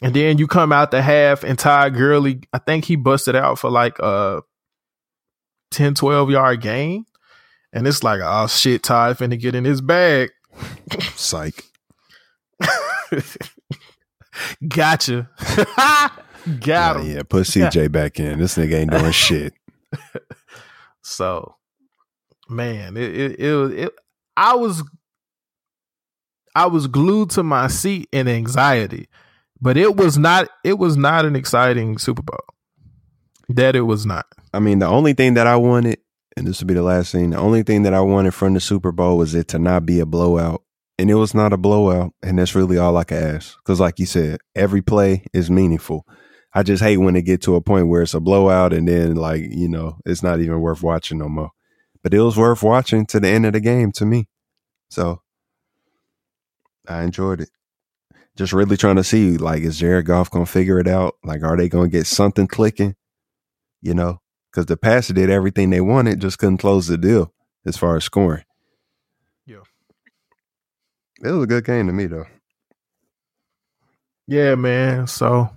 [0.02, 3.58] And then you come out the half and Ty Gurley, I think he busted out
[3.58, 4.42] for like a
[5.70, 7.04] 10, 12 yard gain.
[7.72, 10.30] And it's like, oh shit, Ty finna get in his bag.
[11.14, 11.62] Psych.
[14.68, 15.28] gotcha.
[16.60, 17.16] Got Yeah, him.
[17.16, 18.38] yeah, put CJ back in.
[18.38, 19.52] This nigga ain't doing shit.
[21.02, 21.56] So,
[22.48, 23.92] man, it it, it it.
[24.36, 24.82] I was
[26.54, 29.08] I was glued to my seat in anxiety,
[29.60, 30.48] but it was not.
[30.64, 32.44] It was not an exciting Super Bowl.
[33.48, 34.26] That it was not.
[34.56, 35.98] I mean, the only thing that I wanted,
[36.34, 38.60] and this will be the last thing, the only thing that I wanted from the
[38.60, 40.62] Super Bowl was it to not be a blowout.
[40.98, 42.14] And it was not a blowout.
[42.22, 43.58] And that's really all I could ask.
[43.58, 46.06] Because, like you said, every play is meaningful.
[46.54, 49.14] I just hate when it get to a point where it's a blowout and then,
[49.14, 51.50] like, you know, it's not even worth watching no more.
[52.02, 54.26] But it was worth watching to the end of the game to me.
[54.88, 55.20] So
[56.88, 57.50] I enjoyed it.
[58.36, 61.16] Just really trying to see, like, is Jared Goff to figure it out?
[61.22, 62.96] Like, are they to get something clicking?
[63.82, 64.22] You know,
[64.56, 67.30] because the passer did everything they wanted, just couldn't close the deal
[67.66, 68.42] as far as scoring.
[69.44, 69.60] Yeah.
[71.22, 72.24] It was a good game to me, though.
[74.26, 75.08] Yeah, man.
[75.08, 75.50] So,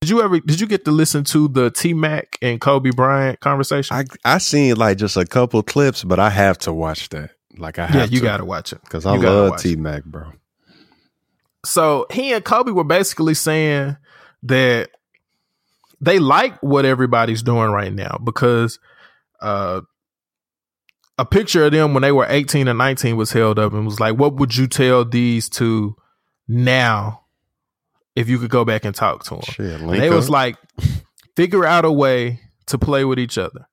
[0.00, 3.38] did you ever did you get to listen to the T Mac and Kobe Bryant
[3.38, 3.96] conversation?
[3.96, 7.30] I I seen like just a couple clips, but I have to watch that.
[7.56, 9.60] Like I have yeah, you to, got to watch it because I love.
[9.60, 10.32] T Mac, bro.
[11.64, 13.96] so he and Kobe were basically saying
[14.42, 14.90] that
[16.04, 18.78] they like what everybody's doing right now because
[19.40, 19.80] uh,
[21.18, 24.00] a picture of them when they were 18 and 19 was held up and was
[24.00, 25.96] like, what would you tell these two
[26.48, 27.24] now
[28.16, 29.42] if you could go back and talk to them?
[29.42, 30.56] Shit, And they was like,
[31.36, 33.68] figure out a way to play with each other.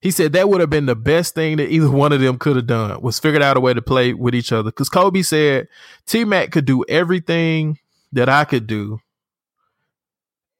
[0.00, 2.56] He said that would have been the best thing that either one of them could
[2.56, 4.70] have done was figured out a way to play with each other.
[4.70, 5.68] Because Kobe said
[6.06, 7.78] T Mac could do everything
[8.12, 9.00] that I could do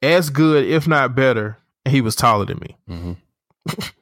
[0.02, 1.58] as good, if not better.
[1.84, 2.76] And he was taller than me.
[2.88, 3.16] Mhm.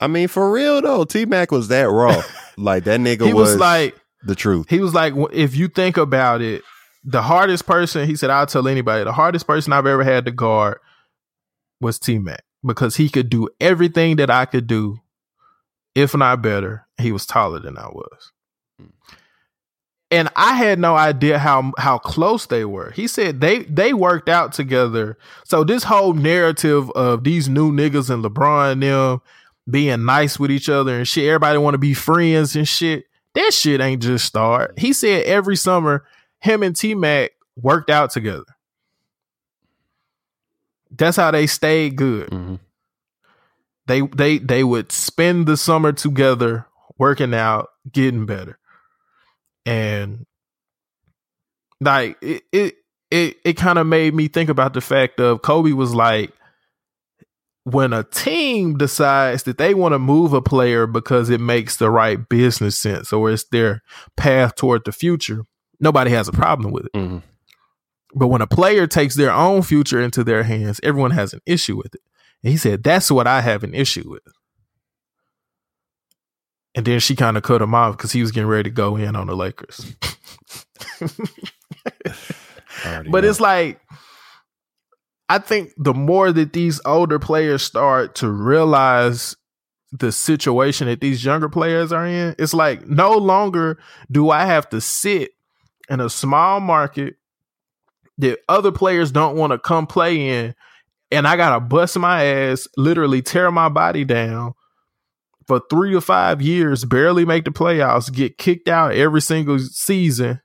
[0.00, 2.22] I mean, for real though, T Mac was that raw.
[2.56, 4.66] like that nigga He was, like, the truth.
[4.68, 6.62] he was like, if you think about it,
[7.04, 10.30] the hardest person, he said, I'll tell anybody, the hardest person I've ever had to
[10.30, 10.78] guard
[11.80, 14.98] was T Mac because he could do everything that I could do,
[15.94, 16.86] if not better.
[16.98, 18.32] He was taller than I was.
[20.14, 22.92] And I had no idea how how close they were.
[22.92, 25.18] He said they they worked out together.
[25.44, 29.20] So this whole narrative of these new niggas and LeBron and them
[29.68, 33.06] being nice with each other and shit, everybody want to be friends and shit.
[33.34, 34.78] That shit ain't just start.
[34.78, 36.04] He said every summer
[36.38, 38.44] him and T Mac worked out together.
[40.92, 42.30] That's how they stayed good.
[42.30, 42.60] Mhm.
[43.86, 46.66] They they they would spend the summer together
[46.98, 48.58] working out, getting better.
[49.66, 50.26] And
[51.80, 52.74] like it it,
[53.10, 56.32] it it kind of made me think about the fact of Kobe was like
[57.64, 61.90] when a team decides that they want to move a player because it makes the
[61.90, 63.82] right business sense or it's their
[64.18, 65.44] path toward the future,
[65.80, 66.92] nobody has a problem with it.
[66.92, 67.22] Mhm.
[68.14, 71.76] But when a player takes their own future into their hands, everyone has an issue
[71.76, 72.02] with it.
[72.42, 74.22] And he said, That's what I have an issue with.
[76.74, 78.96] And then she kind of cut him off because he was getting ready to go
[78.96, 79.94] in on the Lakers.
[83.08, 83.30] But know.
[83.30, 83.80] it's like,
[85.28, 89.36] I think the more that these older players start to realize
[89.92, 93.78] the situation that these younger players are in, it's like no longer
[94.10, 95.30] do I have to sit
[95.88, 97.16] in a small market
[98.18, 100.54] that other players don't want to come play in,
[101.10, 104.54] and I gotta bust my ass, literally tear my body down
[105.46, 110.40] for three to five years, barely make the playoffs, get kicked out every single season,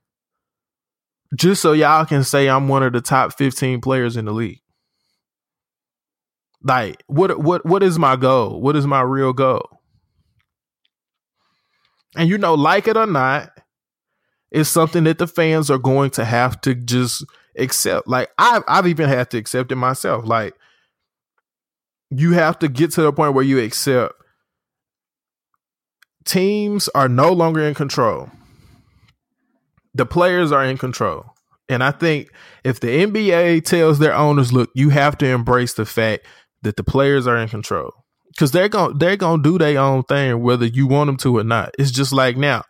[1.36, 4.60] just so y'all can say I'm one of the top 15 players in the league.
[6.62, 8.60] Like, what what what is my goal?
[8.60, 9.66] What is my real goal?
[12.16, 13.50] And you know, like it or not,
[14.50, 17.24] it's something that the fans are going to have to just
[17.56, 18.08] accept.
[18.08, 20.26] Like I've I've even had to accept it myself.
[20.26, 20.54] Like
[22.10, 24.19] you have to get to the point where you accept
[26.24, 28.30] teams are no longer in control.
[29.94, 31.26] The players are in control.
[31.68, 32.28] And I think
[32.64, 36.26] if the NBA tells their owners, look, you have to embrace the fact
[36.62, 37.92] that the players are in control.
[38.38, 41.44] Cause they're gonna they're gonna do their own thing whether you want them to or
[41.44, 41.74] not.
[41.78, 42.62] It's just like now,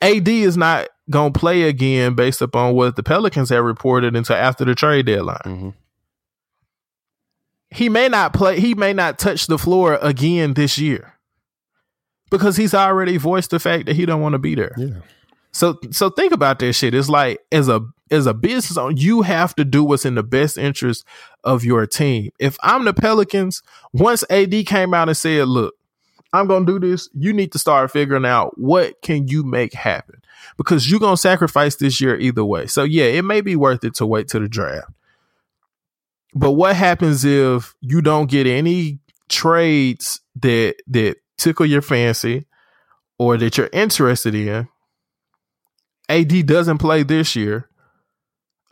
[0.00, 4.64] AD is not gonna play again based upon what the Pelicans have reported until after
[4.64, 5.38] the trade deadline.
[5.44, 5.74] Mhm.
[7.70, 8.58] He may not play.
[8.58, 11.15] He may not touch the floor again this year
[12.30, 14.74] because he's already voiced the fact that he don't want to be there.
[14.76, 15.00] Yeah.
[15.52, 16.94] So so think about that shit.
[16.94, 17.80] It's like as a
[18.10, 21.04] as a business owner, you have to do what's in the best interest
[21.44, 22.30] of your team.
[22.38, 25.74] If I'm the Pelicans, once AD came out and said, "Look,
[26.32, 29.72] I'm going to do this," you need to start figuring out what can you make
[29.72, 30.20] happen
[30.56, 32.66] because you're going to sacrifice this year either way.
[32.66, 34.90] So yeah, it may be worth it to wait to the draft.
[36.34, 38.98] But what happens if you don't get any
[39.28, 42.46] trades that that tickle your fancy
[43.18, 44.68] or that you're interested in?
[46.08, 47.68] AD doesn't play this year.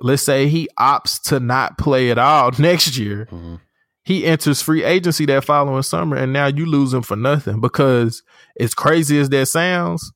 [0.00, 3.28] Let's say he opts to not play at all next year.
[3.30, 3.60] Mhm.
[4.04, 8.22] He enters free agency that following summer, and now you lose him for nothing because,
[8.60, 10.12] as crazy as that sounds,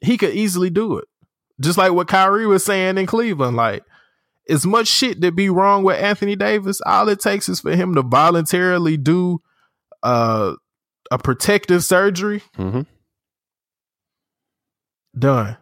[0.00, 1.04] he could easily do it.
[1.60, 3.56] Just like what Kyrie was saying in Cleveland.
[3.56, 3.84] Like,
[4.48, 7.94] as much shit that be wrong with Anthony Davis, all it takes is for him
[7.94, 9.38] to voluntarily do
[10.02, 10.54] uh,
[11.10, 12.86] a protective surgery Mhm.
[15.18, 15.56] Done.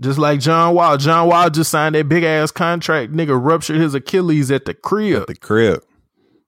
[0.00, 0.96] Just like John Wall.
[0.96, 3.12] John Wall just signed that big ass contract.
[3.12, 5.22] Nigga ruptured his Achilles at the crib.
[5.22, 5.84] At the crib,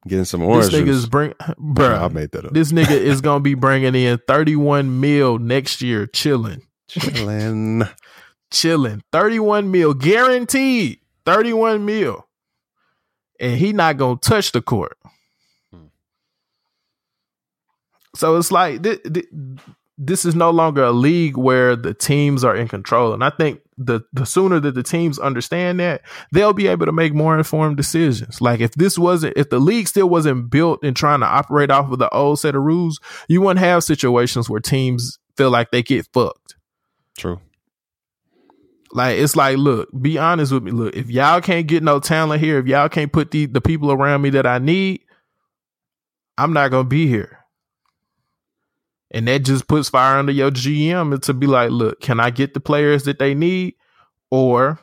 [0.08, 2.52] getting some This nigga is bring, Nah, I made that up.
[2.54, 7.82] This nigga is gonna be bringing in thirty one mil next year, chilling, chilling,
[8.50, 9.02] chilling.
[9.12, 11.00] Thirty one mil guaranteed.
[11.26, 12.26] Thirty one mil,
[13.38, 14.96] and he not gonna touch the court.
[15.72, 15.86] Hmm.
[18.14, 19.28] So it's like thi- thi-
[19.96, 23.12] this is no longer a league where the teams are in control.
[23.12, 26.02] And I think the the sooner that the teams understand that,
[26.32, 28.40] they'll be able to make more informed decisions.
[28.40, 31.90] Like if this wasn't if the league still wasn't built and trying to operate off
[31.90, 35.82] of the old set of rules, you wouldn't have situations where teams feel like they
[35.82, 36.56] get fucked.
[37.16, 37.40] True.
[38.92, 40.70] Like it's like, look, be honest with me.
[40.70, 43.90] Look, if y'all can't get no talent here, if y'all can't put the the people
[43.92, 45.02] around me that I need,
[46.38, 47.43] I'm not gonna be here.
[49.14, 52.52] And that just puts fire under your GM to be like, look, can I get
[52.52, 53.74] the players that they need,
[54.28, 54.80] or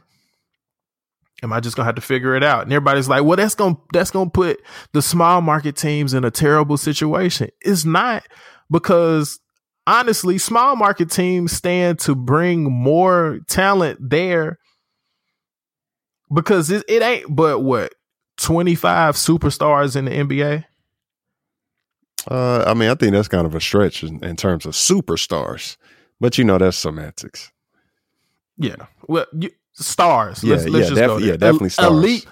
[1.43, 2.63] am I just gonna have to figure it out?
[2.63, 4.61] And everybody's like, well, that's gonna that's gonna put
[4.93, 7.49] the small market teams in a terrible situation.
[7.59, 8.25] It's not
[8.71, 9.41] because
[9.85, 14.59] honestly, small market teams stand to bring more talent there
[16.33, 17.93] because it, it ain't but what
[18.37, 20.63] 25 superstars in the NBA.
[22.29, 25.77] Uh, I mean, I think that's kind of a stretch in, in terms of superstars,
[26.19, 27.51] but you know, that's semantics.
[28.57, 28.75] Yeah.
[29.07, 30.43] Well, you, stars.
[30.43, 31.29] Yeah, let's let's yeah, just def- go there.
[31.29, 31.91] yeah, definitely stars.
[31.91, 32.25] Elite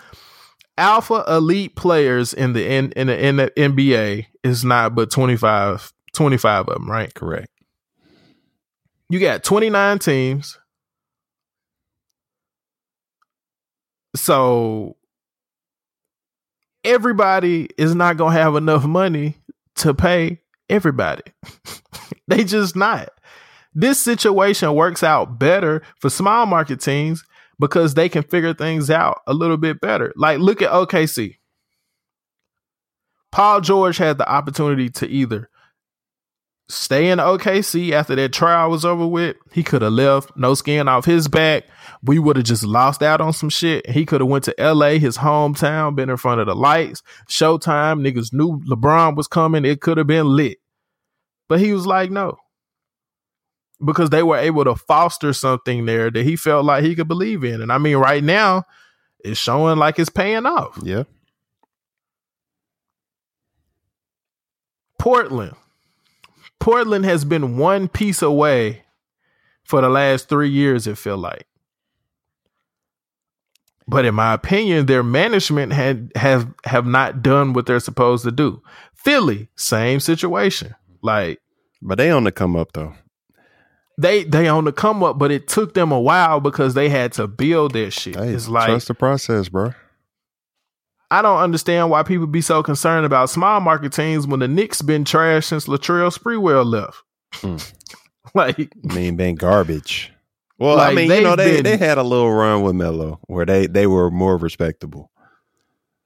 [0.77, 5.93] alpha elite players in the in, in the in the NBA is not but 25
[6.13, 7.13] 25 of them, right?
[7.13, 7.49] Correct.
[9.09, 10.57] You got 29 teams.
[14.15, 14.97] So
[16.83, 19.35] everybody is not going to have enough money
[19.79, 21.23] to pay everybody.
[22.27, 23.09] they just not.
[23.73, 27.23] This situation works out better for small market teams
[27.59, 30.13] because they can figure things out a little bit better.
[30.15, 31.37] Like, look at OKC.
[33.31, 35.49] Paul George had the opportunity to either
[36.67, 39.35] stay in OKC after that trial was over with.
[39.51, 41.65] He could have left, no skin off his back.
[42.01, 43.89] We would have just lost out on some shit.
[43.89, 48.01] He could have went to LA, his hometown, been in front of the lights, Showtime.
[48.01, 49.65] Niggas knew LeBron was coming.
[49.65, 50.59] It could have been lit.
[51.49, 52.37] But he was like, no.
[53.83, 57.43] Because they were able to foster something there that he felt like he could believe
[57.43, 57.61] in.
[57.61, 58.63] And I mean, right now,
[59.23, 60.79] it's showing like it's paying off.
[60.81, 61.03] Yeah.
[64.97, 65.55] Portland.
[66.59, 68.83] Portland has been one piece away
[69.63, 71.48] for the last three years, it feel like.
[73.89, 78.31] But in my opinion, their management had have have not done what they're supposed to
[78.31, 78.61] do.
[78.93, 80.75] Philly, same situation.
[81.01, 81.39] Like
[81.81, 82.93] But they on the come up though.
[83.97, 87.13] they they on the come up, but it took them a while because they had
[87.13, 88.15] to build their shit.
[88.15, 89.73] Hey, it's like trust the process, bro.
[91.11, 94.83] I don't understand why people be so concerned about small market teams when the Knicks
[94.83, 97.01] been trash since Latrell Sprewell left.
[97.33, 97.57] Hmm.
[98.35, 100.13] like I mean, been garbage.
[100.59, 103.45] Well, I mean, you know, they been- they had a little run with Melo where
[103.45, 105.11] they they were more respectable.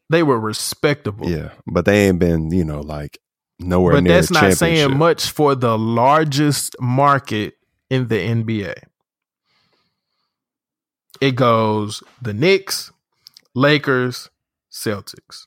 [0.10, 1.28] they were respectable.
[1.30, 3.18] Yeah, but they ain't been, you know, like
[3.60, 4.14] nowhere but near.
[4.14, 7.56] that's a not saying much for the largest market
[7.90, 8.76] in the NBA.
[11.22, 12.92] It goes the Knicks,
[13.56, 14.30] Lakers,
[14.72, 15.46] Celtics.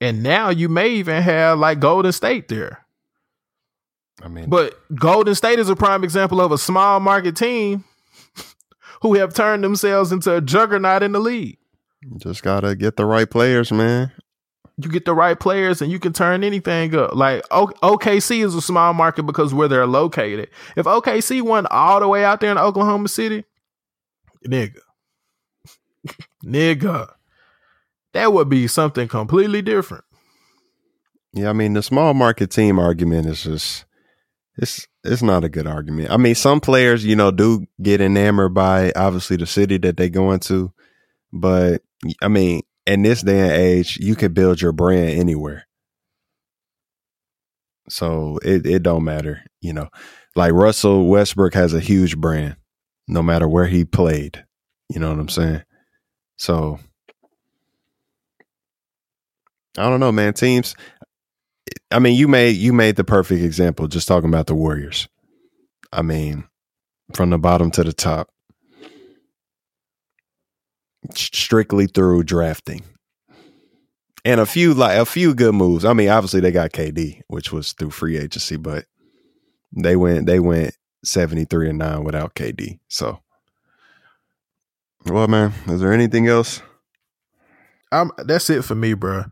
[0.00, 2.81] And now you may even have like Golden State there.
[4.24, 7.84] I mean, But Golden State is a prime example of a small market team
[9.02, 11.58] who have turned themselves into a juggernaut in the league.
[12.18, 14.12] just gotta get the right players, man.
[14.78, 17.14] you get the right players and you can turn anything up.
[17.14, 20.48] Like O- OKC is a small market because where they're located.
[20.76, 23.44] If OKC went all the way out there in Oklahoma City,
[24.46, 24.78] nigga,
[26.44, 27.10] nigga,
[28.12, 30.04] that would be something completely different.
[31.32, 33.84] Yeah, I mean, the small market team argument is just
[34.58, 36.10] it's it's not a good argument.
[36.10, 40.10] I mean, some players, you know, do get enamored by obviously the city that they
[40.10, 40.72] go into,
[41.32, 41.82] but
[42.20, 45.66] I mean, in this day and age, you can build your brand anywhere.
[47.88, 49.88] So it it don't matter, you know.
[50.36, 52.56] Like Russell Westbrook has a huge brand,
[53.08, 54.44] no matter where he played.
[54.88, 55.62] You know what I'm saying?
[56.36, 56.78] So
[59.78, 60.34] I don't know, man.
[60.34, 60.76] Teams.
[61.90, 63.88] I mean, you made you made the perfect example.
[63.88, 65.08] Just talking about the Warriors.
[65.92, 66.44] I mean,
[67.14, 68.30] from the bottom to the top,
[71.14, 72.82] strictly through drafting,
[74.24, 75.84] and a few like a few good moves.
[75.84, 78.86] I mean, obviously they got KD, which was through free agency, but
[79.72, 82.78] they went they went seventy three and nine without KD.
[82.88, 83.20] So,
[85.06, 86.62] well, man, is there anything else?
[87.90, 89.24] I'm, that's it for me, bro.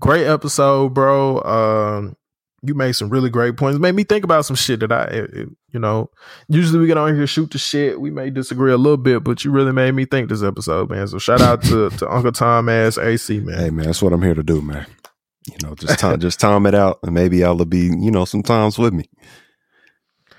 [0.00, 1.42] Great episode, bro.
[1.42, 2.16] Um,
[2.62, 3.78] you made some really great points.
[3.78, 6.10] Made me think about some shit that I, it- it- you know,
[6.48, 8.00] usually we get on here shoot the shit.
[8.00, 11.06] We may disagree a little bit, but you really made me think this episode, man.
[11.06, 13.58] So shout out to to Uncle Tom ass AC, man.
[13.58, 14.86] Hey, man, that's what I'm here to do, man.
[15.46, 18.24] You know, just time, just time it out, and maybe y'all will be, you know,
[18.24, 19.04] sometimes with me.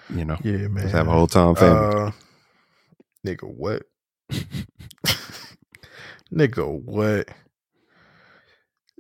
[0.09, 0.83] You know, Yeah, man.
[0.83, 1.95] just have a whole time family.
[2.07, 2.11] Uh,
[3.25, 3.83] nigga, what?
[6.33, 7.27] nigga, what?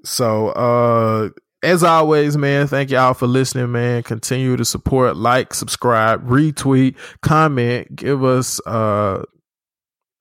[0.07, 1.29] So, uh,
[1.63, 4.03] as always, man, thank y'all for listening, man.
[4.03, 9.23] Continue to support, like, subscribe, retweet, comment, give us, uh,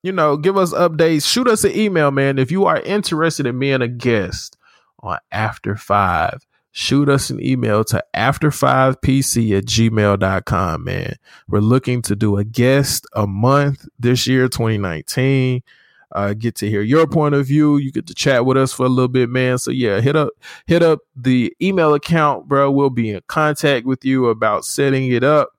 [0.03, 1.25] you know, give us updates.
[1.25, 2.37] Shoot us an email, man.
[2.37, 4.57] If you are interested in being a guest
[4.99, 11.15] on After Five, shoot us an email to after5pc at gmail.com, man.
[11.47, 15.63] We're looking to do a guest a month this year, 2019.
[16.11, 17.77] Uh, get to hear your point of view.
[17.77, 19.57] You get to chat with us for a little bit, man.
[19.57, 20.29] So yeah, hit up
[20.65, 22.71] hit up the email account, bro.
[22.71, 25.49] We'll be in contact with you about setting it up.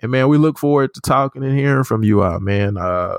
[0.00, 2.76] And man, we look forward to talking and hearing from you out, man.
[2.76, 3.18] Uh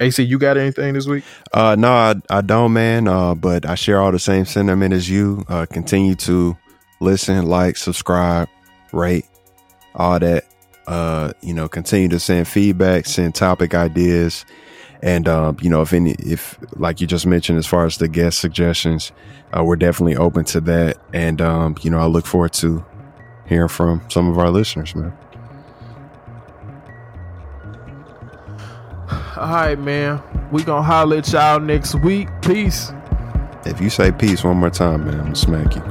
[0.00, 1.24] AC, you got anything this week?
[1.52, 3.06] Uh, no, I, I don't, man.
[3.06, 5.44] Uh, but I share all the same sentiment as you.
[5.46, 6.56] Uh, continue to
[7.00, 8.48] listen, like, subscribe,
[8.92, 9.26] rate,
[9.94, 10.46] all that.
[10.86, 14.46] Uh, you know, continue to send feedback, send topic ideas,
[15.02, 18.08] and um, you know, if any, if like you just mentioned, as far as the
[18.08, 19.12] guest suggestions,
[19.56, 20.98] uh, we're definitely open to that.
[21.12, 22.84] And um, you know, I look forward to
[23.46, 25.16] hearing from some of our listeners, man.
[29.36, 30.22] All right, man.
[30.52, 32.28] We gonna holler at y'all next week.
[32.42, 32.92] Peace.
[33.64, 35.82] If you say peace one more time, man, I'm gonna smack you.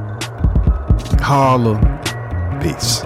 [1.24, 1.80] Holla.
[2.62, 3.04] Peace.